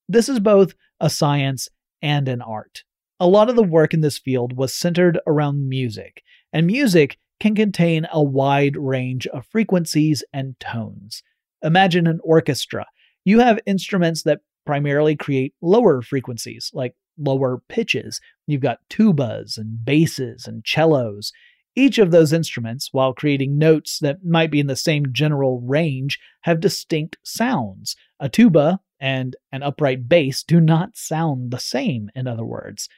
This 0.08 0.28
is 0.28 0.40
both 0.40 0.74
a 0.98 1.08
science 1.08 1.68
and 2.02 2.28
an 2.28 2.42
art. 2.42 2.82
A 3.20 3.28
lot 3.28 3.48
of 3.48 3.54
the 3.54 3.62
work 3.62 3.94
in 3.94 4.00
this 4.00 4.18
field 4.18 4.56
was 4.56 4.74
centered 4.74 5.20
around 5.24 5.68
music, 5.68 6.24
and 6.52 6.66
music 6.66 7.18
can 7.38 7.54
contain 7.54 8.08
a 8.10 8.20
wide 8.20 8.76
range 8.76 9.28
of 9.28 9.46
frequencies 9.46 10.24
and 10.32 10.58
tones. 10.58 11.22
Imagine 11.62 12.08
an 12.08 12.18
orchestra. 12.24 12.84
You 13.24 13.38
have 13.38 13.60
instruments 13.64 14.24
that 14.24 14.40
primarily 14.64 15.14
create 15.14 15.54
lower 15.62 16.02
frequencies, 16.02 16.72
like 16.74 16.96
lower 17.16 17.62
pitches. 17.68 18.20
You've 18.48 18.60
got 18.60 18.80
tubas 18.90 19.56
and 19.56 19.84
basses 19.84 20.48
and 20.48 20.64
cellos. 20.66 21.30
Each 21.76 21.98
of 21.98 22.10
those 22.10 22.32
instruments, 22.32 22.88
while 22.92 23.12
creating 23.12 23.58
notes 23.58 23.98
that 24.00 24.24
might 24.24 24.50
be 24.50 24.60
in 24.60 24.66
the 24.66 24.76
same 24.76 25.12
general 25.12 25.60
range, 25.60 26.18
have 26.42 26.58
distinct 26.58 27.18
sounds. 27.22 27.94
A 28.18 28.28
tuba 28.28 28.80
and 28.98 29.36
an 29.52 29.62
upright 29.62 30.08
bass 30.08 30.42
do 30.42 30.58
not 30.58 30.96
sound 30.96 31.50
the 31.50 31.60
same, 31.60 32.10
in 32.14 32.26
other 32.26 32.46
words. 32.46 32.88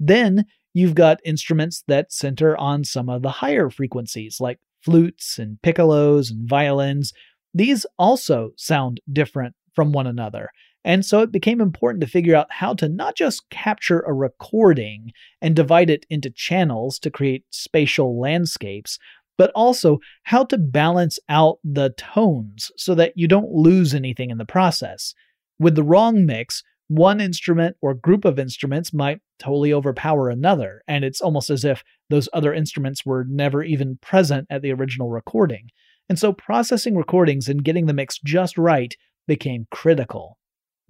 Then 0.00 0.46
you've 0.72 0.94
got 0.94 1.20
instruments 1.24 1.84
that 1.86 2.10
center 2.10 2.56
on 2.56 2.84
some 2.84 3.10
of 3.10 3.20
the 3.20 3.30
higher 3.30 3.68
frequencies, 3.68 4.40
like 4.40 4.58
flutes 4.80 5.38
and 5.38 5.58
piccolos 5.62 6.30
and 6.30 6.48
violins, 6.48 7.12
these 7.54 7.84
also 7.98 8.52
sound 8.56 9.00
different 9.12 9.54
from 9.74 9.92
one 9.92 10.06
another. 10.06 10.48
And 10.84 11.04
so 11.04 11.20
it 11.20 11.32
became 11.32 11.60
important 11.60 12.00
to 12.02 12.10
figure 12.10 12.34
out 12.34 12.48
how 12.50 12.74
to 12.74 12.88
not 12.88 13.16
just 13.16 13.48
capture 13.50 14.00
a 14.00 14.12
recording 14.12 15.12
and 15.40 15.54
divide 15.54 15.90
it 15.90 16.04
into 16.10 16.30
channels 16.30 16.98
to 17.00 17.10
create 17.10 17.44
spatial 17.50 18.20
landscapes, 18.20 18.98
but 19.38 19.52
also 19.54 19.98
how 20.24 20.44
to 20.44 20.58
balance 20.58 21.18
out 21.28 21.58
the 21.62 21.90
tones 21.96 22.70
so 22.76 22.94
that 22.96 23.12
you 23.16 23.28
don't 23.28 23.52
lose 23.52 23.94
anything 23.94 24.30
in 24.30 24.38
the 24.38 24.44
process. 24.44 25.14
With 25.58 25.76
the 25.76 25.84
wrong 25.84 26.26
mix, 26.26 26.62
one 26.88 27.20
instrument 27.20 27.76
or 27.80 27.94
group 27.94 28.24
of 28.24 28.38
instruments 28.38 28.92
might 28.92 29.20
totally 29.38 29.72
overpower 29.72 30.28
another, 30.28 30.82
and 30.86 31.04
it's 31.04 31.20
almost 31.20 31.48
as 31.48 31.64
if 31.64 31.82
those 32.10 32.28
other 32.32 32.52
instruments 32.52 33.06
were 33.06 33.24
never 33.28 33.62
even 33.62 33.98
present 34.02 34.46
at 34.50 34.62
the 34.62 34.72
original 34.72 35.08
recording 35.08 35.68
and 36.12 36.18
so 36.18 36.32
processing 36.32 36.94
recordings 36.94 37.48
and 37.48 37.64
getting 37.64 37.86
the 37.86 37.94
mix 37.94 38.18
just 38.18 38.58
right 38.58 38.94
became 39.26 39.66
critical. 39.70 40.38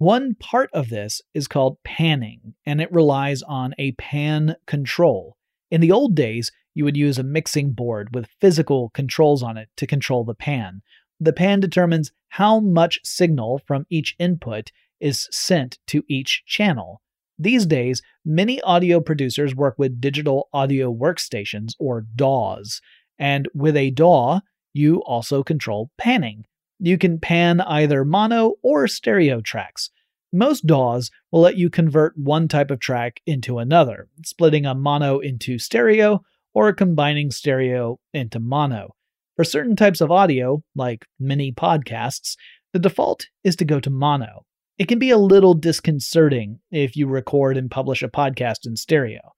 One 0.03 0.35
part 0.35 0.69
of 0.73 0.89
this 0.89 1.21
is 1.33 1.47
called 1.47 1.81
panning, 1.85 2.55
and 2.65 2.81
it 2.81 2.91
relies 2.91 3.41
on 3.41 3.73
a 3.77 3.93
pan 3.93 4.57
control. 4.67 5.37
In 5.71 5.79
the 5.79 5.93
old 5.93 6.13
days, 6.13 6.51
you 6.73 6.83
would 6.83 6.97
use 6.97 7.17
a 7.17 7.23
mixing 7.23 7.71
board 7.71 8.13
with 8.13 8.27
physical 8.41 8.89
controls 8.89 9.41
on 9.41 9.55
it 9.55 9.69
to 9.77 9.87
control 9.87 10.25
the 10.25 10.35
pan. 10.35 10.81
The 11.21 11.31
pan 11.31 11.61
determines 11.61 12.11
how 12.27 12.59
much 12.59 12.99
signal 13.05 13.61
from 13.65 13.85
each 13.89 14.17
input 14.19 14.73
is 14.99 15.29
sent 15.31 15.79
to 15.87 16.03
each 16.09 16.43
channel. 16.45 17.01
These 17.39 17.65
days, 17.65 18.01
many 18.25 18.59
audio 18.59 18.99
producers 18.99 19.55
work 19.55 19.75
with 19.77 20.01
digital 20.01 20.49
audio 20.51 20.93
workstations 20.93 21.75
or 21.79 22.01
DAWs. 22.01 22.81
And 23.17 23.47
with 23.53 23.77
a 23.77 23.91
DAW, 23.91 24.41
you 24.73 24.97
also 25.03 25.43
control 25.43 25.91
panning. 25.97 26.43
You 26.77 26.97
can 26.97 27.21
pan 27.21 27.61
either 27.61 28.03
mono 28.03 28.55
or 28.61 28.89
stereo 28.89 29.39
tracks. 29.39 29.89
Most 30.35 30.65
DAWs 30.65 31.11
will 31.31 31.41
let 31.41 31.57
you 31.57 31.69
convert 31.69 32.17
one 32.17 32.47
type 32.47 32.71
of 32.71 32.79
track 32.79 33.21
into 33.27 33.59
another, 33.59 34.07
splitting 34.25 34.65
a 34.65 34.73
mono 34.73 35.19
into 35.19 35.59
stereo 35.59 36.21
or 36.55 36.73
combining 36.73 37.29
stereo 37.29 37.99
into 38.15 38.39
mono. 38.39 38.95
For 39.35 39.43
certain 39.43 39.75
types 39.75 40.01
of 40.01 40.09
audio, 40.09 40.63
like 40.75 41.05
mini 41.19 41.51
podcasts, 41.51 42.35
the 42.71 42.79
default 42.79 43.27
is 43.43 43.55
to 43.57 43.65
go 43.65 43.79
to 43.79 43.91
mono. 43.91 44.45
It 44.79 44.87
can 44.87 44.97
be 44.97 45.11
a 45.11 45.19
little 45.19 45.53
disconcerting 45.53 46.59
if 46.71 46.95
you 46.95 47.05
record 47.05 47.55
and 47.55 47.69
publish 47.69 48.01
a 48.01 48.07
podcast 48.07 48.65
in 48.65 48.75
stereo. 48.75 49.33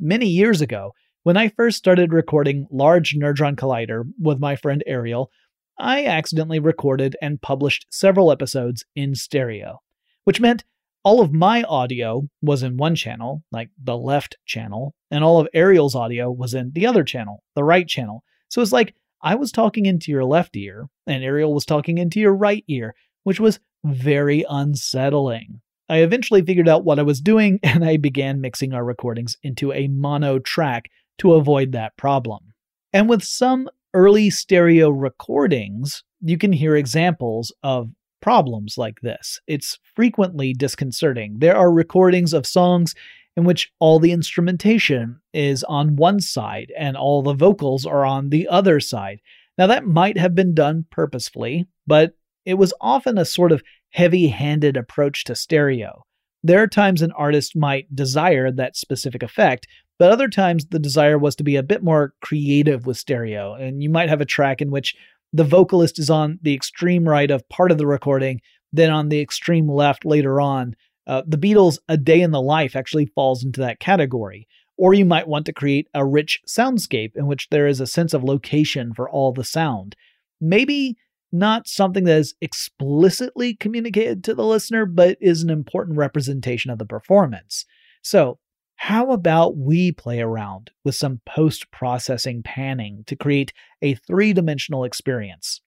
Many 0.00 0.26
years 0.26 0.60
ago, 0.60 0.90
when 1.22 1.36
I 1.36 1.50
first 1.50 1.78
started 1.78 2.12
recording 2.12 2.66
Large 2.68 3.14
Nerdron 3.14 3.54
Collider 3.54 4.02
with 4.20 4.40
my 4.40 4.56
friend 4.56 4.82
Ariel, 4.88 5.30
I 5.78 6.04
accidentally 6.04 6.58
recorded 6.58 7.16
and 7.22 7.40
published 7.40 7.86
several 7.90 8.32
episodes 8.32 8.84
in 8.96 9.14
stereo, 9.14 9.78
which 10.24 10.40
meant 10.40 10.64
all 11.04 11.20
of 11.20 11.32
my 11.32 11.62
audio 11.64 12.28
was 12.40 12.62
in 12.62 12.76
one 12.76 12.94
channel, 12.94 13.42
like 13.50 13.70
the 13.82 13.96
left 13.96 14.36
channel, 14.46 14.94
and 15.10 15.24
all 15.24 15.40
of 15.40 15.48
Ariel's 15.52 15.94
audio 15.94 16.30
was 16.30 16.54
in 16.54 16.70
the 16.74 16.86
other 16.86 17.02
channel, 17.02 17.42
the 17.54 17.64
right 17.64 17.88
channel. 17.88 18.22
So 18.48 18.62
it's 18.62 18.72
like 18.72 18.94
I 19.22 19.34
was 19.34 19.52
talking 19.52 19.86
into 19.86 20.10
your 20.10 20.24
left 20.24 20.56
ear 20.56 20.88
and 21.06 21.24
Ariel 21.24 21.54
was 21.54 21.64
talking 21.64 21.98
into 21.98 22.20
your 22.20 22.34
right 22.34 22.64
ear, 22.68 22.94
which 23.24 23.40
was 23.40 23.60
very 23.84 24.44
unsettling. 24.48 25.60
I 25.88 25.98
eventually 25.98 26.42
figured 26.42 26.68
out 26.68 26.84
what 26.84 26.98
I 26.98 27.02
was 27.02 27.20
doing 27.20 27.58
and 27.62 27.84
I 27.84 27.96
began 27.96 28.40
mixing 28.40 28.72
our 28.72 28.84
recordings 28.84 29.36
into 29.42 29.72
a 29.72 29.88
mono 29.88 30.38
track 30.38 30.90
to 31.18 31.34
avoid 31.34 31.72
that 31.72 31.96
problem. 31.96 32.52
And 32.92 33.08
with 33.08 33.22
some 33.22 33.68
early 33.94 34.30
stereo 34.30 34.90
recordings, 34.90 36.04
you 36.20 36.38
can 36.38 36.52
hear 36.52 36.76
examples 36.76 37.52
of 37.62 37.90
problems 38.22 38.78
like 38.78 39.00
this. 39.02 39.40
It's 39.46 39.78
frequently 39.94 40.54
disconcerting. 40.54 41.36
There 41.38 41.56
are 41.56 41.70
recordings 41.72 42.32
of 42.32 42.46
songs 42.46 42.94
in 43.36 43.44
which 43.44 43.70
all 43.78 43.98
the 43.98 44.12
instrumentation 44.12 45.20
is 45.34 45.64
on 45.64 45.96
one 45.96 46.20
side 46.20 46.72
and 46.78 46.96
all 46.96 47.22
the 47.22 47.34
vocals 47.34 47.84
are 47.84 48.04
on 48.04 48.30
the 48.30 48.48
other 48.48 48.80
side. 48.80 49.20
Now, 49.58 49.66
that 49.66 49.86
might 49.86 50.16
have 50.16 50.34
been 50.34 50.54
done 50.54 50.86
purposefully, 50.90 51.66
but 51.86 52.12
it 52.44 52.54
was 52.54 52.72
often 52.80 53.18
a 53.18 53.24
sort 53.24 53.52
of 53.52 53.62
heavy 53.90 54.28
handed 54.28 54.76
approach 54.76 55.24
to 55.24 55.34
stereo. 55.34 56.04
There 56.42 56.62
are 56.62 56.66
times 56.66 57.02
an 57.02 57.12
artist 57.12 57.54
might 57.54 57.94
desire 57.94 58.50
that 58.50 58.76
specific 58.76 59.22
effect, 59.22 59.66
but 59.98 60.10
other 60.10 60.28
times 60.28 60.66
the 60.66 60.78
desire 60.78 61.18
was 61.18 61.36
to 61.36 61.44
be 61.44 61.56
a 61.56 61.62
bit 61.62 61.84
more 61.84 62.14
creative 62.20 62.86
with 62.86 62.96
stereo. 62.96 63.54
And 63.54 63.82
you 63.82 63.90
might 63.90 64.08
have 64.08 64.20
a 64.20 64.26
track 64.26 64.60
in 64.60 64.70
which 64.70 64.96
the 65.32 65.44
vocalist 65.44 65.98
is 65.98 66.10
on 66.10 66.38
the 66.42 66.54
extreme 66.54 67.08
right 67.08 67.30
of 67.30 67.48
part 67.48 67.70
of 67.72 67.78
the 67.78 67.86
recording, 67.86 68.40
then 68.72 68.90
on 68.90 69.08
the 69.08 69.20
extreme 69.20 69.68
left 69.68 70.04
later 70.04 70.40
on. 70.40 70.74
Uh, 71.06 71.22
the 71.26 71.38
Beatles' 71.38 71.78
A 71.88 71.96
Day 71.96 72.20
in 72.20 72.30
the 72.30 72.40
Life 72.40 72.76
actually 72.76 73.06
falls 73.06 73.44
into 73.44 73.60
that 73.60 73.80
category. 73.80 74.46
Or 74.76 74.94
you 74.94 75.04
might 75.04 75.28
want 75.28 75.46
to 75.46 75.52
create 75.52 75.88
a 75.94 76.04
rich 76.04 76.40
soundscape 76.46 77.12
in 77.16 77.26
which 77.26 77.48
there 77.50 77.66
is 77.66 77.80
a 77.80 77.86
sense 77.86 78.14
of 78.14 78.24
location 78.24 78.94
for 78.94 79.08
all 79.08 79.32
the 79.32 79.44
sound. 79.44 79.96
Maybe 80.40 80.96
not 81.30 81.66
something 81.66 82.04
that 82.04 82.18
is 82.18 82.34
explicitly 82.40 83.54
communicated 83.54 84.22
to 84.24 84.34
the 84.34 84.44
listener, 84.44 84.86
but 84.86 85.16
is 85.20 85.42
an 85.42 85.50
important 85.50 85.96
representation 85.98 86.70
of 86.70 86.78
the 86.78 86.84
performance. 86.84 87.64
So, 88.02 88.38
how 88.82 89.12
about 89.12 89.56
we 89.56 89.92
play 89.92 90.20
around 90.20 90.70
with 90.84 90.94
some 90.94 91.20
post 91.24 91.70
processing 91.70 92.42
panning 92.42 93.04
to 93.06 93.16
create 93.16 93.52
a 93.80 93.94
three 93.94 94.32
dimensional 94.32 94.84
experience? 94.84 95.60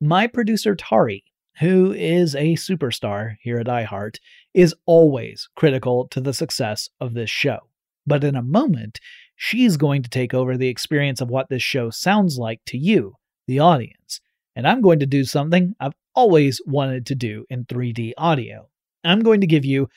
My 0.00 0.26
producer, 0.26 0.74
Tari, 0.74 1.24
who 1.60 1.92
is 1.92 2.34
a 2.34 2.54
superstar 2.54 3.36
here 3.40 3.58
at 3.58 3.66
iHeart, 3.66 4.16
is 4.52 4.74
always 4.84 5.48
critical 5.56 6.08
to 6.08 6.20
the 6.20 6.34
success 6.34 6.88
of 7.00 7.14
this 7.14 7.30
show. 7.30 7.58
But 8.06 8.24
in 8.24 8.36
a 8.36 8.42
moment, 8.42 9.00
she's 9.36 9.76
going 9.76 10.02
to 10.02 10.10
take 10.10 10.34
over 10.34 10.56
the 10.56 10.68
experience 10.68 11.20
of 11.20 11.30
what 11.30 11.48
this 11.48 11.62
show 11.62 11.90
sounds 11.90 12.38
like 12.38 12.60
to 12.66 12.76
you, 12.76 13.16
the 13.46 13.60
audience 13.60 14.20
and 14.54 14.66
I'm 14.66 14.82
going 14.82 14.98
to 15.00 15.06
do 15.06 15.24
something 15.24 15.74
I've 15.80 15.94
always 16.14 16.60
wanted 16.66 17.06
to 17.06 17.14
do 17.14 17.44
in 17.48 17.64
3D 17.64 18.12
audio. 18.18 18.68
I'm 19.04 19.20
going 19.20 19.40
to 19.40 19.46
give 19.46 19.64
you 19.64 19.88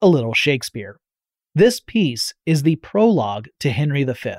a 0.00 0.08
little 0.08 0.34
Shakespeare. 0.34 0.98
This 1.58 1.80
piece 1.80 2.34
is 2.46 2.62
the 2.62 2.76
prologue 2.76 3.48
to 3.58 3.70
Henry 3.70 4.04
V. 4.04 4.34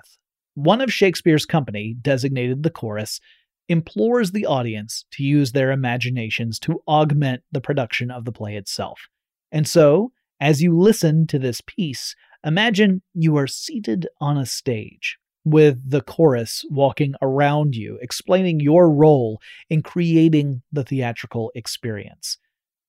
One 0.53 0.79
of 0.79 0.93
Shakespeare's 0.93 1.45
company, 1.45 1.97
designated 2.01 2.63
the 2.63 2.69
chorus, 2.69 3.19
implores 3.67 4.31
the 4.31 4.45
audience 4.45 5.03
to 5.11 5.23
use 5.23 5.51
their 5.51 5.73
imaginations 5.73 6.59
to 6.59 6.81
augment 6.87 7.43
the 7.51 7.59
production 7.59 8.09
of 8.09 8.23
the 8.23 8.31
play 8.31 8.55
itself. 8.55 9.01
And 9.51 9.67
so, 9.67 10.13
as 10.39 10.63
you 10.63 10.79
listen 10.79 11.27
to 11.27 11.37
this 11.37 11.59
piece, 11.59 12.15
imagine 12.45 13.01
you 13.13 13.35
are 13.35 13.47
seated 13.47 14.07
on 14.21 14.37
a 14.37 14.45
stage 14.45 15.17
with 15.43 15.77
the 15.85 15.99
chorus 15.99 16.63
walking 16.69 17.15
around 17.21 17.75
you, 17.75 17.99
explaining 18.01 18.61
your 18.61 18.89
role 18.89 19.41
in 19.69 19.81
creating 19.81 20.61
the 20.71 20.85
theatrical 20.85 21.51
experience. 21.53 22.37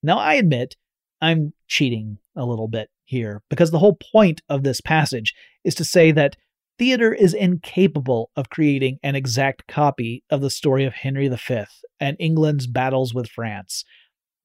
Now, 0.01 0.19
I 0.19 0.35
admit 0.35 0.77
I'm 1.19 1.51
cheating 1.67 2.19
a 2.37 2.45
little 2.45 2.69
bit 2.69 2.89
here 3.11 3.43
because 3.49 3.69
the 3.71 3.79
whole 3.79 3.97
point 4.11 4.41
of 4.49 4.63
this 4.63 4.81
passage 4.81 5.35
is 5.63 5.75
to 5.75 5.83
say 5.83 6.11
that 6.11 6.37
theater 6.79 7.13
is 7.13 7.33
incapable 7.33 8.31
of 8.35 8.49
creating 8.49 8.97
an 9.03 9.15
exact 9.15 9.67
copy 9.67 10.23
of 10.31 10.41
the 10.41 10.49
story 10.49 10.85
of 10.85 10.93
Henry 10.93 11.27
V 11.27 11.65
and 11.99 12.17
England's 12.19 12.65
battles 12.65 13.13
with 13.13 13.29
France. 13.29 13.83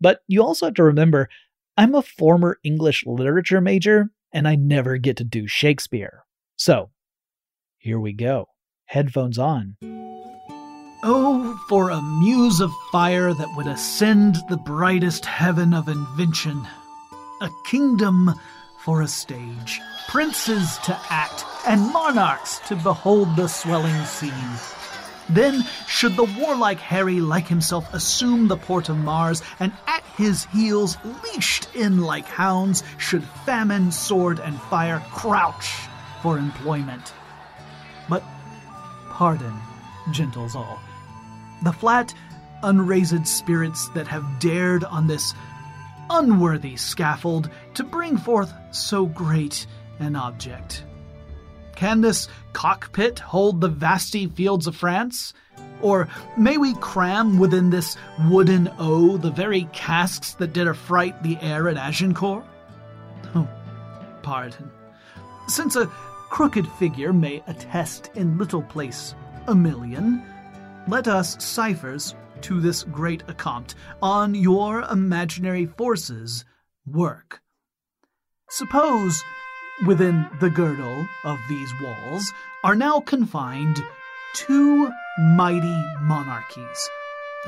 But 0.01 0.21
you 0.27 0.43
also 0.43 0.67
have 0.67 0.75
to 0.75 0.83
remember 0.83 1.29
I'm 1.79 1.95
a 1.95 2.03
former 2.03 2.59
English 2.65 3.05
literature 3.07 3.61
major 3.61 4.11
and 4.33 4.47
I 4.47 4.57
never 4.57 4.99
get 4.99 5.17
to 5.19 5.25
do 5.25 5.47
Shakespeare. 5.47 6.25
So, 6.57 6.91
here 7.79 8.01
we 8.01 8.13
go. 8.13 8.49
Headphones 8.87 9.39
on. 9.39 9.77
Oh, 11.05 11.59
for 11.69 11.91
a 11.91 12.03
muse 12.03 12.61
of 12.61 12.73
fire 12.91 13.33
that 13.33 13.57
would 13.57 13.67
ascend 13.67 14.37
the 14.49 14.57
brightest 14.57 15.25
heaven 15.25 15.73
of 15.73 15.89
invention. 15.89 16.67
A 17.41 17.51
kingdom 17.67 18.35
for 18.87 19.03
a 19.03 19.09
stage, 19.09 19.81
princes 20.07 20.79
to 20.79 20.97
act, 21.11 21.45
and 21.67 21.93
monarchs 21.93 22.61
to 22.69 22.77
behold 22.77 23.27
the 23.35 23.49
swelling 23.49 24.05
scene. 24.05 24.33
Then 25.29 25.65
should 25.89 26.15
the 26.15 26.33
warlike 26.39 26.79
Harry 26.79 27.21
like 27.21 27.49
himself 27.49 27.93
assume 27.93 28.47
the 28.47 28.57
port 28.57 28.89
of 28.89 28.97
Mars, 28.97 29.43
and 29.59 29.73
at 29.89 30.05
his 30.17 30.45
heels, 30.53 30.97
leashed 31.25 31.67
in 31.75 32.03
like 32.03 32.27
hounds, 32.27 32.85
should 32.97 33.25
famine, 33.45 33.91
sword, 33.91 34.39
and 34.39 34.57
fire 34.71 35.03
crouch 35.11 35.69
for 36.23 36.39
employment. 36.39 37.13
But 38.09 38.23
pardon, 39.11 39.59
gentles 40.13 40.55
all, 40.55 40.79
the 41.65 41.73
flat, 41.73 42.15
unraised 42.63 43.27
spirits 43.27 43.89
that 43.97 44.07
have 44.07 44.39
dared 44.39 44.85
on 44.85 45.09
this 45.09 45.35
unworthy 46.11 46.77
scaffold 46.77 47.51
to 47.75 47.85
bring 47.85 48.17
forth 48.17 48.53
so 48.71 49.07
great 49.07 49.67
an 49.99 50.17
object. 50.17 50.85
Can 51.75 52.01
this 52.01 52.29
cockpit 52.53 53.19
hold 53.19 53.61
the 53.61 53.69
vasty 53.69 54.27
fields 54.27 54.67
of 54.67 54.77
France? 54.77 55.35
Or 55.83 56.09
may 56.39 56.57
we 56.57 56.75
cram 56.75 57.39
within 57.39 57.71
this 57.71 57.97
wooden 58.29 58.71
O 58.79 59.19
the 59.19 59.31
very 59.31 59.69
casques 59.73 60.33
that 60.35 60.55
did 60.55 60.69
affright 60.69 61.23
the 61.23 61.39
air 61.41 61.69
at 61.69 61.77
Agincourt? 61.77 62.45
Oh, 63.35 63.49
pardon. 64.23 64.71
Since 65.49 65.77
a 65.77 65.87
crooked 66.31 66.67
figure 66.73 67.13
may 67.13 67.43
attest 67.47 68.11
in 68.15 68.39
little 68.39 68.63
place 68.63 69.15
a 69.47 69.55
million. 69.55 70.23
Let 70.89 71.09
us 71.09 71.43
ciphers 71.43 72.15
to 72.43 72.61
this 72.61 72.83
great 72.85 73.23
accompt 73.29 73.75
on 74.03 74.35
your 74.35 74.83
imaginary 74.83 75.67
forces 75.67 76.45
work. 76.87 77.41
Suppose 78.51 79.23
within 79.87 80.29
the 80.41 80.51
girdle 80.51 81.07
of 81.25 81.39
these 81.49 81.71
walls 81.83 82.33
are 82.65 82.75
now 82.75 83.01
confined 83.01 83.83
two 84.35 84.91
mighty 85.19 85.85
monarchies, 86.03 86.91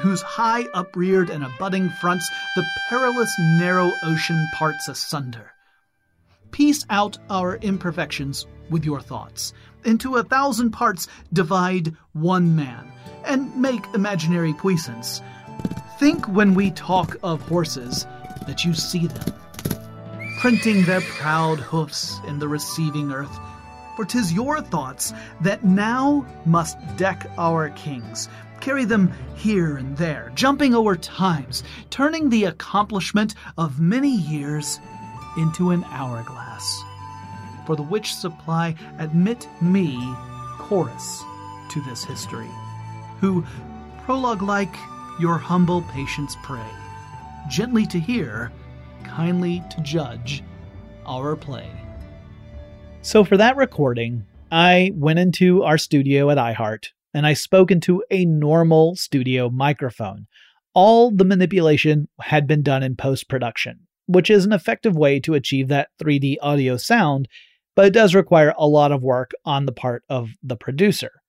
whose 0.01 0.22
high 0.22 0.64
upreared 0.74 1.31
and 1.31 1.44
abutting 1.44 1.88
fronts 2.01 2.29
the 2.57 2.64
perilous 2.88 3.33
narrow 3.38 3.92
ocean 4.05 4.48
parts 4.55 4.88
asunder. 4.88 5.53
Piece 6.51 6.85
out 6.90 7.18
our 7.31 7.57
imperfections 7.57 8.46
with 8.70 8.85
your 8.85 9.01
thoughts. 9.01 9.53
Into 9.85 10.16
a 10.16 10.24
thousand 10.24 10.70
parts 10.70 11.09
divide 11.33 11.94
one 12.12 12.57
man, 12.57 12.90
and 13.29 13.55
make 13.55 13.85
imaginary 13.95 14.53
puissance. 14.55 15.23
Think 15.99 16.27
when 16.27 16.55
we 16.55 16.71
talk 16.73 17.17
of 17.23 17.41
horses 17.43 18.07
that 18.47 18.64
you 18.64 18.75
see 18.75 19.07
them, 19.07 19.35
printing 20.41 20.85
their 20.85 21.01
proud 21.03 21.59
hoofs 21.61 22.19
in 22.27 22.38
the 22.38 22.49
receiving 22.49 23.12
earth. 23.12 23.38
For 23.97 24.05
'tis 24.05 24.33
your 24.33 24.61
thoughts 24.61 25.12
that 25.41 25.64
now 25.64 26.25
must 26.47 26.79
deck 26.97 27.31
our 27.37 27.71
kings, 27.71 28.29
carry 28.61 28.85
them 28.85 29.12
here 29.35 29.77
and 29.77 29.97
there, 29.97 30.31
jumping 30.35 30.75
over 30.75 30.97
times, 30.97 31.62
turning 31.91 32.31
the 32.31 32.45
accomplishment 32.45 33.35
of 33.57 33.81
many 33.81 34.11
years 34.11 34.81
into 35.37 35.71
an 35.71 35.85
hourglass 35.91 36.85
for 37.69 37.77
the 37.77 37.83
which 37.83 38.14
supply 38.14 38.75
admit 38.99 39.47
me, 39.61 39.95
chorus, 40.59 41.23
to 41.69 41.83
this 41.83 42.03
history, 42.03 42.49
who, 43.21 43.45
prologue 44.05 44.43
like, 44.43 44.75
your 45.21 45.39
humble 45.39 45.83
patience 45.83 46.37
pray, 46.43 46.71
gently 47.49 47.87
to 47.87 47.99
hear, 47.99 48.53
kindly 49.05 49.62
to 49.71 49.81
judge 49.81 50.43
our 51.07 51.37
play. 51.37 51.71
So, 53.03 53.25
for 53.25 53.37
that 53.37 53.57
recording, 53.57 54.25
I 54.51 54.93
went 54.95 55.19
into 55.19 55.62
our 55.62 55.79
studio 55.79 56.31
at 56.31 56.39
iHeart 56.39 56.89
and 57.14 57.27
I 57.27 57.33
spoke 57.33 57.71
into 57.71 58.03
a 58.11 58.25
normal 58.25 58.97
studio 58.97 59.51
microphone. 59.51 60.27
All 60.75 61.11
the 61.11 61.25
manipulation 61.25 62.09
had 62.21 62.47
been 62.47 62.62
done 62.62 62.83
in 62.83 62.97
post 62.97 63.29
production, 63.29 63.81
which 64.07 64.31
is 64.31 64.45
an 64.45 64.53
effective 64.53 64.97
way 64.97 65.21
to 65.21 65.35
achieve 65.35 65.69
that 65.69 65.89
3D 66.01 66.37
audio 66.41 66.77
sound 66.77 67.29
but 67.79 67.87
it 67.87 67.93
does 67.93 68.12
require 68.12 68.53
a 68.59 68.66
lot 68.66 68.91
of 68.91 69.05
work 69.05 69.31
on 69.45 69.64
the 69.64 69.71
part 69.71 70.03
of 70.09 70.31
the 70.43 70.57
producer. 70.57 71.23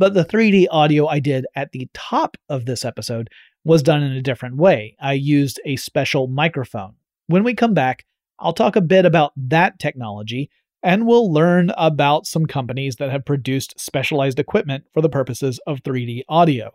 But 0.00 0.14
the 0.14 0.24
3D 0.24 0.68
audio 0.70 1.08
I 1.08 1.18
did 1.18 1.44
at 1.56 1.72
the 1.72 1.88
top 1.92 2.36
of 2.48 2.66
this 2.66 2.84
episode 2.84 3.28
was 3.64 3.82
done 3.82 4.00
in 4.00 4.12
a 4.12 4.22
different 4.22 4.56
way. 4.56 4.94
I 5.00 5.14
used 5.14 5.60
a 5.64 5.74
special 5.74 6.28
microphone. 6.28 6.94
When 7.26 7.42
we 7.42 7.52
come 7.52 7.74
back, 7.74 8.06
I'll 8.38 8.52
talk 8.52 8.76
a 8.76 8.80
bit 8.80 9.04
about 9.04 9.32
that 9.36 9.80
technology, 9.80 10.50
And 10.82 11.06
we'll 11.06 11.32
learn 11.32 11.70
about 11.76 12.26
some 12.26 12.46
companies 12.46 12.96
that 12.96 13.10
have 13.10 13.24
produced 13.24 13.78
specialized 13.80 14.38
equipment 14.38 14.84
for 14.94 15.00
the 15.02 15.08
purposes 15.08 15.58
of 15.66 15.82
3D 15.82 16.22
audio. 16.28 16.70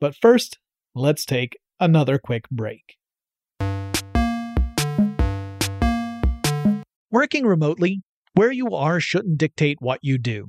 But 0.00 0.14
first, 0.14 0.58
let's 0.94 1.26
take 1.26 1.58
another 1.78 2.18
quick 2.18 2.48
break. 2.50 2.96
Working 7.10 7.44
remotely, 7.46 8.00
where 8.32 8.50
you 8.50 8.70
are 8.74 8.98
shouldn't 8.98 9.38
dictate 9.38 9.76
what 9.80 10.00
you 10.02 10.16
do. 10.18 10.48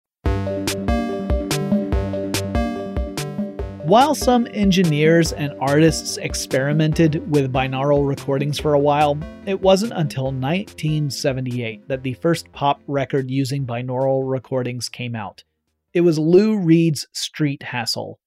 While 3.91 4.15
some 4.15 4.47
engineers 4.53 5.33
and 5.33 5.53
artists 5.59 6.15
experimented 6.15 7.29
with 7.29 7.51
binaural 7.51 8.07
recordings 8.07 8.57
for 8.57 8.73
a 8.73 8.79
while, 8.79 9.19
it 9.45 9.59
wasn't 9.59 9.91
until 9.91 10.31
1978 10.31 11.89
that 11.89 12.01
the 12.01 12.13
first 12.13 12.49
pop 12.53 12.81
record 12.87 13.29
using 13.29 13.67
binaural 13.67 14.21
recordings 14.23 14.87
came 14.87 15.13
out. 15.13 15.43
It 15.93 16.01
was 16.01 16.17
Lou 16.17 16.57
Reed's 16.57 17.05
Street 17.11 17.63
Hassle. 17.63 18.17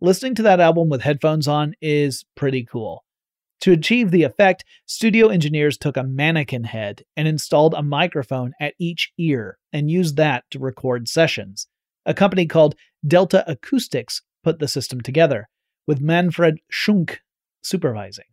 Listening 0.00 0.34
to 0.34 0.42
that 0.42 0.58
album 0.58 0.88
with 0.88 1.02
headphones 1.02 1.46
on 1.46 1.74
is 1.80 2.24
pretty 2.34 2.64
cool. 2.64 3.04
To 3.60 3.70
achieve 3.70 4.10
the 4.10 4.24
effect, 4.24 4.64
studio 4.86 5.28
engineers 5.28 5.78
took 5.78 5.96
a 5.96 6.02
mannequin 6.02 6.64
head 6.64 7.04
and 7.16 7.28
installed 7.28 7.74
a 7.74 7.82
microphone 7.84 8.54
at 8.60 8.74
each 8.80 9.12
ear 9.18 9.58
and 9.72 9.88
used 9.88 10.16
that 10.16 10.42
to 10.50 10.58
record 10.58 11.06
sessions. 11.06 11.68
A 12.04 12.12
company 12.12 12.46
called 12.46 12.74
Delta 13.06 13.44
Acoustics 13.48 14.22
put 14.42 14.58
the 14.58 14.68
system 14.68 15.00
together, 15.00 15.48
with 15.86 16.00
Manfred 16.00 16.58
Schunk 16.70 17.18
supervising. 17.62 18.24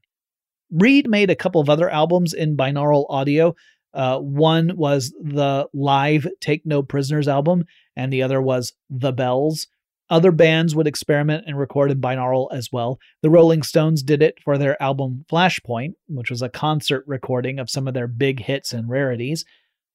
Reed 0.71 1.09
made 1.09 1.29
a 1.29 1.35
couple 1.35 1.61
of 1.61 1.69
other 1.69 1.89
albums 1.89 2.33
in 2.33 2.57
binaural 2.57 3.05
audio. 3.09 3.55
Uh, 3.93 4.19
one 4.19 4.75
was 4.75 5.13
the 5.21 5.67
live 5.73 6.27
Take 6.41 6.65
No 6.65 6.83
Prisoners 6.83 7.27
album, 7.27 7.65
and 7.95 8.13
the 8.13 8.21
other 8.21 8.41
was 8.41 8.73
The 8.89 9.11
Bells. 9.11 9.67
Other 10.11 10.31
bands 10.31 10.75
would 10.75 10.87
experiment 10.87 11.45
and 11.45 11.57
record 11.57 11.91
in 11.91 12.01
binaural 12.01 12.47
as 12.51 12.69
well. 12.71 12.99
The 13.21 13.29
Rolling 13.29 13.61
Stones 13.61 14.01
did 14.01 14.23
it 14.23 14.39
for 14.43 14.57
their 14.57 14.81
album 14.81 15.25
Flashpoint, 15.31 15.93
which 16.07 16.31
was 16.31 16.41
a 16.41 16.49
concert 16.49 17.03
recording 17.05 17.59
of 17.59 17.69
some 17.69 17.87
of 17.87 17.93
their 17.93 18.07
big 18.07 18.39
hits 18.41 18.73
and 18.73 18.89
rarities. 18.89 19.45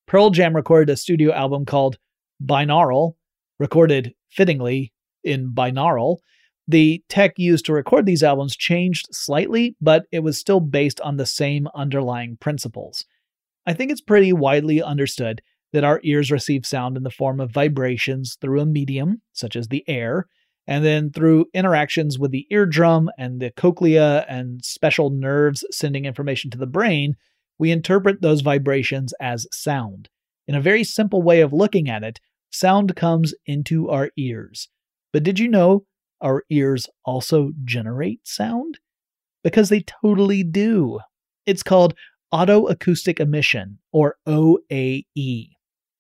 Pearl 0.07 0.31
Jam 0.31 0.55
recorded 0.55 0.93
a 0.93 0.97
studio 0.97 1.33
album 1.33 1.65
called 1.65 1.99
Binaural, 2.45 3.15
recorded 3.59 4.15
fittingly 4.31 4.93
in 5.25 5.53
binaural. 5.53 6.19
The 6.67 7.03
tech 7.09 7.33
used 7.37 7.67
to 7.67 7.73
record 7.73 8.07
these 8.07 8.23
albums 8.23 8.57
changed 8.57 9.09
slightly, 9.13 9.77
but 9.81 10.05
it 10.11 10.21
was 10.21 10.39
still 10.39 10.61
based 10.61 11.01
on 11.03 11.17
the 11.17 11.27
same 11.27 11.69
underlying 11.75 12.37
principles. 12.39 13.05
I 13.67 13.75
think 13.75 13.91
it's 13.91 14.01
pretty 14.01 14.33
widely 14.33 14.83
understood 14.83 15.43
that 15.73 15.85
our 15.85 16.01
ears 16.05 16.31
receive 16.31 16.65
sound 16.65 16.97
in 16.97 17.03
the 17.03 17.11
form 17.11 17.41
of 17.41 17.51
vibrations 17.51 18.37
through 18.41 18.61
a 18.61 18.67
medium, 18.67 19.21
such 19.33 19.57
as 19.57 19.69
the 19.69 19.85
air, 19.89 20.27
and 20.67 20.85
then 20.85 21.11
through 21.11 21.47
interactions 21.53 22.19
with 22.19 22.31
the 22.31 22.47
eardrum 22.51 23.11
and 23.19 23.41
the 23.41 23.51
cochlea 23.51 24.25
and 24.29 24.65
special 24.65 25.11
nerves 25.11 25.65
sending 25.71 26.05
information 26.05 26.51
to 26.51 26.59
the 26.59 26.67
brain, 26.67 27.15
we 27.59 27.71
interpret 27.71 28.23
those 28.23 28.41
vibrations 28.41 29.13
as 29.21 29.47
sound. 29.53 30.09
In 30.47 30.55
a 30.55 30.61
very 30.61 30.85
simple 30.85 31.23
way 31.23 31.41
of 31.41 31.53
looking 31.53 31.89
at 31.89 32.03
it, 32.03 32.21
sound 32.51 32.97
comes 32.97 33.35
into 33.47 33.91
our 33.91 34.11
ears. 34.17 34.69
But 35.15 35.23
did 35.23 35.39
you 35.39 35.47
know 35.47 35.85
our 36.21 36.43
ears 36.51 36.89
also 37.05 37.53
generate 37.65 38.27
sound? 38.27 38.81
Because 39.45 39.69
they 39.69 39.85
totally 40.03 40.43
do. 40.43 40.99
It's 41.47 41.63
called 41.63 41.95
otoacoustic 42.33 43.21
emission, 43.21 43.79
or 43.93 44.17
OAE. 44.27 45.51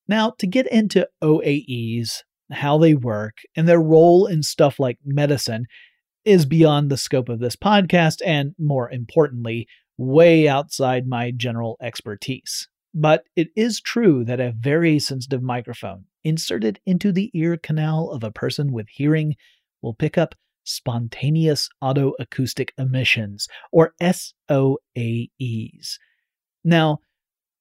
Now, 0.08 0.34
to 0.40 0.46
get 0.48 0.66
into 0.66 1.08
OAEs, 1.22 2.24
how 2.50 2.76
they 2.78 2.94
work, 2.94 3.36
and 3.54 3.68
their 3.68 3.80
role 3.80 4.26
in 4.26 4.42
stuff 4.42 4.80
like 4.80 4.98
medicine 5.04 5.66
is 6.24 6.44
beyond 6.44 6.90
the 6.90 6.96
scope 6.96 7.28
of 7.28 7.38
this 7.38 7.54
podcast, 7.54 8.16
and 8.26 8.56
more 8.58 8.90
importantly, 8.90 9.68
way 9.96 10.48
outside 10.48 11.06
my 11.06 11.30
general 11.30 11.76
expertise. 11.80 12.66
But 12.92 13.22
it 13.36 13.50
is 13.54 13.80
true 13.80 14.24
that 14.24 14.40
a 14.40 14.54
very 14.58 14.98
sensitive 14.98 15.40
microphone 15.40 16.06
inserted 16.24 16.80
into 16.86 17.12
the 17.12 17.30
ear 17.34 17.56
canal 17.56 18.10
of 18.10 18.24
a 18.24 18.30
person 18.30 18.72
with 18.72 18.88
hearing 18.88 19.36
will 19.82 19.94
pick 19.94 20.18
up 20.18 20.34
spontaneous 20.64 21.68
otoacoustic 21.82 22.70
emissions, 22.78 23.46
or 23.70 23.94
SOAEs. 24.00 25.98
Now, 26.64 27.00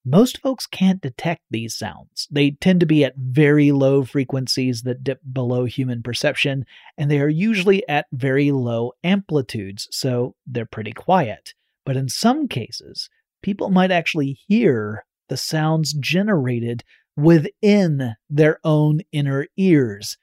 most 0.06 0.40
folks 0.42 0.66
can't 0.66 1.02
detect 1.02 1.42
these 1.50 1.76
sounds. 1.76 2.28
They 2.30 2.52
tend 2.52 2.82
to 2.82 2.86
be 2.86 3.06
at 3.06 3.16
very 3.18 3.72
low 3.72 4.04
frequencies 4.04 4.82
that 4.82 5.04
dip 5.04 5.20
below 5.32 5.66
human 5.66 6.04
perception, 6.04 6.66
and 6.98 7.10
they 7.10 7.20
are 7.20 7.30
usually 7.30 7.88
at 7.88 8.08
very 8.12 8.52
low 8.52 8.94
amplitudes, 9.04 9.88
so 9.92 10.36
they're 10.46 10.66
pretty 10.66 10.92
quiet. 10.92 11.54
But 11.86 11.96
in 11.96 12.10
some 12.10 12.48
cases, 12.48 13.10
people 13.42 13.70
might 13.70 13.92
actually 13.92 14.40
hear 14.48 15.06
the 15.30 15.38
sounds 15.38 15.94
generated 15.94 16.84
within 17.16 18.16
their 18.30 18.60
own 18.64 19.02
inner 19.12 19.48
ears 19.58 20.18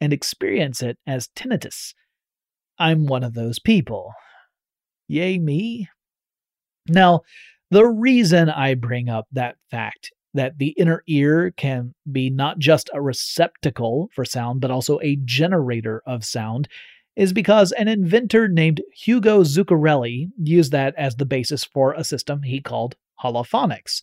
and 0.00 0.12
experience 0.12 0.82
it 0.82 0.98
as 1.06 1.28
tinnitus. 1.36 1.94
I'm 2.78 3.06
one 3.06 3.22
of 3.22 3.34
those 3.34 3.58
people. 3.58 4.12
Yay, 5.08 5.38
me. 5.38 5.88
Now, 6.88 7.20
the 7.70 7.86
reason 7.86 8.50
I 8.50 8.74
bring 8.74 9.08
up 9.08 9.26
that 9.32 9.56
fact 9.70 10.10
that 10.34 10.58
the 10.58 10.74
inner 10.78 11.02
ear 11.06 11.52
can 11.56 11.94
be 12.10 12.30
not 12.30 12.58
just 12.58 12.90
a 12.92 13.00
receptacle 13.00 14.08
for 14.14 14.24
sound, 14.24 14.60
but 14.60 14.70
also 14.70 14.98
a 15.00 15.18
generator 15.24 16.02
of 16.06 16.24
sound, 16.24 16.68
is 17.14 17.32
because 17.32 17.72
an 17.72 17.88
inventor 17.88 18.48
named 18.48 18.80
Hugo 18.94 19.42
Zuccarelli 19.42 20.30
used 20.38 20.72
that 20.72 20.94
as 20.96 21.16
the 21.16 21.26
basis 21.26 21.62
for 21.62 21.92
a 21.92 22.04
system 22.04 22.42
he 22.42 22.60
called 22.60 22.96
holophonics. 23.22 24.02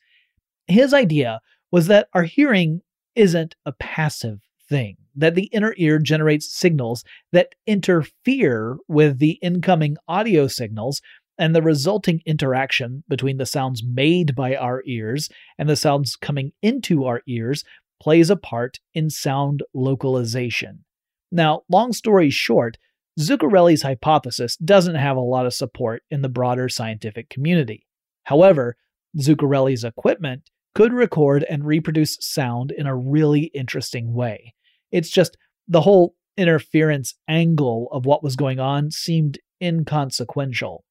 His 0.68 0.94
idea 0.94 1.42
was 1.72 1.88
that 1.88 2.08
our 2.14 2.24
hearing 2.24 2.82
isn't 3.16 3.56
a 3.66 3.74
passive 3.74 4.40
thing, 4.68 4.98
that 5.16 5.36
the 5.36 5.46
inner 5.46 5.74
ear 5.78 6.00
generates 6.00 6.54
signals 6.54 7.04
that 7.32 7.56
interfere 7.68 8.78
with 8.88 9.20
the 9.20 9.40
incoming 9.42 9.98
audio 10.08 10.48
signals 10.48 11.02
and 11.38 11.56
the 11.56 11.62
resulting 11.62 12.22
interaction 12.26 13.04
between 13.08 13.38
the 13.38 13.46
sounds 13.46 13.82
made 13.84 14.36
by 14.36 14.56
our 14.56 14.84
ears 14.86 15.30
and 15.58 15.70
the 15.70 15.76
sounds 15.76 16.16
coming 16.16 16.52
into 16.62 17.06
our 17.06 17.22
ears 17.28 17.64
plays 18.02 18.30
a 18.30 18.36
part 18.36 18.80
in 18.94 19.10
sound 19.10 19.64
localization. 19.74 20.84
Now, 21.32 21.62
long 21.70 21.94
story 21.94 22.30
short, 22.30 22.78
Zuccarelli's 23.20 23.84
hypothesis 23.84 24.56
doesn't 24.58 24.96
have 24.96 25.18
a 25.18 25.22
lot 25.22 25.46
of 25.46 25.54
support 25.54 26.04
in 26.10 26.22
the 26.22 26.30
broader 26.30 26.70
scientific 26.70 27.30
community. 27.30 27.86
However, 28.24 28.78
Zuccarelli's 29.18 29.84
equipment 29.84 30.50
could 30.76 30.94
record 30.94 31.44
and 31.50 31.66
reproduce 31.66 32.18
sound 32.22 32.72
in 32.72 32.86
a 32.86 32.96
really 32.96 33.52
interesting 33.54 34.14
way. 34.14 34.54
It's 34.92 35.10
just 35.10 35.38
the 35.68 35.82
whole 35.82 36.16
interference 36.38 37.16
angle 37.28 37.90
of 37.92 38.06
what 38.06 38.24
was 38.24 38.36
going 38.36 38.60
on 38.60 38.92
seemed 38.92 39.40
inconsequential. 39.62 40.84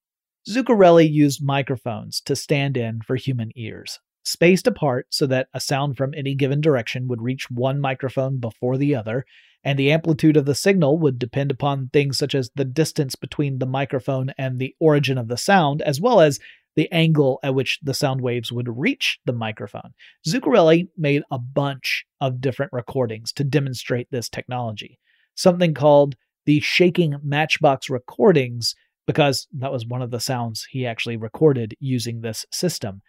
Zuccarelli 0.48 1.10
used 1.10 1.42
microphones 1.42 2.20
to 2.22 2.36
stand 2.36 2.76
in 2.76 3.00
for 3.00 3.16
human 3.16 3.50
ears, 3.56 3.98
spaced 4.24 4.66
apart 4.66 5.06
so 5.10 5.26
that 5.26 5.48
a 5.52 5.60
sound 5.60 5.96
from 5.96 6.14
any 6.14 6.34
given 6.34 6.60
direction 6.60 7.08
would 7.08 7.22
reach 7.22 7.50
one 7.50 7.80
microphone 7.80 8.38
before 8.38 8.76
the 8.76 8.94
other, 8.94 9.24
and 9.64 9.78
the 9.78 9.90
amplitude 9.90 10.36
of 10.36 10.44
the 10.44 10.54
signal 10.54 10.98
would 10.98 11.18
depend 11.18 11.50
upon 11.50 11.90
things 11.92 12.16
such 12.16 12.34
as 12.34 12.50
the 12.54 12.64
distance 12.64 13.16
between 13.16 13.58
the 13.58 13.66
microphone 13.66 14.32
and 14.38 14.58
the 14.58 14.74
origin 14.78 15.18
of 15.18 15.28
the 15.28 15.36
sound, 15.36 15.82
as 15.82 16.00
well 16.00 16.20
as 16.20 16.38
the 16.78 16.90
angle 16.92 17.40
at 17.42 17.56
which 17.56 17.80
the 17.82 17.92
sound 17.92 18.20
waves 18.20 18.52
would 18.52 18.78
reach 18.78 19.18
the 19.24 19.32
microphone. 19.32 19.92
Zuccarelli 20.24 20.86
made 20.96 21.24
a 21.28 21.36
bunch 21.36 22.04
of 22.20 22.40
different 22.40 22.72
recordings 22.72 23.32
to 23.32 23.42
demonstrate 23.42 24.06
this 24.12 24.28
technology. 24.28 25.00
Something 25.34 25.74
called 25.74 26.14
the 26.46 26.60
shaking 26.60 27.16
matchbox 27.20 27.90
recordings 27.90 28.76
because 29.08 29.48
that 29.54 29.72
was 29.72 29.88
one 29.88 30.02
of 30.02 30.12
the 30.12 30.20
sounds 30.20 30.68
he 30.70 30.86
actually 30.86 31.16
recorded 31.16 31.74
using 31.80 32.20
this 32.20 32.46
system. 32.52 33.02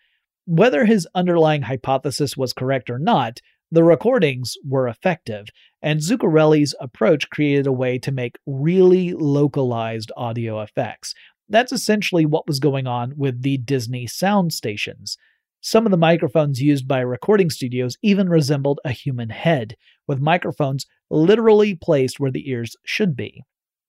Whether 0.47 0.85
his 0.85 1.07
underlying 1.13 1.61
hypothesis 1.61 2.35
was 2.35 2.53
correct 2.53 2.89
or 2.89 2.97
not, 2.97 3.39
the 3.71 3.83
recordings 3.83 4.55
were 4.67 4.87
effective, 4.87 5.45
and 5.83 5.99
Zuccarelli's 5.99 6.73
approach 6.81 7.29
created 7.29 7.67
a 7.67 7.71
way 7.71 7.99
to 7.99 8.11
make 8.11 8.39
really 8.47 9.13
localized 9.13 10.11
audio 10.17 10.59
effects. 10.61 11.13
That's 11.49 11.71
essentially 11.71 12.25
what 12.25 12.47
was 12.47 12.59
going 12.59 12.87
on 12.87 13.13
with 13.17 13.41
the 13.41 13.57
Disney 13.57 14.07
sound 14.07 14.53
stations. 14.53 15.17
Some 15.61 15.85
of 15.85 15.91
the 15.91 15.97
microphones 15.97 16.61
used 16.61 16.87
by 16.87 16.99
recording 16.99 17.49
studios 17.49 17.97
even 18.01 18.29
resembled 18.29 18.79
a 18.85 18.91
human 18.91 19.29
head, 19.29 19.75
with 20.07 20.21
microphones 20.21 20.85
literally 21.09 21.75
placed 21.75 22.19
where 22.19 22.31
the 22.31 22.49
ears 22.49 22.77
should 22.85 23.15
be. 23.15 23.43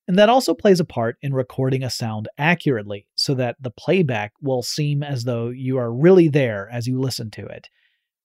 And 0.09 0.19
that 0.19 0.29
also 0.29 0.55
plays 0.55 0.81
a 0.81 0.85
part 0.85 1.17
in 1.23 1.33
recording 1.33 1.85
a 1.85 1.91
sound 1.91 2.29
accurately 2.37 3.07
so 3.15 3.35
that 3.35 3.55
the 3.61 3.71
playback 3.71 4.33
will 4.41 4.63
seem 4.63 5.05
as 5.05 5.23
though 5.23 5.51
you 5.51 5.79
are 5.79 5.93
really 5.93 6.29
there 6.29 6.69
as 6.73 6.89
you 6.89 6.99
listen 6.99 7.31
to 7.33 7.47
it. 7.47 7.69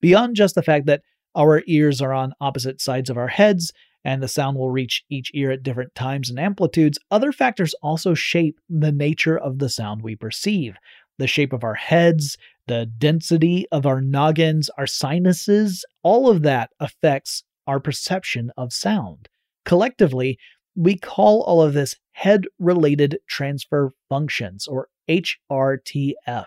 Beyond 0.01 0.35
just 0.35 0.55
the 0.55 0.63
fact 0.63 0.87
that 0.87 1.01
our 1.35 1.61
ears 1.67 2.01
are 2.01 2.13
on 2.13 2.33
opposite 2.41 2.81
sides 2.81 3.11
of 3.11 3.17
our 3.17 3.27
heads 3.27 3.71
and 4.05 4.21
the 4.21 4.27
sound 4.27 4.55
will 4.55 4.69
reach 4.69 5.03
each 5.09 5.31
ear 5.33 5.51
at 5.51 5.63
different 5.63 5.95
times 5.95 6.29
and 6.29 6.39
amplitudes, 6.39 6.99
other 7.09 7.31
factors 7.31 7.73
also 7.81 8.13
shape 8.13 8.59
the 8.69 8.91
nature 8.91 9.37
of 9.37 9.57
the 9.57 9.67
sound 9.67 10.03
we 10.03 10.15
perceive. 10.15 10.75
The 11.17 11.27
shape 11.27 11.51
of 11.51 11.63
our 11.63 11.73
heads, 11.73 12.37
the 12.67 12.85
density 12.85 13.65
of 13.71 13.85
our 13.85 14.01
noggins, 14.01 14.69
our 14.77 14.85
sinuses, 14.85 15.83
all 16.03 16.29
of 16.29 16.43
that 16.43 16.69
affects 16.79 17.43
our 17.65 17.79
perception 17.79 18.51
of 18.55 18.71
sound. 18.71 19.27
Collectively, 19.65 20.37
we 20.75 20.97
call 20.97 21.41
all 21.41 21.61
of 21.61 21.73
this 21.73 21.95
head 22.11 22.45
related 22.59 23.17
transfer 23.27 23.91
functions, 24.07 24.67
or 24.67 24.89
HRTF. 25.09 26.45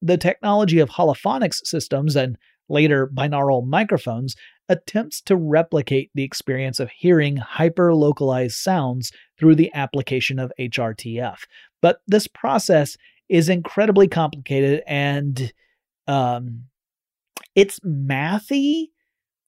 The 0.00 0.16
technology 0.16 0.78
of 0.78 0.90
holophonics 0.90 1.58
systems 1.64 2.16
and 2.16 2.38
later 2.70 3.06
binaural 3.06 3.66
microphones 3.66 4.34
attempts 4.70 5.20
to 5.22 5.36
replicate 5.36 6.10
the 6.14 6.22
experience 6.22 6.80
of 6.80 6.88
hearing 6.90 7.36
hyper 7.36 7.92
localized 7.94 8.56
sounds 8.56 9.12
through 9.38 9.56
the 9.56 9.70
application 9.74 10.38
of 10.38 10.52
HRTF. 10.58 11.40
But 11.82 12.00
this 12.06 12.26
process 12.26 12.96
is 13.28 13.50
incredibly 13.50 14.08
complicated 14.08 14.82
and 14.86 15.52
um, 16.06 16.64
it's 17.54 17.78
mathy 17.80 18.86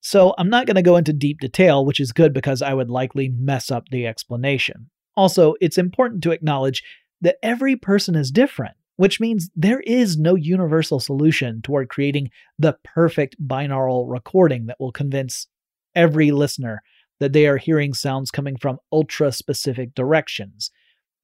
so 0.02 0.34
I'm 0.36 0.50
not 0.50 0.66
going 0.66 0.74
to 0.74 0.82
go 0.82 0.96
into 0.96 1.12
deep 1.12 1.38
detail, 1.38 1.86
which 1.86 2.00
is 2.00 2.12
good 2.12 2.34
because 2.34 2.60
I 2.60 2.74
would 2.74 2.90
likely 2.90 3.28
mess 3.28 3.70
up 3.70 3.88
the 3.88 4.06
explanation. 4.06 4.90
Also, 5.16 5.54
it's 5.60 5.78
important 5.78 6.24
to 6.24 6.32
acknowledge 6.32 6.82
that 7.20 7.36
every 7.40 7.76
person 7.76 8.16
is 8.16 8.32
different, 8.32 8.74
which 8.96 9.20
means 9.20 9.50
there 9.56 9.80
is 9.80 10.18
no 10.18 10.34
universal 10.34 11.00
solution 11.00 11.62
toward 11.62 11.88
creating 11.88 12.30
the 12.58 12.76
perfect 12.84 13.36
binaural 13.46 14.04
recording 14.08 14.66
that 14.66 14.78
will 14.78 14.92
convince 14.92 15.46
every 15.94 16.30
listener 16.30 16.82
that 17.20 17.32
they 17.32 17.46
are 17.46 17.56
hearing 17.56 17.94
sounds 17.94 18.30
coming 18.30 18.56
from 18.56 18.78
ultra 18.92 19.32
specific 19.32 19.94
directions. 19.94 20.70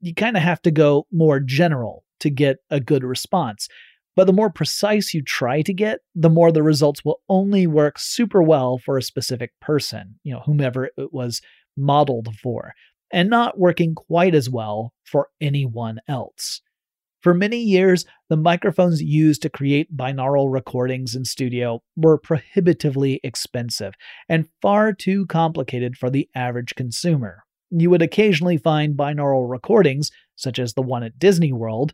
You 0.01 0.15
kind 0.15 0.37
of 0.37 0.43
have 0.43 0.63
to 0.63 0.71
go 0.71 1.07
more 1.11 1.41
general 1.41 2.05
to 2.21 2.31
get 2.31 2.59
a 2.71 2.81
good 2.81 3.05
response. 3.05 3.69
But 4.15 4.27
the 4.27 4.33
more 4.33 4.51
precise 4.51 5.15
you 5.15 5.23
try 5.23 5.63
to 5.63 5.73
get, 5.73 6.01
the 6.15 6.31
more 6.31 6.51
the 6.51 6.63
results 6.63 7.05
will 7.05 7.21
only 7.29 7.67
work 7.69 7.99
super 7.99 8.43
well 8.43 8.79
for 8.79 8.99
a 8.99 9.03
specific 9.03 9.53
person, 9.61 10.19
you 10.25 10.33
know, 10.33 10.41
whomever 10.45 10.87
it 10.87 11.13
was 11.13 11.41
modeled 11.77 12.35
for, 12.43 12.75
and 13.13 13.31
not 13.31 13.59
working 13.59 13.95
quite 13.95 14.35
as 14.35 14.51
well 14.51 14.93
for 15.05 15.29
anyone 15.41 16.01
else. 16.09 16.61
For 17.21 17.35
many 17.35 17.59
years, 17.59 18.05
the 18.29 18.37
microphones 18.37 19.03
used 19.03 19.43
to 19.43 19.51
create 19.51 19.97
binaural 19.97 20.53
recordings 20.53 21.17
in 21.17 21.25
studio 21.25 21.83
were 21.97 22.17
prohibitively 22.17 23.21
expensive 23.25 23.95
and 24.29 24.49
far 24.63 24.93
too 24.93 25.27
complicated 25.27 25.97
for 25.97 26.11
the 26.11 26.29
average 26.35 26.77
consumer. 26.77 27.43
You 27.71 27.91
would 27.91 28.03
occasionally 28.03 28.57
find 28.57 28.97
binaural 28.97 29.51
recordings, 29.51 30.11
such 30.37 30.61
as 30.61 30.75
the 30.75 30.83
one 30.83 31.03
at 31.03 31.19
Disney 31.19 31.53
World, 31.53 31.93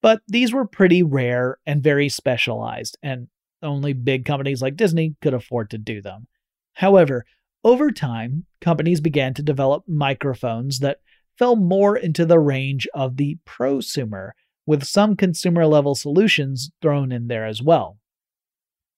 but 0.00 0.22
these 0.26 0.52
were 0.52 0.66
pretty 0.66 1.02
rare 1.02 1.58
and 1.66 1.82
very 1.82 2.08
specialized, 2.08 2.96
and 3.02 3.28
only 3.62 3.92
big 3.92 4.24
companies 4.24 4.62
like 4.62 4.76
Disney 4.76 5.14
could 5.20 5.34
afford 5.34 5.70
to 5.70 5.78
do 5.78 6.00
them. 6.00 6.26
However, 6.74 7.24
over 7.62 7.92
time, 7.92 8.46
companies 8.60 9.00
began 9.00 9.34
to 9.34 9.42
develop 9.42 9.84
microphones 9.86 10.80
that 10.80 10.98
fell 11.38 11.56
more 11.56 11.96
into 11.96 12.24
the 12.24 12.40
range 12.40 12.88
of 12.94 13.16
the 13.16 13.38
prosumer, 13.46 14.30
with 14.66 14.84
some 14.84 15.16
consumer 15.16 15.66
level 15.66 15.94
solutions 15.94 16.70
thrown 16.80 17.12
in 17.12 17.28
there 17.28 17.46
as 17.46 17.62
well. 17.62 17.98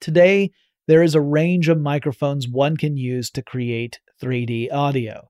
Today, 0.01 0.51
there 0.87 1.03
is 1.03 1.15
a 1.15 1.21
range 1.21 1.69
of 1.69 1.81
microphones 1.81 2.49
one 2.49 2.77
can 2.77 2.97
use 2.97 3.31
to 3.31 3.43
create 3.43 4.01
3D 4.23 4.73
audio. 4.73 5.29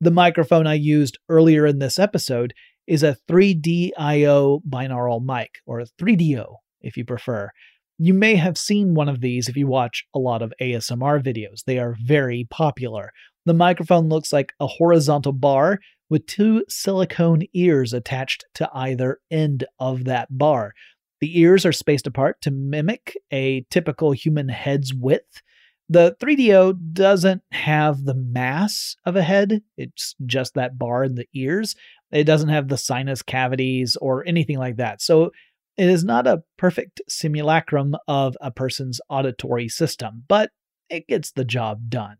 The 0.00 0.10
microphone 0.10 0.66
I 0.66 0.74
used 0.74 1.18
earlier 1.28 1.66
in 1.66 1.78
this 1.78 1.98
episode 1.98 2.52
is 2.86 3.02
a 3.02 3.16
3DIO 3.30 4.60
binaural 4.68 5.24
mic, 5.24 5.50
or 5.64 5.84
3DO 6.00 6.56
if 6.82 6.96
you 6.96 7.04
prefer. 7.04 7.50
You 7.98 8.14
may 8.14 8.36
have 8.36 8.56
seen 8.56 8.94
one 8.94 9.08
of 9.08 9.20
these 9.20 9.48
if 9.48 9.56
you 9.56 9.66
watch 9.66 10.04
a 10.14 10.18
lot 10.18 10.42
of 10.42 10.52
ASMR 10.60 11.22
videos. 11.22 11.64
They 11.66 11.78
are 11.78 11.96
very 12.02 12.46
popular. 12.50 13.10
The 13.46 13.54
microphone 13.54 14.08
looks 14.08 14.32
like 14.32 14.52
a 14.58 14.66
horizontal 14.66 15.32
bar 15.32 15.78
with 16.10 16.26
two 16.26 16.64
silicone 16.68 17.42
ears 17.54 17.94
attached 17.94 18.44
to 18.56 18.68
either 18.74 19.20
end 19.30 19.64
of 19.78 20.04
that 20.04 20.28
bar. 20.36 20.74
The 21.20 21.38
ears 21.38 21.64
are 21.64 21.72
spaced 21.72 22.06
apart 22.06 22.42
to 22.42 22.50
mimic 22.50 23.16
a 23.30 23.64
typical 23.70 24.12
human 24.12 24.48
head's 24.48 24.92
width. 24.92 25.42
The 25.88 26.16
3DO 26.20 26.92
doesn't 26.92 27.42
have 27.52 28.04
the 28.04 28.14
mass 28.14 28.96
of 29.04 29.16
a 29.16 29.22
head, 29.22 29.62
it's 29.76 30.14
just 30.26 30.54
that 30.54 30.78
bar 30.78 31.04
and 31.04 31.16
the 31.16 31.28
ears. 31.34 31.74
It 32.12 32.24
doesn't 32.24 32.48
have 32.48 32.68
the 32.68 32.78
sinus 32.78 33.22
cavities 33.22 33.96
or 34.00 34.26
anything 34.26 34.58
like 34.58 34.76
that. 34.76 35.00
So 35.00 35.30
it 35.76 35.88
is 35.88 36.04
not 36.04 36.26
a 36.26 36.42
perfect 36.58 37.00
simulacrum 37.08 37.96
of 38.06 38.36
a 38.40 38.50
person's 38.50 39.00
auditory 39.08 39.68
system, 39.68 40.24
but 40.28 40.50
it 40.88 41.06
gets 41.06 41.32
the 41.32 41.44
job 41.44 41.88
done. 41.88 42.16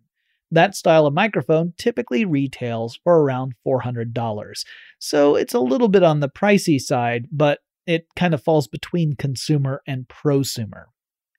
That 0.51 0.75
style 0.75 1.07
of 1.07 1.15
microphone 1.15 1.75
typically 1.79 2.25
retails 2.25 2.99
for 3.05 3.23
around 3.23 3.55
$400. 3.67 4.65
So 4.99 5.37
it's 5.37 5.55
a 5.55 5.61
little 5.61 5.89
bit 5.89 6.03
on 6.03 6.21
the 6.21 6.29
pricey 6.29 6.81
side, 6.81 7.29
but 7.31 7.61
it 7.87 8.07
kind 8.17 8.35
of 8.35 8.43
falls 8.43 8.69
between 8.69 9.15
consumer 9.17 9.83
and 9.87 10.09
prosumer. 10.09 10.85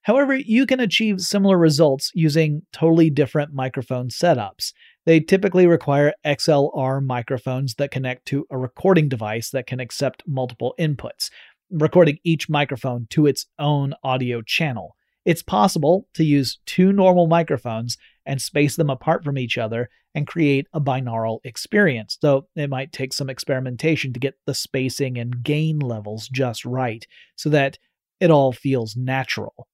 However, 0.03 0.35
you 0.35 0.65
can 0.65 0.79
achieve 0.79 1.21
similar 1.21 1.57
results 1.57 2.11
using 2.15 2.63
totally 2.73 3.09
different 3.09 3.53
microphone 3.53 4.09
setups. 4.09 4.73
They 5.05 5.19
typically 5.19 5.67
require 5.67 6.13
XLR 6.25 7.03
microphones 7.03 7.75
that 7.75 7.91
connect 7.91 8.25
to 8.27 8.47
a 8.49 8.57
recording 8.57 9.09
device 9.09 9.51
that 9.51 9.67
can 9.67 9.79
accept 9.79 10.23
multiple 10.27 10.73
inputs, 10.79 11.29
recording 11.69 12.17
each 12.23 12.49
microphone 12.49 13.07
to 13.11 13.27
its 13.27 13.45
own 13.59 13.93
audio 14.03 14.41
channel. 14.41 14.95
It's 15.25 15.43
possible 15.43 16.07
to 16.15 16.23
use 16.23 16.59
two 16.65 16.91
normal 16.91 17.27
microphones 17.27 17.97
and 18.25 18.41
space 18.41 18.75
them 18.75 18.89
apart 18.89 19.23
from 19.23 19.37
each 19.37 19.57
other 19.57 19.89
and 20.13 20.27
create 20.27 20.67
a 20.73 20.81
binaural 20.81 21.39
experience, 21.43 22.17
though 22.21 22.47
it 22.55 22.69
might 22.69 22.91
take 22.91 23.13
some 23.13 23.29
experimentation 23.29 24.13
to 24.13 24.19
get 24.19 24.35
the 24.45 24.53
spacing 24.53 25.17
and 25.17 25.43
gain 25.43 25.79
levels 25.79 26.27
just 26.27 26.65
right 26.65 27.05
so 27.35 27.49
that 27.49 27.77
it 28.19 28.29
all 28.29 28.51
feels 28.51 28.95
natural. 28.95 29.67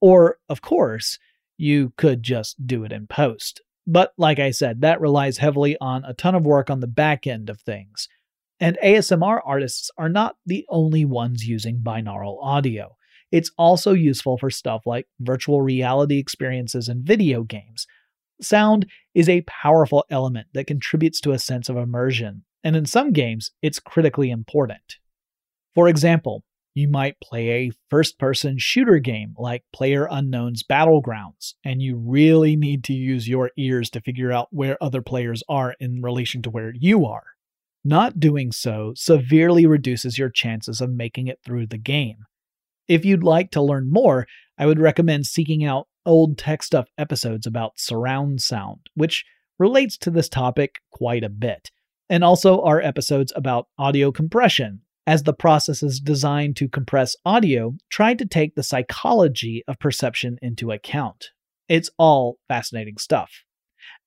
Or, 0.00 0.38
of 0.48 0.62
course, 0.62 1.18
you 1.56 1.92
could 1.96 2.22
just 2.22 2.66
do 2.66 2.84
it 2.84 2.92
in 2.92 3.06
post. 3.06 3.62
But 3.86 4.12
like 4.18 4.38
I 4.38 4.50
said, 4.50 4.82
that 4.82 5.00
relies 5.00 5.38
heavily 5.38 5.76
on 5.80 6.04
a 6.04 6.12
ton 6.12 6.34
of 6.34 6.44
work 6.44 6.70
on 6.70 6.80
the 6.80 6.86
back 6.86 7.26
end 7.26 7.48
of 7.48 7.60
things. 7.60 8.08
And 8.60 8.76
ASMR 8.84 9.40
artists 9.44 9.90
are 9.96 10.08
not 10.08 10.36
the 10.44 10.66
only 10.68 11.04
ones 11.04 11.46
using 11.46 11.80
binaural 11.80 12.38
audio. 12.42 12.96
It's 13.30 13.50
also 13.58 13.92
useful 13.92 14.38
for 14.38 14.50
stuff 14.50 14.82
like 14.86 15.06
virtual 15.20 15.60
reality 15.60 16.18
experiences 16.18 16.88
and 16.88 17.04
video 17.04 17.42
games. 17.42 17.86
Sound 18.40 18.86
is 19.14 19.28
a 19.28 19.42
powerful 19.42 20.04
element 20.10 20.48
that 20.54 20.66
contributes 20.66 21.20
to 21.22 21.32
a 21.32 21.38
sense 21.38 21.68
of 21.68 21.76
immersion, 21.76 22.44
and 22.64 22.76
in 22.76 22.86
some 22.86 23.12
games, 23.12 23.50
it's 23.62 23.80
critically 23.80 24.30
important. 24.30 24.96
For 25.74 25.88
example, 25.88 26.44
you 26.74 26.88
might 26.88 27.20
play 27.20 27.50
a 27.50 27.72
first 27.90 28.18
person 28.18 28.56
shooter 28.58 28.98
game 28.98 29.34
like 29.36 29.64
Player 29.72 30.06
Unknown's 30.08 30.62
Battlegrounds, 30.62 31.54
and 31.64 31.82
you 31.82 31.96
really 31.96 32.54
need 32.54 32.84
to 32.84 32.92
use 32.92 33.28
your 33.28 33.50
ears 33.56 33.90
to 33.90 34.00
figure 34.00 34.30
out 34.30 34.48
where 34.52 34.82
other 34.82 35.02
players 35.02 35.42
are 35.48 35.74
in 35.80 36.02
relation 36.02 36.40
to 36.42 36.50
where 36.50 36.72
you 36.78 37.04
are. 37.04 37.24
Not 37.84 38.20
doing 38.20 38.52
so 38.52 38.92
severely 38.94 39.66
reduces 39.66 40.18
your 40.18 40.30
chances 40.30 40.80
of 40.80 40.90
making 40.90 41.26
it 41.26 41.40
through 41.44 41.66
the 41.66 41.78
game. 41.78 42.18
If 42.88 43.04
you'd 43.04 43.22
like 43.22 43.50
to 43.50 43.62
learn 43.62 43.92
more, 43.92 44.26
I 44.58 44.66
would 44.66 44.80
recommend 44.80 45.26
seeking 45.26 45.64
out 45.64 45.86
old 46.06 46.38
Tech 46.38 46.62
Stuff 46.62 46.88
episodes 46.96 47.46
about 47.46 47.78
surround 47.78 48.40
sound, 48.40 48.80
which 48.94 49.24
relates 49.58 49.98
to 49.98 50.10
this 50.10 50.28
topic 50.28 50.76
quite 50.90 51.22
a 51.22 51.28
bit, 51.28 51.70
and 52.08 52.24
also 52.24 52.62
our 52.62 52.80
episodes 52.80 53.32
about 53.36 53.66
audio 53.78 54.10
compression, 54.10 54.80
as 55.06 55.22
the 55.22 55.34
processes 55.34 56.00
designed 56.00 56.56
to 56.56 56.68
compress 56.68 57.14
audio 57.26 57.74
tried 57.90 58.18
to 58.18 58.26
take 58.26 58.54
the 58.54 58.62
psychology 58.62 59.62
of 59.68 59.78
perception 59.78 60.38
into 60.40 60.70
account. 60.70 61.26
It's 61.68 61.90
all 61.98 62.38
fascinating 62.48 62.96
stuff. 62.96 63.30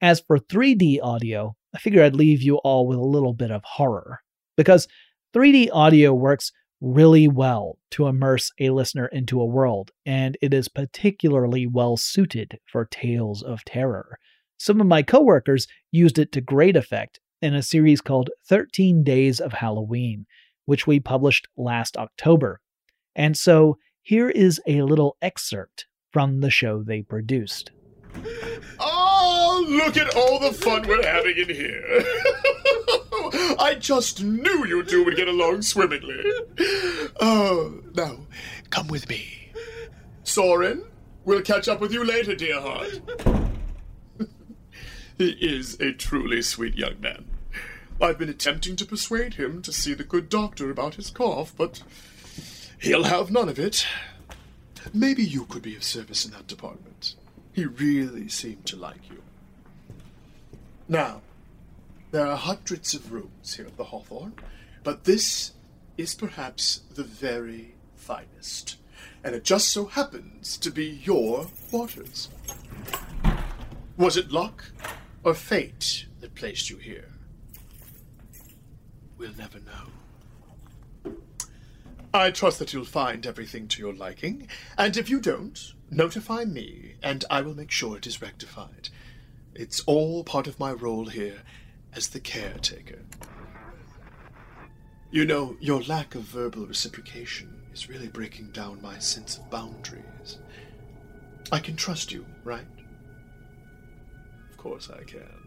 As 0.01 0.21
for 0.21 0.39
3D 0.39 0.99
audio, 1.03 1.55
I 1.75 1.77
figure 1.77 2.03
I'd 2.03 2.15
leave 2.15 2.41
you 2.41 2.57
all 2.57 2.87
with 2.87 2.97
a 2.97 3.03
little 3.03 3.33
bit 3.33 3.51
of 3.51 3.63
horror, 3.63 4.21
because 4.57 4.87
3D 5.35 5.69
audio 5.71 6.13
works 6.13 6.51
really 6.81 7.27
well 7.27 7.77
to 7.91 8.07
immerse 8.07 8.51
a 8.59 8.71
listener 8.71 9.05
into 9.07 9.39
a 9.39 9.45
world, 9.45 9.91
and 10.05 10.35
it 10.41 10.53
is 10.53 10.67
particularly 10.67 11.67
well 11.67 11.95
suited 11.95 12.59
for 12.65 12.85
tales 12.85 13.43
of 13.43 13.63
terror. 13.63 14.17
Some 14.57 14.81
of 14.81 14.87
my 14.87 15.03
coworkers 15.03 15.67
used 15.91 16.19
it 16.19 16.31
to 16.33 16.41
great 16.41 16.75
effect 16.75 17.19
in 17.41 17.53
a 17.53 17.63
series 17.63 18.01
called 18.01 18.29
13 18.47 19.03
Days 19.03 19.39
of 19.39 19.53
Halloween, 19.53 20.25
which 20.65 20.85
we 20.85 20.99
published 20.99 21.47
last 21.55 21.97
October. 21.97 22.59
And 23.15 23.37
so 23.37 23.77
here 24.01 24.29
is 24.29 24.59
a 24.67 24.81
little 24.81 25.17
excerpt 25.21 25.85
from 26.11 26.41
the 26.41 26.49
show 26.49 26.83
they 26.83 27.01
produced. 27.01 27.71
Oh, 28.79 29.65
look 29.69 29.97
at 29.97 30.15
all 30.15 30.39
the 30.39 30.51
fun 30.51 30.87
we're 30.87 31.03
having 31.03 31.37
in 31.37 31.49
here. 31.49 32.03
I 33.33 33.75
just 33.79 34.23
knew 34.23 34.65
you 34.65 34.83
two 34.83 35.03
would 35.05 35.15
get 35.15 35.27
along 35.27 35.61
swimmingly. 35.61 36.23
Oh, 37.19 37.81
now, 37.93 38.17
come 38.69 38.87
with 38.87 39.07
me. 39.09 39.51
Soren, 40.23 40.83
we'll 41.25 41.41
catch 41.41 41.67
up 41.67 41.79
with 41.79 41.93
you 41.93 42.03
later, 42.03 42.35
dear 42.35 42.59
heart. 42.59 43.01
he 45.17 45.31
is 45.31 45.79
a 45.79 45.93
truly 45.93 46.41
sweet 46.41 46.75
young 46.75 46.99
man. 46.99 47.25
I've 48.01 48.17
been 48.17 48.29
attempting 48.29 48.75
to 48.77 48.85
persuade 48.85 49.35
him 49.35 49.61
to 49.61 49.71
see 49.71 49.93
the 49.93 50.03
good 50.03 50.27
doctor 50.27 50.71
about 50.71 50.95
his 50.95 51.11
cough, 51.11 51.53
but 51.55 51.83
he'll 52.79 53.03
have 53.03 53.29
none 53.29 53.47
of 53.47 53.59
it. 53.59 53.85
Maybe 54.93 55.23
you 55.23 55.45
could 55.45 55.61
be 55.61 55.75
of 55.75 55.83
service 55.83 56.25
in 56.25 56.31
that 56.31 56.47
department. 56.47 57.15
He 57.53 57.65
really 57.65 58.27
seemed 58.27 58.65
to 58.67 58.75
like 58.75 59.09
you. 59.09 59.21
Now, 60.87 61.21
there 62.11 62.27
are 62.27 62.37
hundreds 62.37 62.93
of 62.93 63.11
rooms 63.11 63.55
here 63.55 63.65
at 63.65 63.77
the 63.77 63.85
Hawthorne, 63.85 64.33
but 64.83 65.05
this 65.05 65.53
is 65.97 66.13
perhaps 66.13 66.81
the 66.93 67.03
very 67.03 67.75
finest, 67.95 68.77
and 69.23 69.33
it 69.33 69.43
just 69.43 69.69
so 69.69 69.85
happens 69.85 70.57
to 70.57 70.71
be 70.71 70.85
your 70.85 71.47
quarters. 71.69 72.29
Was 73.97 74.17
it 74.17 74.31
luck 74.31 74.71
or 75.23 75.33
fate 75.33 76.05
that 76.19 76.35
placed 76.35 76.69
you 76.69 76.77
here? 76.77 77.09
We'll 79.17 79.35
never 79.37 79.59
know. 79.59 81.13
I 82.13 82.31
trust 82.31 82.59
that 82.59 82.73
you'll 82.73 82.83
find 82.83 83.25
everything 83.25 83.69
to 83.69 83.81
your 83.81 83.93
liking, 83.93 84.49
and 84.77 84.97
if 84.97 85.09
you 85.09 85.21
don't, 85.21 85.73
notify 85.89 86.43
me, 86.43 86.95
and 87.01 87.23
I 87.29 87.41
will 87.41 87.55
make 87.55 87.71
sure 87.71 87.95
it 87.95 88.07
is 88.07 88.21
rectified. 88.21 88.89
It's 89.55 89.81
all 89.81 90.25
part 90.25 90.47
of 90.47 90.59
my 90.59 90.73
role 90.73 91.05
here 91.05 91.43
as 91.95 92.09
the 92.09 92.19
caretaker. 92.19 92.99
You 95.11 95.25
know, 95.25 95.57
your 95.59 95.81
lack 95.83 96.15
of 96.15 96.21
verbal 96.21 96.65
reciprocation 96.65 97.61
is 97.73 97.89
really 97.89 98.07
breaking 98.07 98.51
down 98.51 98.81
my 98.81 98.97
sense 98.99 99.37
of 99.37 99.49
boundaries. 99.49 100.37
I 101.51 101.59
can 101.59 101.75
trust 101.75 102.11
you, 102.11 102.25
right? 102.43 102.65
Of 104.49 104.57
course 104.57 104.89
I 104.89 105.03
can. 105.03 105.41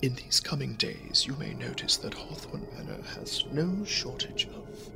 In 0.00 0.14
these 0.14 0.40
coming 0.40 0.76
days, 0.76 1.26
you 1.26 1.34
may 1.34 1.52
notice 1.52 1.98
that 1.98 2.14
Hawthorne 2.14 2.66
Manor 2.74 3.02
has 3.16 3.44
no 3.52 3.84
shortage 3.84 4.46
of 4.46 4.90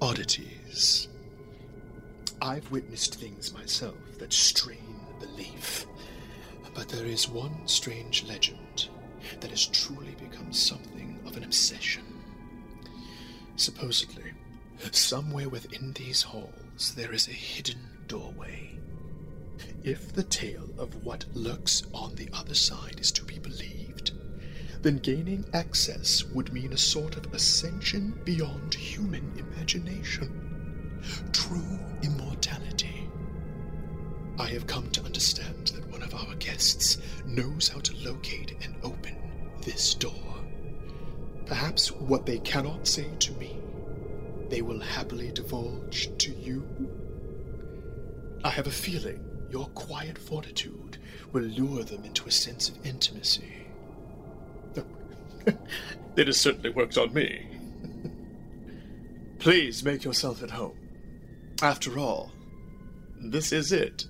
oddities. 0.00 1.08
I've 2.40 2.70
witnessed 2.70 3.16
things 3.16 3.52
myself 3.52 3.96
that 4.18 4.32
strain 4.32 5.00
belief. 5.18 5.86
But 6.74 6.88
there 6.88 7.06
is 7.06 7.28
one 7.28 7.66
strange 7.66 8.24
legend 8.24 8.88
that 9.40 9.50
has 9.50 9.66
truly 9.66 10.16
become 10.20 10.52
something 10.52 11.20
of 11.26 11.36
an 11.36 11.44
obsession. 11.44 12.02
Supposedly, 13.56 14.32
somewhere 14.90 15.48
within 15.48 15.92
these 15.92 16.22
halls 16.22 16.94
there 16.96 17.12
is 17.12 17.28
a 17.28 17.32
hidden 17.32 17.78
doorway. 18.08 18.78
If 19.84 20.12
the 20.12 20.24
tale 20.24 20.68
of 20.78 21.04
what 21.04 21.24
lurks 21.34 21.84
on 21.92 22.16
the 22.16 22.28
other 22.32 22.54
side 22.54 22.98
is 22.98 23.12
to 23.12 23.24
be 23.24 23.38
believed, 23.38 24.12
then 24.82 24.98
gaining 24.98 25.44
access 25.54 26.24
would 26.24 26.52
mean 26.52 26.72
a 26.72 26.78
sort 26.78 27.16
of 27.16 27.32
ascension 27.32 28.20
beyond 28.24 28.74
human 28.74 29.32
imagination. 29.38 31.00
True 31.32 31.78
immortality. 32.02 33.08
I 34.38 34.48
have 34.48 34.66
come 34.66 34.90
to 34.90 35.04
understand 35.04 35.63
of 36.14 36.28
our 36.28 36.34
guests 36.36 36.98
knows 37.26 37.68
how 37.68 37.80
to 37.80 37.96
locate 37.96 38.54
and 38.62 38.74
open 38.82 39.16
this 39.62 39.94
door. 39.94 40.12
Perhaps 41.46 41.90
what 41.92 42.24
they 42.26 42.38
cannot 42.38 42.86
say 42.86 43.08
to 43.18 43.32
me, 43.32 43.56
they 44.48 44.62
will 44.62 44.80
happily 44.80 45.30
divulge 45.32 46.16
to 46.18 46.32
you? 46.32 46.64
I 48.44 48.50
have 48.50 48.66
a 48.66 48.70
feeling 48.70 49.24
your 49.50 49.66
quiet 49.68 50.18
fortitude 50.18 50.98
will 51.32 51.42
lure 51.42 51.84
them 51.84 52.04
into 52.04 52.26
a 52.26 52.30
sense 52.30 52.68
of 52.68 52.86
intimacy. 52.86 53.66
it 56.16 56.26
has 56.26 56.40
certainly 56.40 56.70
worked 56.70 56.98
on 56.98 57.12
me. 57.12 57.46
Please 59.38 59.84
make 59.84 60.04
yourself 60.04 60.42
at 60.42 60.50
home. 60.50 60.78
After 61.62 61.98
all, 61.98 62.32
this 63.20 63.52
is 63.52 63.72
it. 63.72 64.06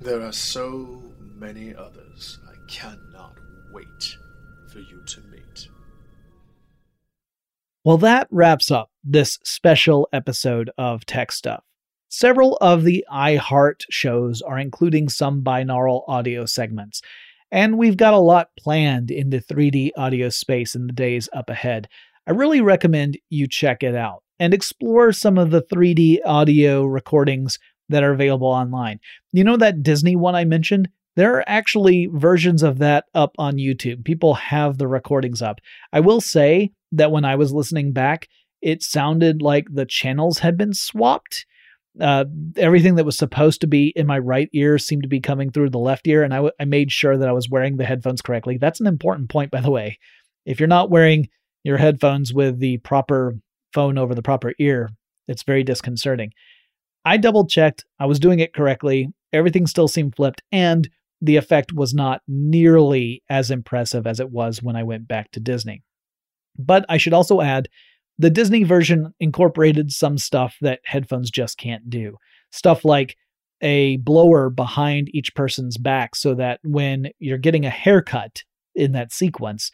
There 0.00 0.22
are 0.22 0.32
so 0.32 1.02
many 1.36 1.74
others 1.74 2.38
I 2.46 2.54
cannot 2.68 3.38
wait 3.72 4.16
for 4.72 4.80
you 4.80 5.02
to 5.06 5.20
meet. 5.30 5.68
Well, 7.84 7.98
that 7.98 8.26
wraps 8.30 8.70
up 8.70 8.90
this 9.02 9.38
special 9.44 10.08
episode 10.12 10.70
of 10.76 11.06
Tech 11.06 11.30
Stuff. 11.32 11.64
Several 12.08 12.56
of 12.60 12.84
the 12.84 13.04
iHeart 13.12 13.82
shows 13.90 14.42
are 14.42 14.58
including 14.58 15.08
some 15.08 15.42
binaural 15.42 16.02
audio 16.08 16.44
segments, 16.44 17.00
and 17.50 17.78
we've 17.78 17.96
got 17.96 18.14
a 18.14 18.18
lot 18.18 18.48
planned 18.58 19.10
in 19.10 19.30
the 19.30 19.40
3D 19.40 19.90
audio 19.96 20.28
space 20.28 20.74
in 20.74 20.86
the 20.86 20.92
days 20.92 21.28
up 21.32 21.48
ahead. 21.48 21.88
I 22.26 22.32
really 22.32 22.60
recommend 22.60 23.18
you 23.30 23.46
check 23.46 23.82
it 23.82 23.94
out 23.94 24.22
and 24.38 24.52
explore 24.52 25.12
some 25.12 25.38
of 25.38 25.50
the 25.50 25.62
3D 25.62 26.18
audio 26.24 26.84
recordings 26.84 27.58
that 27.88 28.02
are 28.02 28.12
available 28.12 28.48
online. 28.48 29.00
You 29.32 29.44
know 29.44 29.56
that 29.56 29.82
Disney 29.82 30.16
one 30.16 30.34
I 30.34 30.44
mentioned? 30.44 30.88
There 31.16 31.34
are 31.36 31.44
actually 31.46 32.08
versions 32.12 32.62
of 32.62 32.78
that 32.78 33.04
up 33.14 33.34
on 33.38 33.56
YouTube. 33.56 34.04
People 34.04 34.34
have 34.34 34.78
the 34.78 34.88
recordings 34.88 35.42
up. 35.42 35.60
I 35.92 36.00
will 36.00 36.20
say 36.20 36.72
that 36.92 37.12
when 37.12 37.24
I 37.24 37.36
was 37.36 37.52
listening 37.52 37.92
back, 37.92 38.28
it 38.62 38.82
sounded 38.82 39.42
like 39.42 39.66
the 39.70 39.86
channels 39.86 40.38
had 40.38 40.56
been 40.56 40.72
swapped. 40.72 41.46
Uh, 42.00 42.24
everything 42.56 42.96
that 42.96 43.04
was 43.04 43.16
supposed 43.16 43.60
to 43.60 43.68
be 43.68 43.92
in 43.94 44.06
my 44.06 44.18
right 44.18 44.48
ear 44.52 44.78
seemed 44.78 45.02
to 45.04 45.08
be 45.08 45.20
coming 45.20 45.50
through 45.50 45.70
the 45.70 45.78
left 45.78 46.08
ear, 46.08 46.24
and 46.24 46.32
I, 46.32 46.38
w- 46.38 46.52
I 46.58 46.64
made 46.64 46.90
sure 46.90 47.16
that 47.16 47.28
I 47.28 47.32
was 47.32 47.48
wearing 47.48 47.76
the 47.76 47.84
headphones 47.84 48.20
correctly. 48.20 48.58
That's 48.58 48.80
an 48.80 48.88
important 48.88 49.30
point, 49.30 49.52
by 49.52 49.60
the 49.60 49.70
way. 49.70 49.98
If 50.44 50.58
you're 50.58 50.66
not 50.66 50.90
wearing 50.90 51.28
your 51.62 51.76
headphones 51.76 52.34
with 52.34 52.58
the 52.58 52.78
proper 52.78 53.34
phone 53.72 53.96
over 53.96 54.14
the 54.14 54.22
proper 54.22 54.54
ear, 54.58 54.90
it's 55.28 55.44
very 55.44 55.62
disconcerting. 55.62 56.32
I 57.04 57.16
double 57.16 57.46
checked, 57.46 57.84
I 57.98 58.06
was 58.06 58.18
doing 58.18 58.40
it 58.40 58.54
correctly, 58.54 59.12
everything 59.32 59.66
still 59.66 59.88
seemed 59.88 60.16
flipped, 60.16 60.42
and 60.52 60.88
the 61.20 61.36
effect 61.36 61.72
was 61.72 61.94
not 61.94 62.22
nearly 62.28 63.22
as 63.28 63.50
impressive 63.50 64.06
as 64.06 64.20
it 64.20 64.30
was 64.30 64.62
when 64.62 64.76
I 64.76 64.82
went 64.82 65.08
back 65.08 65.30
to 65.32 65.40
Disney. 65.40 65.82
But 66.58 66.84
I 66.88 66.98
should 66.98 67.14
also 67.14 67.40
add, 67.40 67.68
the 68.18 68.30
Disney 68.30 68.62
version 68.62 69.12
incorporated 69.18 69.90
some 69.90 70.18
stuff 70.18 70.56
that 70.60 70.80
headphones 70.84 71.30
just 71.30 71.58
can't 71.58 71.90
do. 71.90 72.16
Stuff 72.52 72.84
like 72.84 73.16
a 73.60 73.96
blower 73.98 74.50
behind 74.50 75.08
each 75.12 75.34
person's 75.34 75.78
back 75.78 76.14
so 76.14 76.34
that 76.34 76.60
when 76.62 77.08
you're 77.18 77.38
getting 77.38 77.64
a 77.64 77.70
haircut 77.70 78.42
in 78.74 78.92
that 78.92 79.12
sequence, 79.12 79.70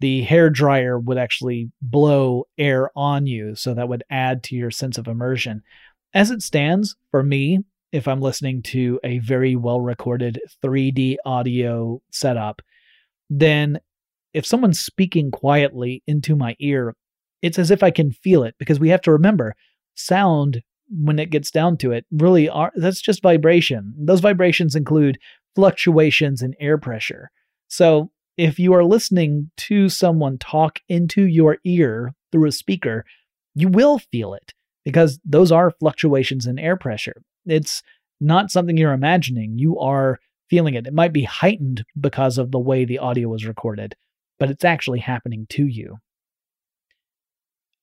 the 0.00 0.22
hair 0.22 0.50
dryer 0.50 0.98
would 0.98 1.18
actually 1.18 1.70
blow 1.80 2.44
air 2.58 2.90
on 2.96 3.26
you, 3.26 3.54
so 3.54 3.74
that 3.74 3.88
would 3.88 4.02
add 4.10 4.42
to 4.44 4.56
your 4.56 4.70
sense 4.70 4.98
of 4.98 5.06
immersion. 5.06 5.62
As 6.14 6.30
it 6.30 6.42
stands, 6.42 6.94
for 7.10 7.24
me, 7.24 7.58
if 7.90 8.06
I'm 8.06 8.20
listening 8.20 8.62
to 8.62 9.00
a 9.02 9.18
very 9.18 9.56
well 9.56 9.80
recorded 9.80 10.40
3D 10.64 11.16
audio 11.26 12.00
setup, 12.12 12.62
then 13.28 13.80
if 14.32 14.46
someone's 14.46 14.78
speaking 14.78 15.32
quietly 15.32 16.04
into 16.06 16.36
my 16.36 16.54
ear, 16.60 16.94
it's 17.42 17.58
as 17.58 17.72
if 17.72 17.82
I 17.82 17.90
can 17.90 18.12
feel 18.12 18.44
it 18.44 18.54
because 18.58 18.78
we 18.78 18.90
have 18.90 19.00
to 19.02 19.12
remember 19.12 19.56
sound 19.96 20.62
when 20.88 21.18
it 21.18 21.30
gets 21.30 21.50
down 21.50 21.76
to 21.78 21.90
it 21.90 22.06
really 22.12 22.48
are 22.48 22.70
that's 22.76 23.00
just 23.00 23.22
vibration. 23.22 23.92
Those 23.98 24.20
vibrations 24.20 24.76
include 24.76 25.18
fluctuations 25.56 26.42
in 26.42 26.54
air 26.60 26.78
pressure. 26.78 27.32
So 27.66 28.12
if 28.36 28.60
you 28.60 28.72
are 28.74 28.84
listening 28.84 29.50
to 29.56 29.88
someone 29.88 30.38
talk 30.38 30.78
into 30.88 31.26
your 31.26 31.58
ear 31.64 32.14
through 32.30 32.46
a 32.46 32.52
speaker, 32.52 33.04
you 33.54 33.68
will 33.68 33.98
feel 33.98 34.34
it 34.34 34.52
because 34.84 35.18
those 35.24 35.50
are 35.50 35.70
fluctuations 35.70 36.46
in 36.46 36.58
air 36.58 36.76
pressure. 36.76 37.22
It's 37.46 37.82
not 38.20 38.50
something 38.50 38.76
you're 38.76 38.92
imagining. 38.92 39.58
You 39.58 39.78
are 39.78 40.18
feeling 40.48 40.74
it. 40.74 40.86
It 40.86 40.94
might 40.94 41.12
be 41.12 41.24
heightened 41.24 41.84
because 41.98 42.38
of 42.38 42.50
the 42.50 42.58
way 42.58 42.84
the 42.84 42.98
audio 42.98 43.28
was 43.28 43.46
recorded, 43.46 43.94
but 44.38 44.50
it's 44.50 44.64
actually 44.64 45.00
happening 45.00 45.46
to 45.50 45.66
you. 45.66 45.96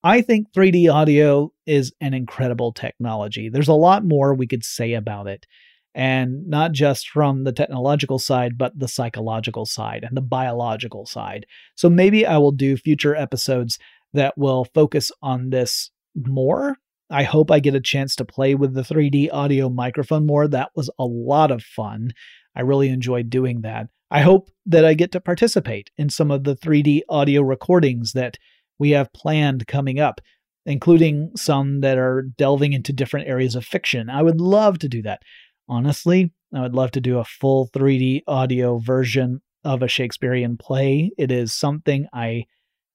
I 0.04 0.22
think 0.22 0.52
3D 0.54 0.91
audio 0.91 1.52
is 1.68 1.93
an 2.02 2.14
incredible 2.14 2.72
technology. 2.72 3.49
There's 3.49 3.68
a 3.68 3.74
lot 3.74 4.04
more 4.04 4.34
we 4.34 4.47
could 4.47 4.64
say 4.64 4.93
about 4.93 5.28
it 5.28 5.45
and 5.93 6.47
not 6.47 6.72
just 6.72 7.10
from 7.10 7.43
the 7.43 7.52
technological 7.52 8.18
side, 8.18 8.58
but 8.58 8.78
the 8.78 8.88
psychological 8.88 9.66
side 9.66 10.04
and 10.04 10.16
the 10.16 10.22
biological 10.22 11.06
side. 11.06 11.45
So 11.76 11.89
maybe 11.89 12.26
I 12.26 12.38
will 12.38 12.52
do 12.52 12.78
future 12.78 13.16
episodes 13.16 13.78
that 14.14 14.38
will 14.38 14.66
focus 14.74 15.12
on 15.22 15.49
this 15.49 15.91
more. 16.16 16.78
I 17.12 17.24
hope 17.24 17.51
I 17.51 17.59
get 17.59 17.76
a 17.76 17.82
chance 17.82 18.16
to 18.16 18.26
play 18.26 18.55
with 18.55 18.74
the 18.74 18.82
3D 18.82 19.30
audio 19.32 19.70
microphone 19.70 20.26
more. 20.26 20.47
That 20.47 20.72
was 20.76 20.89
a 20.97 21.05
lot 21.05 21.51
of 21.51 21.62
fun. 21.62 22.12
I 22.55 22.62
really 22.62 22.89
enjoyed 22.89 23.30
doing 23.30 23.62
that. 23.62 23.88
I 24.09 24.22
hope 24.22 24.49
that 24.66 24.86
I 24.86 24.93
get 24.93 25.12
to 25.14 25.22
participate 25.22 25.91
in 25.97 26.09
some 26.09 26.32
of 26.32 26.43
the 26.43 26.55
3D 26.55 27.01
audio 27.09 27.41
recordings 27.41 28.14
that 28.14 28.38
we 28.80 28.91
have 28.91 29.14
planned 29.14 29.68
coming 29.68 29.99
up, 29.99 30.22
including 30.66 31.32
some 31.36 31.82
that 31.82 31.97
are 31.97 32.24
delving 32.38 32.74
into 32.74 32.93
different 32.93 33.28
areas 33.28 33.55
of 33.55 33.66
fiction. 33.66 34.09
I 34.09 34.22
would 34.22 34.41
love 34.41 34.80
to 34.80 34.89
do 34.89 35.01
that. 35.03 35.22
Honestly, 35.68 36.34
I 36.53 36.62
would 36.62 36.76
love 36.76 36.91
to 36.91 37.01
do 37.01 37.20
a 37.20 37.26
full 37.26 37.70
3D 37.70 38.24
audio 38.28 38.80
version 38.80 39.41
of 39.64 39.82
a 39.82 39.88
Shakespearean 39.88 40.57
play. 40.57 41.12
It 41.18 41.32
is 41.32 41.53
something 41.53 42.07
I 42.14 42.45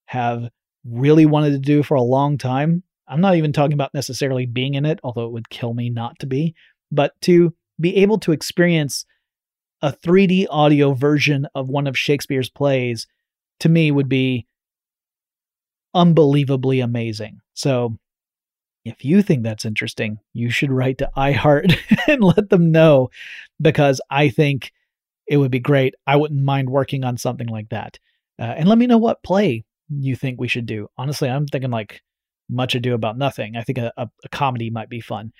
have 0.07 0.49
really 0.85 1.27
wanted 1.27 1.51
to 1.51 1.59
do 1.59 1.83
for 1.83 1.95
a 1.95 2.03
long 2.03 2.39
time. 2.39 2.83
I'm 3.09 3.21
not 3.21 3.37
even 3.37 3.53
talking 3.53 3.75
about 3.75 3.95
necessarily 3.95 4.47
being 4.47 4.75
in 4.75 4.85
it, 4.85 5.01
although 5.03 5.27
it 5.27 5.33
would 5.33 5.49
kill 5.49 5.75
me 5.75 5.91
not 5.91 6.19
to 6.21 6.27
be, 6.27 6.55
but 6.91 7.13
to 7.23 7.55
be 7.81 7.97
able 7.97 8.19
to 8.21 8.33
experience 8.33 9.05
a 9.83 9.93
3D 9.93 10.47
audio 10.51 10.93
version 10.93 11.47
of 11.55 11.69
one 11.69 11.87
of 11.87 11.99
Shakespeare's 11.99 12.49
plays 12.49 13.07
to 13.61 13.69
me 13.69 13.91
would 13.91 14.09
be 14.09 14.47
unbelievably 15.95 16.81
amazing. 16.81 17.41
So 17.55 17.97
if 18.85 19.05
you 19.05 19.23
think 19.23 19.43
that's 19.43 19.65
interesting, 19.65 20.19
you 20.33 20.51
should 20.51 20.71
write 20.71 20.99
to 20.99 21.11
iHeart 21.17 21.77
and 22.09 22.23
let 22.23 22.51
them 22.51 22.71
know 22.71 23.11
because 23.61 24.01
I 24.11 24.29
think 24.29 24.73
it 25.27 25.39
would 25.39 25.51
be 25.51 25.59
great. 25.59 25.95
I 26.07 26.17
wouldn't 26.17 26.43
mind 26.43 26.71
working 26.71 27.05
on 27.05 27.19
something 27.19 27.49
like 27.49 27.69
that. 27.71 27.99
Uh, 28.39 28.55
and 28.57 28.69
let 28.69 28.79
me 28.79 28.87
know 28.87 28.99
what 28.99 29.23
play 29.23 29.65
you 29.89 30.15
think 30.17 30.39
we 30.39 30.49
should 30.49 30.67
do. 30.67 30.89
Honestly, 30.97 31.29
I'm 31.29 31.47
thinking 31.47 31.71
like 31.71 32.03
Much 32.49 32.75
Ado 32.75 32.95
About 32.95 33.19
Nothing. 33.19 33.57
I 33.57 33.63
think 33.63 33.79
a, 33.79 33.93
a, 33.97 34.09
a 34.25 34.29
comedy 34.31 34.71
might 34.71 34.89
be 34.89 35.01
fun. 35.01 35.33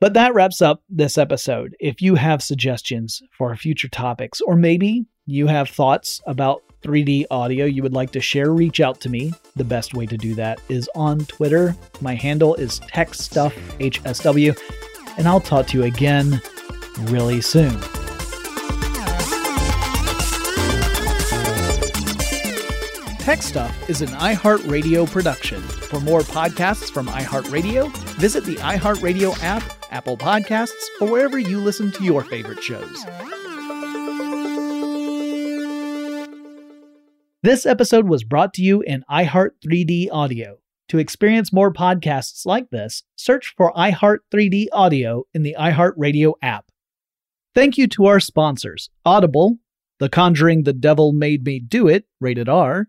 But 0.00 0.14
that 0.14 0.32
wraps 0.32 0.62
up 0.62 0.82
this 0.88 1.18
episode. 1.18 1.76
If 1.78 2.00
you 2.00 2.14
have 2.14 2.42
suggestions 2.42 3.22
for 3.36 3.54
future 3.54 3.88
topics, 3.88 4.40
or 4.40 4.56
maybe 4.56 5.04
you 5.26 5.46
have 5.46 5.68
thoughts 5.68 6.22
about 6.26 6.62
3D 6.82 7.26
audio 7.30 7.66
you 7.66 7.82
would 7.82 7.92
like 7.92 8.10
to 8.12 8.20
share, 8.20 8.52
reach 8.52 8.80
out 8.80 9.00
to 9.02 9.10
me. 9.10 9.32
The 9.56 9.64
best 9.64 9.92
way 9.92 10.06
to 10.06 10.16
do 10.16 10.34
that 10.36 10.58
is 10.70 10.88
on 10.94 11.26
Twitter. 11.26 11.76
My 12.00 12.14
handle 12.14 12.54
is 12.54 12.80
TechStuffHSW, 12.80 14.58
and 15.18 15.28
I'll 15.28 15.40
talk 15.40 15.66
to 15.68 15.78
you 15.78 15.84
again 15.84 16.40
really 17.02 17.42
soon. 17.42 17.78
Tech 23.30 23.42
Stuff 23.42 23.88
is 23.88 24.02
an 24.02 24.08
iHeartRadio 24.08 25.08
production. 25.08 25.60
For 25.60 26.00
more 26.00 26.22
podcasts 26.22 26.90
from 26.90 27.06
iHeartRadio, 27.06 27.96
visit 28.16 28.44
the 28.44 28.56
iHeartRadio 28.56 29.40
app, 29.40 29.62
Apple 29.92 30.16
Podcasts, 30.16 30.72
or 31.00 31.06
wherever 31.06 31.38
you 31.38 31.60
listen 31.60 31.92
to 31.92 32.02
your 32.02 32.24
favorite 32.24 32.60
shows. 32.60 33.06
This 37.44 37.66
episode 37.66 38.08
was 38.08 38.24
brought 38.24 38.52
to 38.54 38.62
you 38.62 38.80
in 38.80 39.04
iHeart 39.08 39.50
3D 39.64 40.08
Audio. 40.10 40.58
To 40.88 40.98
experience 40.98 41.52
more 41.52 41.72
podcasts 41.72 42.44
like 42.44 42.70
this, 42.70 43.04
search 43.14 43.54
for 43.56 43.72
iHeart 43.74 44.18
3D 44.34 44.66
Audio 44.72 45.22
in 45.32 45.44
the 45.44 45.54
iHeartRadio 45.56 46.32
app. 46.42 46.72
Thank 47.54 47.78
you 47.78 47.86
to 47.86 48.06
our 48.06 48.18
sponsors 48.18 48.90
Audible, 49.06 49.58
The 50.00 50.08
Conjuring 50.08 50.64
the 50.64 50.72
Devil 50.72 51.12
Made 51.12 51.44
Me 51.44 51.60
Do 51.60 51.86
It, 51.86 52.06
rated 52.20 52.48
R, 52.48 52.88